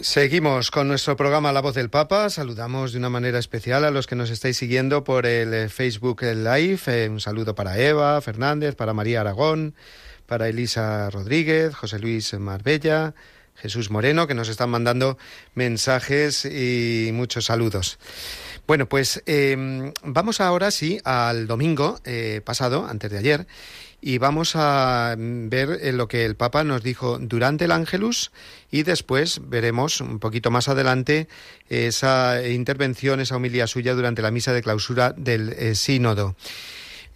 Seguimos 0.00 0.72
con 0.72 0.88
nuestro 0.88 1.14
programa 1.14 1.52
La 1.52 1.60
Voz 1.60 1.76
del 1.76 1.90
Papa. 1.90 2.28
Saludamos 2.28 2.90
de 2.90 2.98
una 2.98 3.08
manera 3.08 3.38
especial 3.38 3.84
a 3.84 3.92
los 3.92 4.08
que 4.08 4.16
nos 4.16 4.30
estáis 4.30 4.56
siguiendo 4.56 5.04
por 5.04 5.26
el 5.26 5.54
eh, 5.54 5.68
Facebook 5.68 6.22
Live. 6.22 6.80
Eh, 6.88 7.08
un 7.08 7.20
saludo 7.20 7.54
para 7.54 7.78
Eva 7.78 8.20
Fernández, 8.20 8.74
para 8.74 8.94
María 8.94 9.20
Aragón, 9.20 9.76
para 10.26 10.48
Elisa 10.48 11.08
Rodríguez, 11.10 11.76
José 11.76 12.00
Luis 12.00 12.34
Marbella, 12.34 13.14
Jesús 13.60 13.90
Moreno, 13.90 14.26
que 14.26 14.34
nos 14.34 14.48
están 14.48 14.70
mandando 14.70 15.18
mensajes 15.54 16.44
y 16.44 17.10
muchos 17.12 17.46
saludos. 17.46 17.98
Bueno, 18.66 18.88
pues 18.88 19.22
em, 19.26 19.92
vamos 20.02 20.40
ahora 20.40 20.70
sí 20.70 21.00
al 21.04 21.46
domingo 21.46 21.98
eh, 22.04 22.40
pasado, 22.44 22.86
antes 22.86 23.10
de 23.10 23.18
ayer, 23.18 23.46
y 24.00 24.18
vamos 24.18 24.52
a 24.54 25.14
ver 25.18 25.78
eh, 25.82 25.92
lo 25.92 26.08
que 26.08 26.24
el 26.24 26.36
Papa 26.36 26.64
nos 26.64 26.82
dijo 26.82 27.18
durante 27.18 27.66
el 27.66 27.72
Ángelus 27.72 28.30
y 28.70 28.82
después 28.82 29.40
veremos 29.48 30.00
un 30.00 30.18
poquito 30.18 30.50
más 30.50 30.68
adelante 30.68 31.28
esa 31.68 32.46
intervención, 32.46 33.20
esa 33.20 33.36
homilía 33.36 33.66
suya 33.66 33.94
durante 33.94 34.22
la 34.22 34.30
misa 34.30 34.52
de 34.52 34.62
clausura 34.62 35.12
del 35.16 35.50
eh, 35.50 35.74
sínodo. 35.74 36.36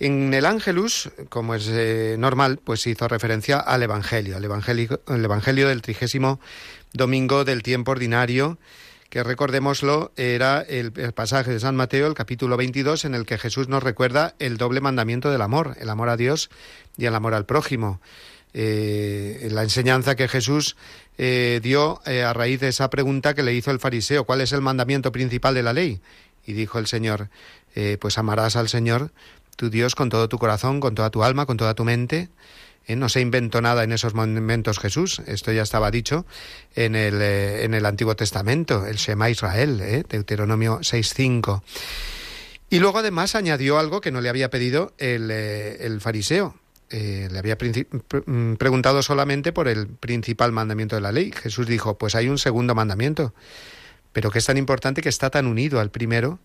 En 0.01 0.35
el 0.35 0.45
Ángelus, 0.45 1.11
como 1.29 1.55
es 1.55 1.69
eh, 1.69 2.17
normal, 2.19 2.59
pues 2.63 2.87
hizo 2.87 3.07
referencia 3.07 3.59
al 3.59 3.83
Evangelio, 3.83 4.37
al 4.37 4.45
Evangelio, 4.45 5.01
el 5.07 5.25
Evangelio 5.25 5.69
del 5.69 5.83
trigésimo 5.83 6.41
domingo 6.93 7.45
del 7.45 7.63
tiempo 7.63 7.93
ordinario, 7.93 8.59
que 9.09 9.23
recordémoslo, 9.23 10.11
era 10.17 10.63
el, 10.63 10.91
pasaje 11.13 11.53
de 11.53 11.61
San 11.61 11.77
Mateo, 11.77 12.09
el 12.09 12.15
capítulo 12.15 12.57
22, 12.57 13.05
en 13.05 13.15
el 13.15 13.25
que 13.25 13.39
Jesús 13.39 13.69
nos 13.69 13.85
recuerda 13.85 14.35
el 14.41 14.57
doble 14.57 14.81
mandamiento 14.81 15.31
del 15.31 15.43
amor, 15.43 15.77
el 15.79 15.89
amor 15.89 16.09
a 16.09 16.17
Dios 16.17 16.51
y 16.97 17.05
el 17.05 17.15
amor 17.15 17.35
al 17.35 17.47
prójimo. 17.47 18.01
Eh, 18.53 19.49
la 19.53 19.63
enseñanza 19.63 20.17
que 20.17 20.27
Jesús 20.27 20.77
eh, 21.19 21.61
dio 21.63 22.01
a 22.05 22.33
raíz 22.33 22.59
de 22.59 22.69
esa 22.69 22.91
pregunta 22.91 23.35
que 23.35 23.45
le 23.45 23.55
hizo 23.55 23.71
el 23.71 23.79
fariseo, 23.79 24.25
¿cuál 24.25 24.41
es 24.41 24.51
el 24.51 24.61
mandamiento 24.61 25.13
principal 25.13 25.55
de 25.55 25.63
la 25.63 25.73
ley? 25.73 26.01
Y 26.45 26.53
dijo 26.55 26.81
el 26.81 26.89
Señor, 26.89 27.29
pues 27.99 28.19
amarás 28.19 28.55
al 28.55 28.69
Señor, 28.69 29.11
tu 29.57 29.71
Dios, 29.71 29.95
con 29.95 30.09
todo 30.09 30.29
tu 30.29 30.39
corazón, 30.39 30.81
con 30.81 30.95
toda 30.95 31.11
tu 31.11 31.25
alma, 31.25 31.47
con 31.47 31.57
toda 31.57 31.75
tu 31.75 31.85
mente, 31.85 32.29
¿eh? 32.87 32.97
no 32.97 33.09
se 33.09 33.21
inventó 33.21 33.61
nada 33.61 33.85
en 33.85 33.93
esos 33.93 34.15
momentos 34.15 34.79
Jesús, 34.79 35.23
esto 35.27 35.53
ya 35.53 35.63
estaba 35.63 35.91
dicho 35.91 36.27
en 36.75 36.95
el, 36.95 37.21
eh, 37.21 37.65
en 37.65 37.75
el 37.75 37.87
Antiguo 37.87 38.17
Testamento, 38.17 38.87
el 38.87 38.97
Shema 38.97 39.31
Israel, 39.31 39.81
¿eh? 39.81 40.05
Deuteronomio 40.09 40.81
6.5. 40.81 41.63
Y 42.71 42.79
luego 42.79 42.99
además 42.99 43.35
añadió 43.35 43.79
algo 43.79 44.01
que 44.01 44.11
no 44.11 44.21
le 44.21 44.29
había 44.29 44.51
pedido 44.51 44.95
el, 44.99 45.31
el 45.31 46.01
fariseo. 46.01 46.57
le 46.91 47.39
había 47.39 47.57
mm, 47.57 48.55
preguntado 48.55 49.03
solamente 49.03 49.53
por 49.53 49.69
el 49.69 49.87
principal 49.87 50.51
mandamiento 50.51 50.97
de 50.97 51.03
la 51.03 51.13
ley. 51.13 51.31
Jesús 51.31 51.67
dijo, 51.67 51.99
pues 51.99 52.15
hay 52.15 52.29
un 52.29 52.39
segundo 52.39 52.75
mandamiento, 52.75 53.35
pero 54.13 54.31
que 54.31 54.39
es 54.39 54.47
tan 54.47 54.57
importante 54.57 55.03
que 55.03 55.09
está 55.09 55.31
tan 55.31 55.47
unido 55.47 55.79
al 55.79 55.91
primero 55.91 56.41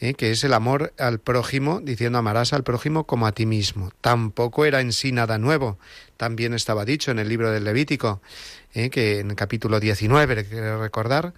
¿eh? 0.00 0.14
que 0.14 0.30
es 0.30 0.42
el 0.42 0.54
amor 0.54 0.92
al 0.98 1.20
prójimo, 1.20 1.80
diciendo 1.80 2.18
amarás 2.18 2.52
al 2.52 2.64
prójimo 2.64 3.04
como 3.04 3.26
a 3.26 3.32
ti 3.32 3.46
mismo. 3.46 3.92
Tampoco 4.00 4.64
era 4.64 4.80
en 4.80 4.92
sí 4.92 5.12
nada 5.12 5.38
nuevo. 5.38 5.78
También 6.16 6.54
estaba 6.54 6.84
dicho 6.84 7.10
en 7.10 7.18
el 7.18 7.28
libro 7.28 7.50
del 7.50 7.64
Levítico, 7.64 8.20
¿eh? 8.74 8.90
que 8.90 9.20
en 9.20 9.30
el 9.30 9.36
capítulo 9.36 9.78
19, 9.78 10.46
quiero 10.46 10.80
recordar, 10.80 11.34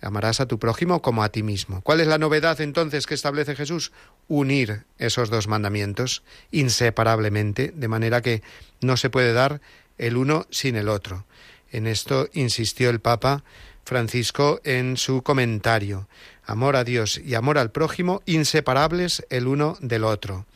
amarás 0.00 0.40
a 0.40 0.46
tu 0.46 0.58
prójimo 0.58 1.02
como 1.02 1.22
a 1.22 1.30
ti 1.30 1.42
mismo. 1.42 1.82
¿Cuál 1.82 2.00
es 2.00 2.06
la 2.06 2.18
novedad 2.18 2.60
entonces 2.60 3.06
que 3.06 3.14
establece 3.14 3.56
Jesús? 3.56 3.92
Unir 4.28 4.84
esos 4.98 5.30
dos 5.30 5.48
mandamientos 5.48 6.22
inseparablemente, 6.50 7.72
de 7.74 7.88
manera 7.88 8.22
que 8.22 8.42
no 8.80 8.96
se 8.96 9.10
puede 9.10 9.32
dar 9.32 9.60
el 9.98 10.16
uno 10.16 10.46
sin 10.50 10.76
el 10.76 10.88
otro. 10.88 11.26
En 11.72 11.86
esto 11.86 12.28
insistió 12.32 12.90
el 12.90 13.00
Papa 13.00 13.42
Francisco 13.84 14.60
en 14.64 14.96
su 14.96 15.22
comentario 15.22 16.08
amor 16.46 16.76
a 16.76 16.84
Dios 16.84 17.20
y 17.22 17.34
amor 17.34 17.58
al 17.58 17.70
prójimo, 17.70 18.22
inseparables 18.24 19.26
el 19.30 19.46
uno 19.46 19.76
del 19.80 20.04
otro. 20.04 20.46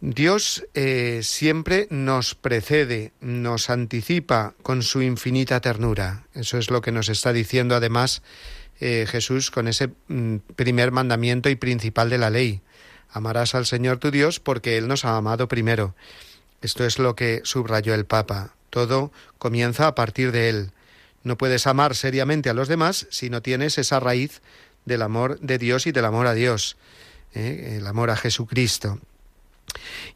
Dios 0.00 0.66
eh, 0.74 1.20
siempre 1.22 1.86
nos 1.88 2.34
precede, 2.34 3.12
nos 3.20 3.70
anticipa 3.70 4.54
con 4.62 4.82
su 4.82 5.00
infinita 5.00 5.60
ternura. 5.60 6.24
Eso 6.34 6.58
es 6.58 6.72
lo 6.72 6.80
que 6.80 6.90
nos 6.90 7.08
está 7.08 7.32
diciendo 7.32 7.76
además 7.76 8.22
eh, 8.80 9.06
Jesús 9.08 9.52
con 9.52 9.68
ese 9.68 9.90
mm, 10.08 10.38
primer 10.56 10.90
mandamiento 10.90 11.48
y 11.50 11.54
principal 11.54 12.10
de 12.10 12.18
la 12.18 12.30
ley. 12.30 12.62
Amarás 13.12 13.54
al 13.54 13.64
Señor 13.64 13.98
tu 13.98 14.10
Dios 14.10 14.40
porque 14.40 14.76
Él 14.76 14.88
nos 14.88 15.04
ha 15.04 15.16
amado 15.16 15.46
primero. 15.46 15.94
Esto 16.62 16.84
es 16.84 16.98
lo 16.98 17.14
que 17.14 17.40
subrayó 17.44 17.94
el 17.94 18.04
Papa. 18.04 18.54
Todo 18.70 19.12
comienza 19.38 19.86
a 19.86 19.94
partir 19.94 20.32
de 20.32 20.48
Él. 20.48 20.72
No 21.24 21.36
puedes 21.36 21.66
amar 21.66 21.94
seriamente 21.94 22.50
a 22.50 22.54
los 22.54 22.68
demás 22.68 23.06
si 23.10 23.30
no 23.30 23.42
tienes 23.42 23.78
esa 23.78 24.00
raíz 24.00 24.42
del 24.84 25.02
amor 25.02 25.38
de 25.40 25.58
Dios 25.58 25.86
y 25.86 25.92
del 25.92 26.04
amor 26.04 26.26
a 26.26 26.34
Dios, 26.34 26.76
¿eh? 27.34 27.76
el 27.78 27.86
amor 27.86 28.10
a 28.10 28.16
Jesucristo. 28.16 28.98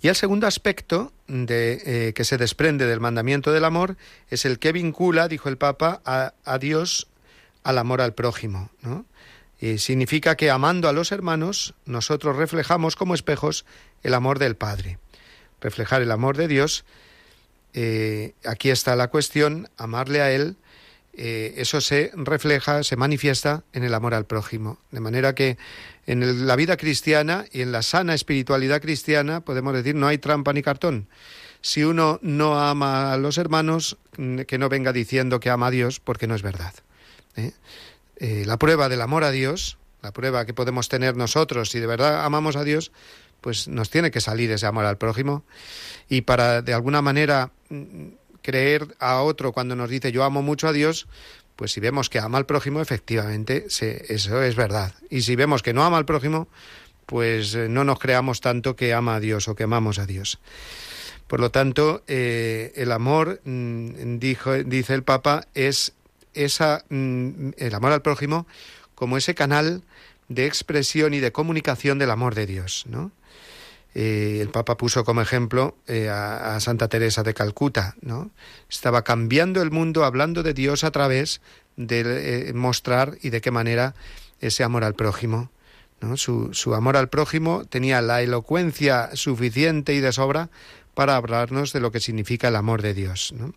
Y 0.03 0.09
el 0.09 0.17
segundo 0.17 0.47
aspecto 0.47 1.13
de, 1.29 2.09
eh, 2.09 2.13
que 2.13 2.25
se 2.25 2.37
desprende 2.37 2.87
del 2.87 3.01
mandamiento 3.01 3.53
del 3.53 3.65
amor 3.65 3.97
es 4.29 4.45
el 4.45 4.59
que 4.59 4.73
vincula, 4.73 5.29
dijo 5.29 5.49
el 5.49 5.57
Papa, 5.57 6.03
a, 6.05 6.59
Dios 6.59 7.07
al 7.63 7.79
amor 7.79 8.01
al 8.01 8.15
prójimo. 8.15 8.71
Y 9.61 9.79
significa 9.79 10.37
que 10.37 10.51
amando 10.51 10.89
a 10.89 10.93
los 10.93 11.13
hermanos, 11.13 11.75
nosotros 11.87 12.37
reflejamos 12.37 12.97
como 12.97 13.15
espejos 13.15 13.65
el 14.03 14.15
amor 14.15 14.39
del 14.39 14.57
Padre. 14.57 14.99
Reflejar 15.61 16.03
el 16.03 16.11
amor 16.11 16.37
de 16.37 16.49
Dios, 16.49 16.85
eh, 17.73 18.35
aquí 18.45 18.71
está 18.71 18.95
la 18.95 19.09
cuestión, 19.09 19.71
amarle 19.79 20.21
a 20.21 20.31
Él 20.31 20.57
eh, 21.19 21.55
eso 21.57 21.81
se 21.81 22.11
refleja, 22.15 22.83
se 22.85 22.97
manifiesta 22.97 23.65
en 23.73 23.85
el 23.85 23.95
amor 23.95 24.13
al 24.13 24.27
prójimo. 24.27 24.79
De 24.91 25.01
manera 25.01 25.35
que 25.35 25.57
en 26.07 26.47
la 26.47 26.57
vida 26.57 26.77
cristiana 26.77 27.47
y 27.51 27.63
en 27.63 27.73
la 27.73 27.83
sana 27.83 28.15
espiritualidad 28.15 28.83
cristiana, 28.83 29.41
podemos 29.41 29.73
decir, 29.73 29.95
no 29.95 30.07
hay 30.07 30.19
trampa 30.19 30.53
ni 30.53 30.63
cartón. 30.63 31.09
Si 31.63 31.83
uno 31.85 32.19
no 32.23 32.61
ama 32.61 33.13
a 33.13 33.17
los 33.17 33.39
hermanos, 33.39 33.97
mm, 34.19 34.41
que 34.41 34.59
no 34.59 34.69
venga 34.69 34.93
diciendo 34.93 35.41
que 35.41 35.49
ama 35.49 35.69
a 35.69 35.71
Dios, 35.71 36.01
porque 36.01 36.27
no 36.27 36.35
es 36.35 36.43
verdad. 36.43 36.75
¿eh? 37.37 37.53
Eh, 38.19 38.45
la 38.47 38.59
prueba 38.59 38.91
del 38.91 39.01
amor 39.01 39.25
a 39.25 39.31
Dios, 39.31 39.79
la 40.03 40.13
prueba 40.13 40.45
que 40.45 40.53
podemos 40.53 40.89
tener 40.89 41.17
nosotros, 41.17 41.71
si 41.71 41.81
de 41.81 41.87
verdad 41.87 42.27
amamos 42.27 42.57
a 42.57 42.63
Dios, 42.63 42.93
pues 43.41 43.69
nos 43.69 43.89
tiene 43.89 44.11
que 44.11 44.21
salir 44.21 44.51
ese 44.51 44.67
amor 44.67 44.85
al 44.85 44.99
prójimo. 44.99 45.45
Y 46.11 46.23
para, 46.23 46.61
de 46.61 46.75
alguna 46.75 47.01
manera, 47.01 47.51
mm, 47.71 48.09
creer 48.47 48.95
a 49.01 49.23
otro 49.23 49.51
cuando 49.51 49.75
nos 49.75 49.91
dice 49.91 50.13
yo 50.13 50.23
amo 50.23 50.41
mucho 50.41 50.69
a 50.69 50.73
Dios, 50.73 51.09
pues 51.57 51.73
si 51.73 51.81
vemos 51.81 52.09
que 52.09 52.21
ama 52.21 52.39
al 52.39 52.47
prójimo, 52.47 52.81
efectivamente, 52.81 53.67
eso 53.67 54.43
es 54.43 54.55
verdad. 54.55 54.95
Y 55.11 55.23
si 55.23 55.35
vemos 55.35 55.65
que 55.65 55.73
no 55.73 55.85
ama 55.85 55.99
al 55.99 56.05
prójimo, 56.05 56.47
pues 57.07 57.57
eh, 57.57 57.69
no 57.69 57.83
nos 57.83 57.99
creamos 57.99 58.41
tanto 58.41 58.77
que 58.77 58.95
ama 58.95 59.17
a 59.17 59.21
Dios 59.21 59.49
o 59.49 59.57
que 59.57 59.65
amamos 59.65 59.99
a 59.99 60.07
Dios. 60.07 60.39
Por 61.27 61.41
lo 61.41 61.51
tanto, 61.51 62.05
eh, 62.07 62.73
el 62.77 62.93
amor, 62.93 63.41
mm, 63.43 64.19
dijo, 64.19 64.55
dice 64.63 64.95
el 64.95 65.03
Papa, 65.03 65.49
es 65.55 65.93
esa, 66.35 66.85
mm, 66.89 67.51
el 67.57 67.75
amor 67.75 67.91
al 67.91 68.03
prójimo 68.03 68.47
como 68.95 69.17
ese 69.17 69.35
canal 69.35 69.83
de 70.29 70.47
expresión 70.47 71.15
y 71.15 71.19
de 71.19 71.33
comunicación 71.33 71.99
del 71.99 72.11
amor 72.13 72.37
de 72.37 72.47
Dios, 72.47 72.85
¿no? 72.89 73.11
Eh, 73.99 74.41
el 74.43 74.51
Papa 74.51 74.77
puso 74.77 75.07
como 75.07 75.23
ejemplo 75.23 75.75
eh, 75.87 76.11
a, 76.11 76.61
Santa 76.61 76.87
Teresa 76.87 77.23
de 77.23 77.33
Calcuta, 77.33 77.97
¿no? 78.03 78.31
Estaba 78.69 79.01
cambiando 79.05 79.63
el 79.63 79.71
mundo 79.71 80.05
hablando 80.05 80.43
de 80.43 80.53
Dios 80.53 80.85
a 80.85 80.91
través 80.91 81.41
de 81.79 82.49
eh, 82.49 82.53
mostrar 82.53 83.17
y 83.23 83.31
de 83.31 83.41
qué 83.41 83.51
manera 83.51 83.95
ese 84.39 84.65
amor 84.65 84.85
al 84.85 84.93
prójimo. 84.93 85.51
¿no? 86.03 86.19
Su, 86.19 86.53
su, 86.53 86.75
amor 86.75 86.99
al 86.99 87.09
prójimo 87.09 87.65
tenía 87.65 88.03
la 88.03 88.21
elocuencia 88.21 89.09
suficiente 89.15 89.95
y 89.95 90.01
de 90.01 90.13
sobra 90.13 90.51
para 90.93 91.17
hablarnos 91.17 91.73
de 91.73 91.81
lo 91.81 91.91
que 91.91 92.01
significa 92.01 92.49
el 92.49 92.57
amor 92.57 92.83
de 92.83 92.93
Dios. 92.93 93.33
¿no? 93.35 93.55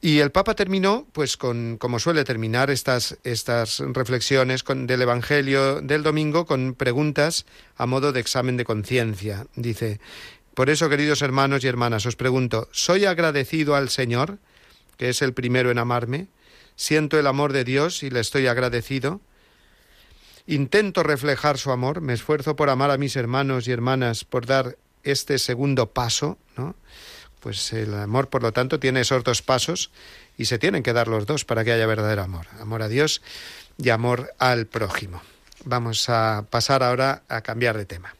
Y 0.00 0.20
el 0.20 0.30
Papa 0.30 0.54
terminó, 0.54 1.06
pues, 1.12 1.36
con, 1.36 1.76
como 1.76 1.98
suele 1.98 2.24
terminar 2.24 2.70
estas, 2.70 3.18
estas 3.24 3.80
reflexiones 3.80 4.62
con, 4.62 4.86
del 4.86 5.02
Evangelio 5.02 5.80
del 5.80 6.04
domingo, 6.04 6.46
con 6.46 6.74
preguntas 6.74 7.46
a 7.76 7.86
modo 7.86 8.12
de 8.12 8.20
examen 8.20 8.56
de 8.56 8.64
conciencia. 8.64 9.46
Dice, 9.56 10.00
por 10.54 10.70
eso, 10.70 10.88
queridos 10.88 11.22
hermanos 11.22 11.64
y 11.64 11.68
hermanas, 11.68 12.06
os 12.06 12.16
pregunto, 12.16 12.68
¿soy 12.70 13.06
agradecido 13.06 13.74
al 13.74 13.88
Señor, 13.88 14.38
que 14.96 15.08
es 15.08 15.20
el 15.20 15.32
primero 15.32 15.70
en 15.70 15.78
amarme? 15.78 16.28
¿Siento 16.76 17.18
el 17.18 17.26
amor 17.26 17.52
de 17.52 17.64
Dios 17.64 18.04
y 18.04 18.10
le 18.10 18.20
estoy 18.20 18.46
agradecido? 18.46 19.20
¿Intento 20.46 21.02
reflejar 21.02 21.58
su 21.58 21.72
amor? 21.72 22.00
¿Me 22.00 22.14
esfuerzo 22.14 22.54
por 22.54 22.70
amar 22.70 22.90
a 22.92 22.98
mis 22.98 23.16
hermanos 23.16 23.66
y 23.66 23.72
hermanas, 23.72 24.24
por 24.24 24.46
dar 24.46 24.78
este 25.02 25.38
segundo 25.38 25.90
paso? 25.90 26.38
¿no? 26.56 26.76
Pues 27.40 27.72
el 27.72 27.94
amor, 27.94 28.28
por 28.28 28.42
lo 28.42 28.52
tanto, 28.52 28.80
tiene 28.80 29.00
esos 29.00 29.24
dos 29.24 29.42
pasos 29.42 29.90
y 30.36 30.46
se 30.46 30.58
tienen 30.58 30.82
que 30.82 30.92
dar 30.92 31.08
los 31.08 31.26
dos 31.26 31.44
para 31.44 31.64
que 31.64 31.72
haya 31.72 31.86
verdadero 31.86 32.22
amor. 32.22 32.46
Amor 32.60 32.82
a 32.82 32.88
Dios 32.88 33.22
y 33.76 33.90
amor 33.90 34.34
al 34.38 34.66
prójimo. 34.66 35.22
Vamos 35.64 36.08
a 36.08 36.46
pasar 36.50 36.82
ahora 36.82 37.22
a 37.28 37.40
cambiar 37.42 37.76
de 37.76 37.84
tema. 37.84 38.14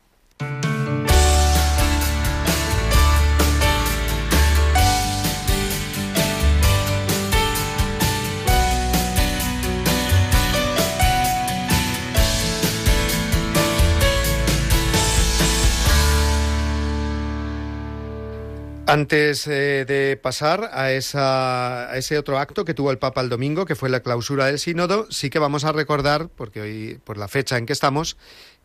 Antes 18.88 19.46
eh, 19.46 19.84
de 19.86 20.16
pasar 20.16 20.70
a, 20.72 20.90
ese 20.92 22.18
otro 22.18 22.38
acto 22.38 22.64
que 22.64 22.72
tuvo 22.72 22.90
el 22.90 22.96
Papa 22.96 23.20
el 23.20 23.28
domingo, 23.28 23.66
que 23.66 23.74
fue 23.74 23.90
la 23.90 24.00
clausura 24.00 24.46
del 24.46 24.58
sínodo, 24.58 25.06
sí 25.10 25.28
que 25.28 25.38
vamos 25.38 25.64
a 25.64 25.72
recordar, 25.72 26.30
porque 26.34 26.62
hoy, 26.62 26.98
por 27.04 27.18
la 27.18 27.28
fecha 27.28 27.58
en 27.58 27.66
que 27.66 27.74
estamos, 27.74 28.16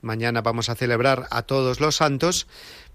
mañana 0.01 0.39
vamos 0.39 0.69
a 0.69 0.75
celebrar 0.75 1.27
a 1.29 1.41
todos 1.41 1.81
los 1.81 1.97
santos, 1.97 2.47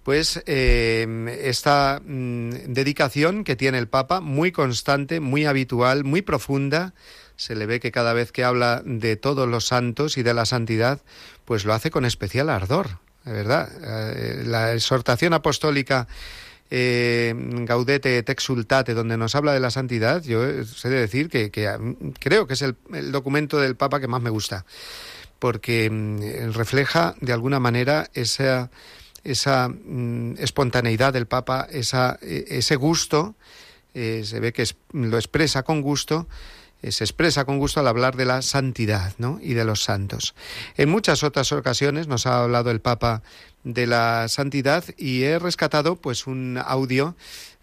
pues 0.05 0.43
eh, 0.47 1.37
esta 1.43 2.01
mm, 2.03 2.73
dedicación 2.73 3.45
que 3.45 3.57
tiene 3.57 3.77
el 3.77 3.89
Papa, 3.89 4.23
muy 4.23 4.51
constante, 4.51 5.21
muy 5.21 5.45
habitual, 5.45 6.05
muy 6.05 6.23
profunda, 6.23 6.95
se 7.37 7.55
le 7.55 7.67
ve 7.67 7.79
que 7.79 7.93
cada 7.93 8.15
vez 8.15 8.33
que 8.33 8.43
habla 8.43 8.81
de 8.87 9.17
todos 9.17 9.47
los 9.47 9.67
santos 9.67 10.17
y 10.17 10.23
de 10.23 10.33
la 10.33 10.47
santidad, 10.47 11.03
pues 11.45 11.67
lo 11.67 11.75
hace 11.75 11.91
con 11.91 12.07
especial 12.07 12.49
ardor, 12.49 13.01
de 13.27 13.33
verdad. 13.33 13.69
Eh, 14.17 14.45
la 14.47 14.73
exhortación 14.73 15.35
apostólica 15.35 16.09
eh, 16.71 17.35
Gaudete 17.37 18.19
et 18.19 18.29
Exultate, 18.29 18.95
donde 18.95 19.17
nos 19.17 19.35
habla 19.35 19.53
de 19.53 19.61
la 19.61 19.71
santidad, 19.71 20.23
yo 20.23 20.65
sé 20.65 20.89
de 20.89 21.01
decir 21.01 21.29
que, 21.29 21.51
creo 22.19 22.47
que 22.47 22.55
es 22.55 22.63
el, 22.63 22.77
documento 23.11 23.59
del 23.59 23.77
Papa 23.77 24.01
que 24.01 24.09
más 24.09 24.23
me 24.23 24.31
gusta, 24.31 24.65
porque 25.39 25.89
mm, 25.91 26.53
refleja 26.53 27.15
de 27.21 27.33
alguna 27.33 27.61
manera 27.61 28.09
esa, 28.15 28.71
esa 29.25 29.69
mm, 29.69 30.35
espontaneidad 30.39 31.13
del 31.13 31.27
Papa, 31.27 31.67
esa, 31.71 32.19
e, 32.21 32.45
ese 32.49 32.77
gusto, 32.77 33.35
eh, 33.95 34.23
se 34.25 34.41
ve 34.41 34.53
que 34.53 34.65
lo 34.93 35.17
expresa 35.17 35.63
con 35.63 35.81
gusto, 35.81 36.29
eh, 36.29 36.58
se 36.83 37.05
expresa 37.05 37.45
con 37.45 37.59
gusto 37.59 37.81
al 37.81 37.89
hablar 37.89 38.17
de 38.17 38.25
la 38.25 38.43
santidad 38.43 39.15
¿no? 39.19 39.39
y 39.43 39.55
de 39.55 39.65
los 39.65 39.83
santos. 39.83 40.35
En 40.77 40.89
muchas 40.89 41.23
otras 41.23 41.53
ocasiones 41.53 42.09
nos 42.09 42.27
ha 42.27 42.43
hablado 42.43 42.71
el 42.71 42.81
Papa 42.81 43.23
de 43.65 43.87
la 43.87 44.29
santidad 44.29 44.85
y 44.97 45.25
he 45.25 45.39
rescatado 45.39 45.97
pues 45.97 46.27
un 46.27 46.59
audio 46.65 47.17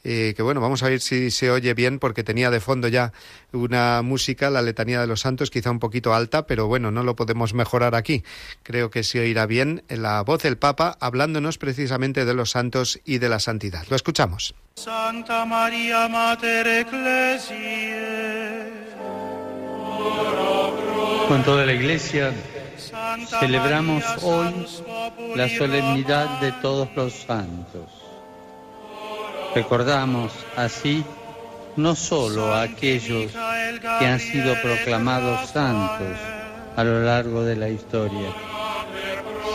eh, 0.07 0.36
que 0.36 0.43
bueno, 0.43 0.61
vamos 0.61 0.84
a 0.84 0.89
ver 0.89 1.01
si 1.01 1.32
se 1.32 1.49
oye 1.49 1.74
bien 1.74 1.97
porque 1.97 2.24
tenía 2.24 2.51
de 2.51 2.59
fondo 2.59 2.88
ya 2.88 3.11
una 3.51 4.03
música, 4.03 4.51
la 4.51 4.61
letanía 4.61 5.01
de 5.01 5.07
los 5.07 5.22
santos, 5.22 5.49
quizá 5.49 5.72
un 5.72 5.80
poquito 5.80 6.13
alta, 6.13 6.45
pero 6.45 6.68
bueno, 6.68 6.91
no 6.91 7.01
lo 7.01 7.16
podemos 7.16 7.55
mejorar 7.55 7.95
aquí. 7.95 8.24
Creo 8.61 8.91
que 8.91 9.03
se 9.03 9.20
oirá 9.20 9.47
bien 9.47 9.84
la 9.89 10.22
voz 10.22 10.43
del 10.43 10.59
Papa 10.59 10.95
hablándonos 10.99 11.57
precisamente 11.57 12.24
de 12.24 12.36
los 12.36 12.51
santos 12.51 12.99
y 13.03 13.18
de 13.18 13.30
la 13.30 13.39
santidad. 13.39 13.84
Lo 13.89 13.95
escuchamos. 13.95 14.53
Santa 14.76 15.43
María 15.43 16.07
Mater 16.07 16.86
Con 21.27 21.43
toda 21.43 21.65
la 21.65 21.73
Iglesia 21.73 22.31
celebramos 23.39 24.03
hoy 24.21 24.67
la 25.35 25.49
solemnidad 25.49 26.39
de 26.39 26.51
todos 26.53 26.89
los 26.95 27.13
santos. 27.13 27.89
Recordamos 29.55 30.31
así 30.55 31.03
no 31.75 31.95
solo 31.95 32.53
a 32.53 32.63
aquellos 32.63 33.31
que 33.31 34.05
han 34.05 34.19
sido 34.19 34.55
proclamados 34.61 35.49
santos 35.49 36.17
a 36.75 36.83
lo 36.83 37.03
largo 37.03 37.43
de 37.43 37.55
la 37.55 37.69
historia, 37.69 38.29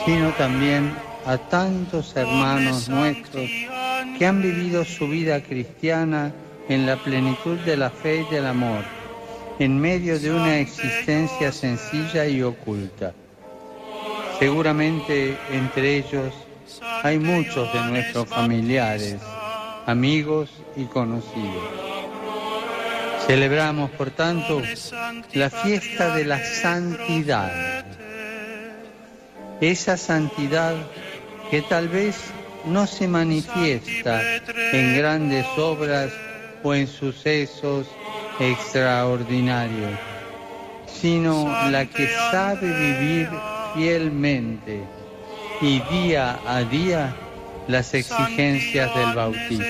sino 0.05 0.31
también 0.33 0.95
a 1.27 1.37
tantos 1.39 2.17
hermanos 2.17 2.89
nuestros 2.89 3.49
que 4.19 4.27
han 4.27 4.43
vivido 4.43 4.85
su 4.85 5.09
vida 5.09 5.43
cristiana 5.43 6.33
en 6.69 6.87
la 6.87 6.97
plenitud 6.97 7.59
de 7.61 7.77
la 7.77 7.91
fe 7.91 8.25
y 8.29 8.35
del 8.35 8.47
amor, 8.47 8.85
en 9.61 9.79
medio 9.79 10.19
de 10.19 10.33
una 10.33 10.59
existencia 10.59 11.53
sencilla 11.53 12.27
y 12.27 12.43
oculta. 12.43 13.13
Seguramente 14.39 15.37
entre 15.53 15.99
ellos 15.99 16.33
hay 17.03 17.19
muchos 17.19 17.71
de 17.71 17.81
nuestros 17.81 18.27
familiares, 18.27 19.17
amigos 19.85 20.49
y 20.77 20.85
conocidos. 20.85 21.63
Celebramos, 23.27 23.91
por 23.91 24.11
tanto, 24.11 24.63
la 25.35 25.51
fiesta 25.51 26.17
de 26.17 26.25
la 26.25 26.43
santidad. 26.43 27.85
Esa 29.61 29.99
santidad 29.99 30.75
que 31.51 31.61
tal 31.61 31.89
vez 31.89 32.17
no 32.65 32.87
se 32.87 33.07
manifiesta 33.07 34.23
en 34.73 34.97
grandes 34.97 35.45
obras 35.59 36.11
o 36.63 36.73
en 36.73 36.87
sucesos 36.87 37.87
extraordinarios, 38.41 39.99
sino 40.87 41.47
la 41.71 41.87
que 41.87 42.09
sabe 42.09 42.67
vivir 42.67 43.29
fielmente 43.75 44.83
y 45.61 45.81
día 45.81 46.41
a 46.47 46.63
día 46.63 47.15
las 47.69 47.95
exigencias 47.95 48.95
del 48.95 49.15
bautismo. 49.15 49.65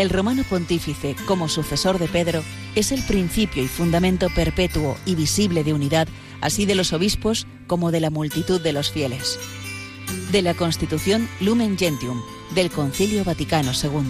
El 0.00 0.08
romano 0.08 0.44
pontífice, 0.48 1.14
como 1.26 1.46
sucesor 1.46 1.98
de 1.98 2.08
Pedro, 2.08 2.42
es 2.74 2.90
el 2.90 3.02
principio 3.02 3.62
y 3.62 3.68
fundamento 3.68 4.28
perpetuo 4.34 4.96
y 5.04 5.14
visible 5.14 5.62
de 5.62 5.74
unidad, 5.74 6.08
así 6.40 6.66
de 6.66 6.74
los 6.74 6.92
obispos 6.92 7.46
como 7.66 7.90
de 7.90 8.00
la 8.00 8.10
multitud 8.10 8.60
de 8.60 8.72
los 8.72 8.90
fieles 8.90 9.38
de 10.32 10.42
la 10.42 10.54
Constitución 10.54 11.28
Lumen 11.40 11.76
Gentium 11.76 12.22
del 12.54 12.70
Concilio 12.70 13.24
Vaticano 13.24 13.72
II. 13.72 14.02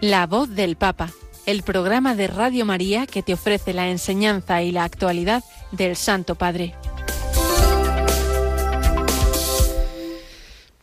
La 0.00 0.26
voz 0.26 0.48
del 0.48 0.76
Papa, 0.76 1.10
el 1.44 1.62
programa 1.62 2.14
de 2.14 2.26
Radio 2.26 2.64
María 2.64 3.06
que 3.06 3.22
te 3.22 3.34
ofrece 3.34 3.74
la 3.74 3.88
enseñanza 3.88 4.62
y 4.62 4.72
la 4.72 4.84
actualidad 4.84 5.44
del 5.72 5.96
Santo 5.96 6.34
Padre. 6.36 6.74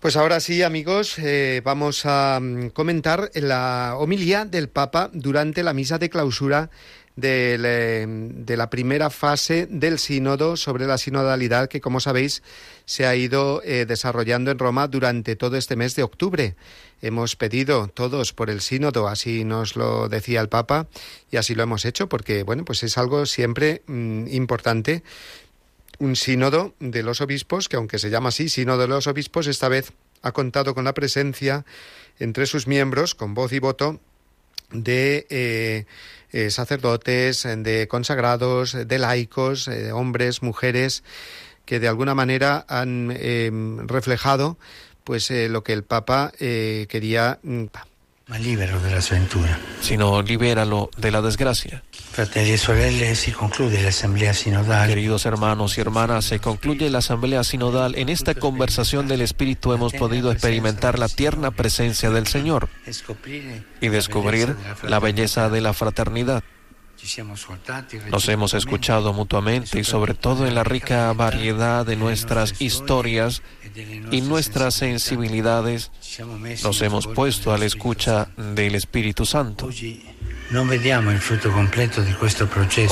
Pues 0.08 0.16
ahora 0.16 0.40
sí, 0.40 0.64
amigos, 0.64 1.20
eh, 1.20 1.62
vamos 1.66 2.06
a 2.06 2.40
mm, 2.42 2.70
comentar 2.70 3.30
la 3.34 3.96
homilía 3.98 4.46
del 4.46 4.70
Papa 4.70 5.10
durante 5.12 5.64
la 5.64 5.74
misa 5.74 5.98
de 5.98 6.10
clausura 6.10 6.70
de, 7.18 8.46
la 8.48 8.70
primera 8.70 9.10
fase 9.10 9.68
del 9.70 10.00
sínodo 10.00 10.56
sobre 10.56 10.86
la 10.86 10.98
sinodalidad 10.98 11.68
que, 11.68 11.82
como 11.82 12.00
sabéis, 12.00 12.42
se 12.86 13.06
ha 13.06 13.18
ido 13.18 13.62
eh, 13.66 13.86
desarrollando 13.86 14.50
en 14.50 14.60
Roma 14.60 14.88
durante 14.88 15.36
todo 15.36 15.58
este 15.58 15.76
mes 15.76 15.94
de 15.96 16.04
octubre. 16.04 16.56
Hemos 17.02 17.36
pedido 17.36 17.90
todos 17.90 18.32
por 18.32 18.50
el 18.50 18.62
sínodo, 18.62 19.10
así 19.10 19.44
nos 19.44 19.76
lo 19.76 20.08
decía 20.08 20.40
el 20.40 20.48
Papa, 20.48 20.88
y 21.32 21.36
así 21.36 21.54
lo 21.54 21.64
hemos 21.64 21.84
hecho, 21.84 22.08
porque, 22.08 22.44
bueno, 22.44 22.64
pues 22.64 22.82
es 22.84 22.98
algo 22.98 23.26
siempre 23.26 23.82
mm, 23.88 24.28
importante 24.30 25.04
un 26.00 26.16
sínodo 26.16 26.74
de 26.80 27.04
los 27.04 27.22
obispos, 27.22 27.70
que 27.70 27.76
aunque 27.76 28.00
se 28.00 28.10
llama 28.10 28.30
así, 28.30 28.50
sínodo 28.50 28.80
de 28.80 28.88
los 28.88 29.08
obispos, 29.08 29.48
esta 29.48 29.68
vez 29.68 29.94
ha 30.22 30.32
contado 30.32 30.74
con 30.76 30.84
la 30.84 30.94
presencia 30.94 31.66
entre 32.20 32.46
sus 32.46 32.68
miembros, 32.68 33.16
con 33.16 33.34
voz 33.34 33.54
y 33.54 33.60
voto, 33.60 34.00
de 34.72 35.26
eh, 35.30 35.86
eh, 36.32 36.50
sacerdotes, 36.50 37.48
de 37.58 37.88
consagrados, 37.88 38.74
de 38.74 39.00
laicos, 39.00 39.68
eh, 39.68 39.92
hombres, 39.92 40.42
mujeres, 40.42 41.04
que 41.66 41.80
de 41.80 41.88
alguna 41.88 42.16
manera 42.16 42.66
han 42.70 43.10
reflejado 43.88 44.58
pues 45.04 45.30
lo 45.32 45.64
que 45.64 45.74
el 45.74 45.84
Papa 45.84 46.32
quería 46.38 47.40
mm, 47.44 47.66
Ma 48.28 48.36
libero 48.38 48.78
della 48.80 49.00
sua 49.00 49.18
ventura. 49.18 49.58
Sino 49.80 50.22
libéralo 50.22 50.90
de 50.98 51.12
la 51.12 51.22
desgracia. 51.22 51.82
Fratelli 52.12 52.58
sorelle, 52.58 53.16
si 53.16 53.32
conclude 53.32 53.82
l'assemblea 53.82 54.34
sinodale. 54.34 54.94
Queridos 54.94 55.26
hermanos 55.26 55.78
y 55.78 55.82
hermanas, 55.82 56.26
se 56.26 56.40
concluye 56.40 56.90
la 56.90 56.98
asamblea 56.98 57.46
sinodal. 57.46 57.96
En 57.96 58.10
esta 58.10 58.36
conversación 58.36 59.08
del 59.08 59.22
Espíritu 59.22 59.72
hemos 59.72 59.94
podido 59.94 60.34
experimentar 60.34 61.00
la 61.00 61.08
tierna 61.08 61.52
presencia 61.52 62.10
del 62.10 62.28
Señor 62.28 62.68
y 63.80 63.88
descubrir 63.88 64.58
la 64.84 65.00
belleza 65.00 65.50
de 65.50 65.62
la 65.62 65.72
fraternidad. 65.74 66.44
Nos 68.12 68.28
hemos 68.28 68.54
escuchado 68.54 69.14
mutuamente 69.14 69.80
y 69.80 69.84
sobre 69.84 70.14
todo 70.14 70.48
en 70.48 70.56
la 70.56 70.64
rica 70.64 71.12
variedad 71.14 71.86
de 71.86 71.96
nuestras 71.96 72.62
historias 72.62 73.42
y 74.12 74.22
nuestras 74.22 74.76
sensibilidades. 74.76 75.92
nos 76.64 76.82
hemos 76.82 77.08
puesto 77.08 77.54
a 77.54 77.58
la 77.58 77.66
escucha 77.66 78.30
del 78.36 78.76
Espíritu 78.76 79.26
Santo. 79.26 79.70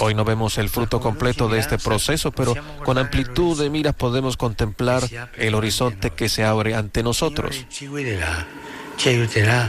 Hoy 0.01 0.13
no 0.13 0.25
vemos 0.25 0.57
el 0.57 0.69
fruto 0.69 0.99
completo 0.99 1.47
de 1.47 1.59
este 1.59 1.77
proceso, 1.77 2.31
pero 2.31 2.53
con 2.83 2.97
amplitud 2.97 3.59
de 3.59 3.69
miras 3.69 3.95
podemos 3.95 4.35
contemplar 4.37 5.03
el 5.37 5.55
horizonte 5.55 6.11
que 6.11 6.29
se 6.29 6.43
abre 6.43 6.75
ante 6.75 7.01
nosotros. 7.01 7.65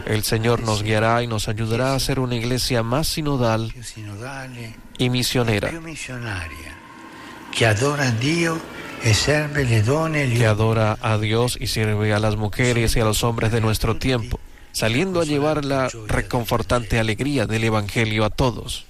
El 0.06 0.22
Señor 0.22 0.62
nos 0.62 0.82
guiará 0.82 1.22
y 1.22 1.26
nos 1.26 1.48
ayudará 1.48 1.94
a 1.94 2.00
ser 2.00 2.20
una 2.20 2.36
iglesia 2.36 2.82
más 2.82 3.08
sinodal 3.08 3.72
y 4.98 5.10
misionera, 5.10 5.70
que 7.52 7.66
adora 7.66 8.08
a 8.08 8.10
Dios 8.12 8.58
que 9.02 10.46
adora 10.46 10.98
a 11.00 11.18
Dios 11.18 11.58
y 11.60 11.66
sirve 11.66 12.12
a 12.12 12.18
las 12.18 12.36
mujeres 12.36 12.96
y 12.96 13.00
a 13.00 13.04
los 13.04 13.22
hombres 13.24 13.52
de 13.52 13.60
nuestro 13.60 13.96
tiempo 13.96 14.40
saliendo 14.76 15.22
a 15.22 15.24
llevar 15.24 15.64
la 15.64 15.88
reconfortante 16.06 16.98
alegría 16.98 17.46
del 17.46 17.64
Evangelio 17.64 18.26
a 18.26 18.30
todos. 18.30 18.84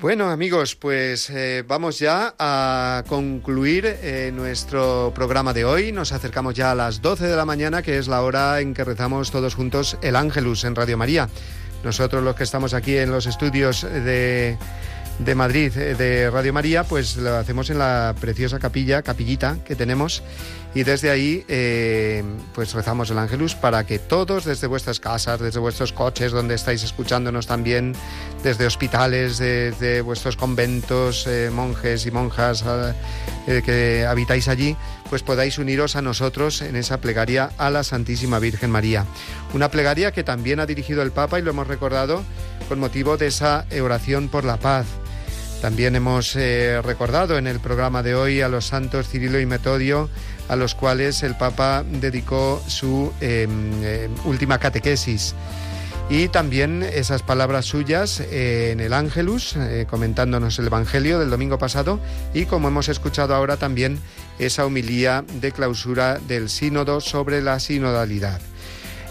Bueno 0.00 0.30
amigos, 0.30 0.76
pues 0.76 1.28
eh, 1.28 1.64
vamos 1.66 1.98
ya 1.98 2.32
a 2.38 3.02
concluir 3.08 3.84
eh, 3.84 4.30
nuestro 4.32 5.10
programa 5.12 5.52
de 5.52 5.64
hoy. 5.64 5.90
Nos 5.90 6.12
acercamos 6.12 6.54
ya 6.54 6.70
a 6.70 6.76
las 6.76 7.02
12 7.02 7.26
de 7.26 7.34
la 7.34 7.44
mañana, 7.44 7.82
que 7.82 7.98
es 7.98 8.06
la 8.06 8.22
hora 8.22 8.60
en 8.60 8.74
que 8.74 8.84
rezamos 8.84 9.32
todos 9.32 9.56
juntos 9.56 9.98
el 10.00 10.14
Ángelus 10.14 10.62
en 10.62 10.76
Radio 10.76 10.96
María. 10.96 11.28
Nosotros 11.82 12.22
los 12.22 12.36
que 12.36 12.44
estamos 12.44 12.74
aquí 12.74 12.96
en 12.96 13.10
los 13.10 13.26
estudios 13.26 13.82
de 13.82 14.56
de 15.18 15.34
Madrid 15.34 15.76
eh, 15.76 15.94
de 15.94 16.30
Radio 16.30 16.52
María, 16.52 16.84
pues 16.84 17.16
lo 17.16 17.36
hacemos 17.36 17.70
en 17.70 17.78
la 17.78 18.14
preciosa 18.20 18.58
capilla, 18.58 19.02
capillita 19.02 19.58
que 19.64 19.74
tenemos 19.74 20.22
y 20.74 20.84
desde 20.84 21.10
ahí 21.10 21.44
eh, 21.48 22.22
pues 22.54 22.72
rezamos 22.72 23.10
el 23.10 23.18
Ángelus 23.18 23.54
para 23.54 23.84
que 23.84 23.98
todos 23.98 24.44
desde 24.44 24.66
vuestras 24.66 25.00
casas, 25.00 25.40
desde 25.40 25.58
vuestros 25.58 25.92
coches 25.92 26.32
donde 26.32 26.54
estáis 26.54 26.82
escuchándonos 26.82 27.46
también, 27.46 27.94
desde 28.42 28.66
hospitales, 28.66 29.38
desde 29.38 30.00
vuestros 30.02 30.36
conventos, 30.36 31.26
eh, 31.26 31.50
monjes 31.52 32.06
y 32.06 32.10
monjas 32.10 32.64
que 33.46 34.04
habitáis 34.06 34.46
allí, 34.48 34.76
pues 35.08 35.22
podáis 35.22 35.56
uniros 35.58 35.96
a 35.96 36.02
nosotros 36.02 36.60
en 36.60 36.76
esa 36.76 37.00
plegaria 37.00 37.50
a 37.56 37.70
la 37.70 37.82
Santísima 37.82 38.38
Virgen 38.38 38.70
María. 38.70 39.06
Una 39.54 39.70
plegaria 39.70 40.12
que 40.12 40.22
también 40.22 40.60
ha 40.60 40.66
dirigido 40.66 41.00
el 41.00 41.12
Papa 41.12 41.38
y 41.38 41.42
lo 41.42 41.50
hemos 41.50 41.66
recordado 41.66 42.22
con 42.68 42.78
motivo 42.78 43.16
de 43.16 43.28
esa 43.28 43.64
oración 43.80 44.28
por 44.28 44.44
la 44.44 44.58
paz 44.58 44.86
también 45.60 45.96
hemos 45.96 46.36
eh, 46.36 46.80
recordado 46.82 47.36
en 47.36 47.48
el 47.48 47.58
programa 47.58 48.04
de 48.04 48.14
hoy 48.14 48.40
a 48.42 48.48
los 48.48 48.66
santos 48.66 49.08
Cirilo 49.08 49.40
y 49.40 49.46
Metodio, 49.46 50.08
a 50.48 50.56
los 50.56 50.74
cuales 50.74 51.22
el 51.22 51.36
Papa 51.36 51.84
dedicó 51.84 52.62
su 52.66 53.12
em, 53.20 53.84
em, 53.84 54.10
última 54.24 54.58
catequesis. 54.58 55.34
Y 56.10 56.28
también 56.28 56.82
esas 56.82 57.22
palabras 57.22 57.66
suyas 57.66 58.20
eh, 58.20 58.70
en 58.72 58.80
el 58.80 58.94
Ángelus, 58.94 59.56
eh, 59.56 59.86
comentándonos 59.88 60.58
el 60.58 60.66
Evangelio 60.66 61.18
del 61.18 61.28
domingo 61.28 61.58
pasado, 61.58 62.00
y 62.32 62.46
como 62.46 62.68
hemos 62.68 62.88
escuchado 62.88 63.34
ahora 63.34 63.58
también 63.58 63.98
esa 64.38 64.64
humilía 64.64 65.24
de 65.40 65.52
clausura 65.52 66.18
del 66.26 66.48
sínodo 66.48 67.02
sobre 67.02 67.42
la 67.42 67.60
sinodalidad. 67.60 68.40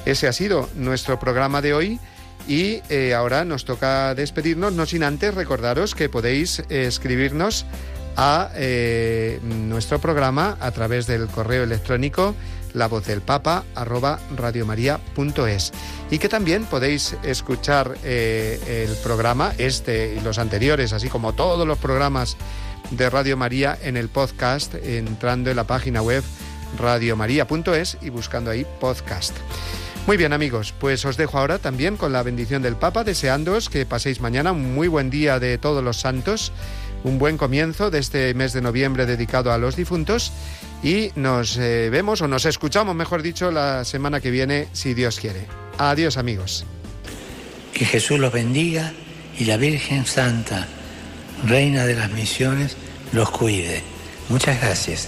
Ese 0.08 0.30
ha 0.30 0.34
sido 0.34 0.70
nuestro 0.76 1.20
programa 1.20 1.62
de 1.62 1.74
hoy. 1.74 2.00
Y 2.48 2.82
eh, 2.88 3.14
ahora 3.14 3.44
nos 3.44 3.66
toca 3.66 4.16
despedirnos, 4.16 4.72
no 4.72 4.86
sin 4.86 5.04
antes 5.04 5.36
recordaros 5.36 5.96
que 5.96 6.08
podéis 6.08 6.60
eh, 6.60 6.86
escribirnos 6.88 7.66
a 8.18 8.50
eh, 8.56 9.40
nuestro 9.44 10.00
programa 10.00 10.58
a 10.60 10.72
través 10.72 11.08
del 11.08 11.28
correo 11.28 11.64
electrónico 11.64 12.36
la 12.74 12.88
voz 12.88 13.06
del 13.06 13.22
papa 13.22 13.64
arroba 13.76 14.20
radiomaria.es 14.36 15.72
y 16.12 16.20
que 16.20 16.28
también 16.28 16.66
podéis 16.66 17.16
escuchar 17.24 17.98
el 18.04 18.90
programa 19.04 19.54
este 19.58 20.16
y 20.16 20.20
los 20.20 20.38
anteriores 20.38 20.92
así 20.94 21.08
como 21.08 21.34
todos 21.34 21.66
los 21.66 21.78
programas 21.78 22.36
de 22.92 23.10
Radio 23.10 23.38
María 23.38 23.78
en 23.82 23.98
el 23.98 24.10
podcast 24.10 24.76
entrando 24.76 25.50
en 25.50 25.56
la 25.56 25.66
página 25.66 26.02
web 26.02 26.24
radiomaria.es 26.78 27.98
y 28.02 28.10
buscando 28.10 28.52
ahí 28.52 28.66
podcast. 28.80 29.36
Muy 30.06 30.16
bien 30.16 30.32
amigos, 30.32 30.74
pues 30.80 31.04
os 31.04 31.18
dejo 31.18 31.38
ahora 31.38 31.60
también 31.60 31.98
con 31.98 32.14
la 32.14 32.24
bendición 32.24 32.62
del 32.62 32.78
Papa, 32.78 33.04
deseándoos 33.04 33.70
que 33.70 33.86
paséis 33.86 34.22
mañana 34.22 34.54
un 34.54 34.74
muy 34.74 34.88
buen 34.88 35.10
día 35.10 35.38
de 35.38 35.58
todos 35.58 35.84
los 35.84 35.98
santos, 35.98 36.54
un 37.04 37.20
buen 37.20 37.38
comienzo 37.38 37.90
de 37.90 38.00
este 38.00 38.34
mes 38.34 38.54
de 38.54 38.62
noviembre 38.62 39.06
dedicado 39.06 39.52
a 39.52 39.58
los 39.58 39.76
difuntos 39.76 40.32
y 40.84 41.12
nos 41.16 41.58
eh, 41.58 41.90
vemos 41.90 42.22
o 42.22 42.28
nos 42.28 42.46
escuchamos, 42.46 42.96
mejor 42.96 43.22
dicho, 43.22 43.52
la 43.52 43.84
semana 43.86 44.20
que 44.20 44.32
viene, 44.32 44.68
si 44.74 44.94
Dios 44.94 45.20
quiere. 45.20 45.46
Adiós 45.78 46.18
amigos. 46.18 46.66
Que 47.74 47.86
Jesús 47.86 48.20
los 48.20 48.34
bendiga 48.34 48.94
y 49.38 49.46
la 49.46 49.58
Virgen 49.58 50.06
Santa, 50.06 50.68
Reina 51.46 51.86
de 51.86 51.96
las 51.96 52.12
Misiones, 52.12 52.76
los 53.12 53.30
cuide. 53.30 53.84
Muchas 54.30 54.60
gracias. 54.60 55.08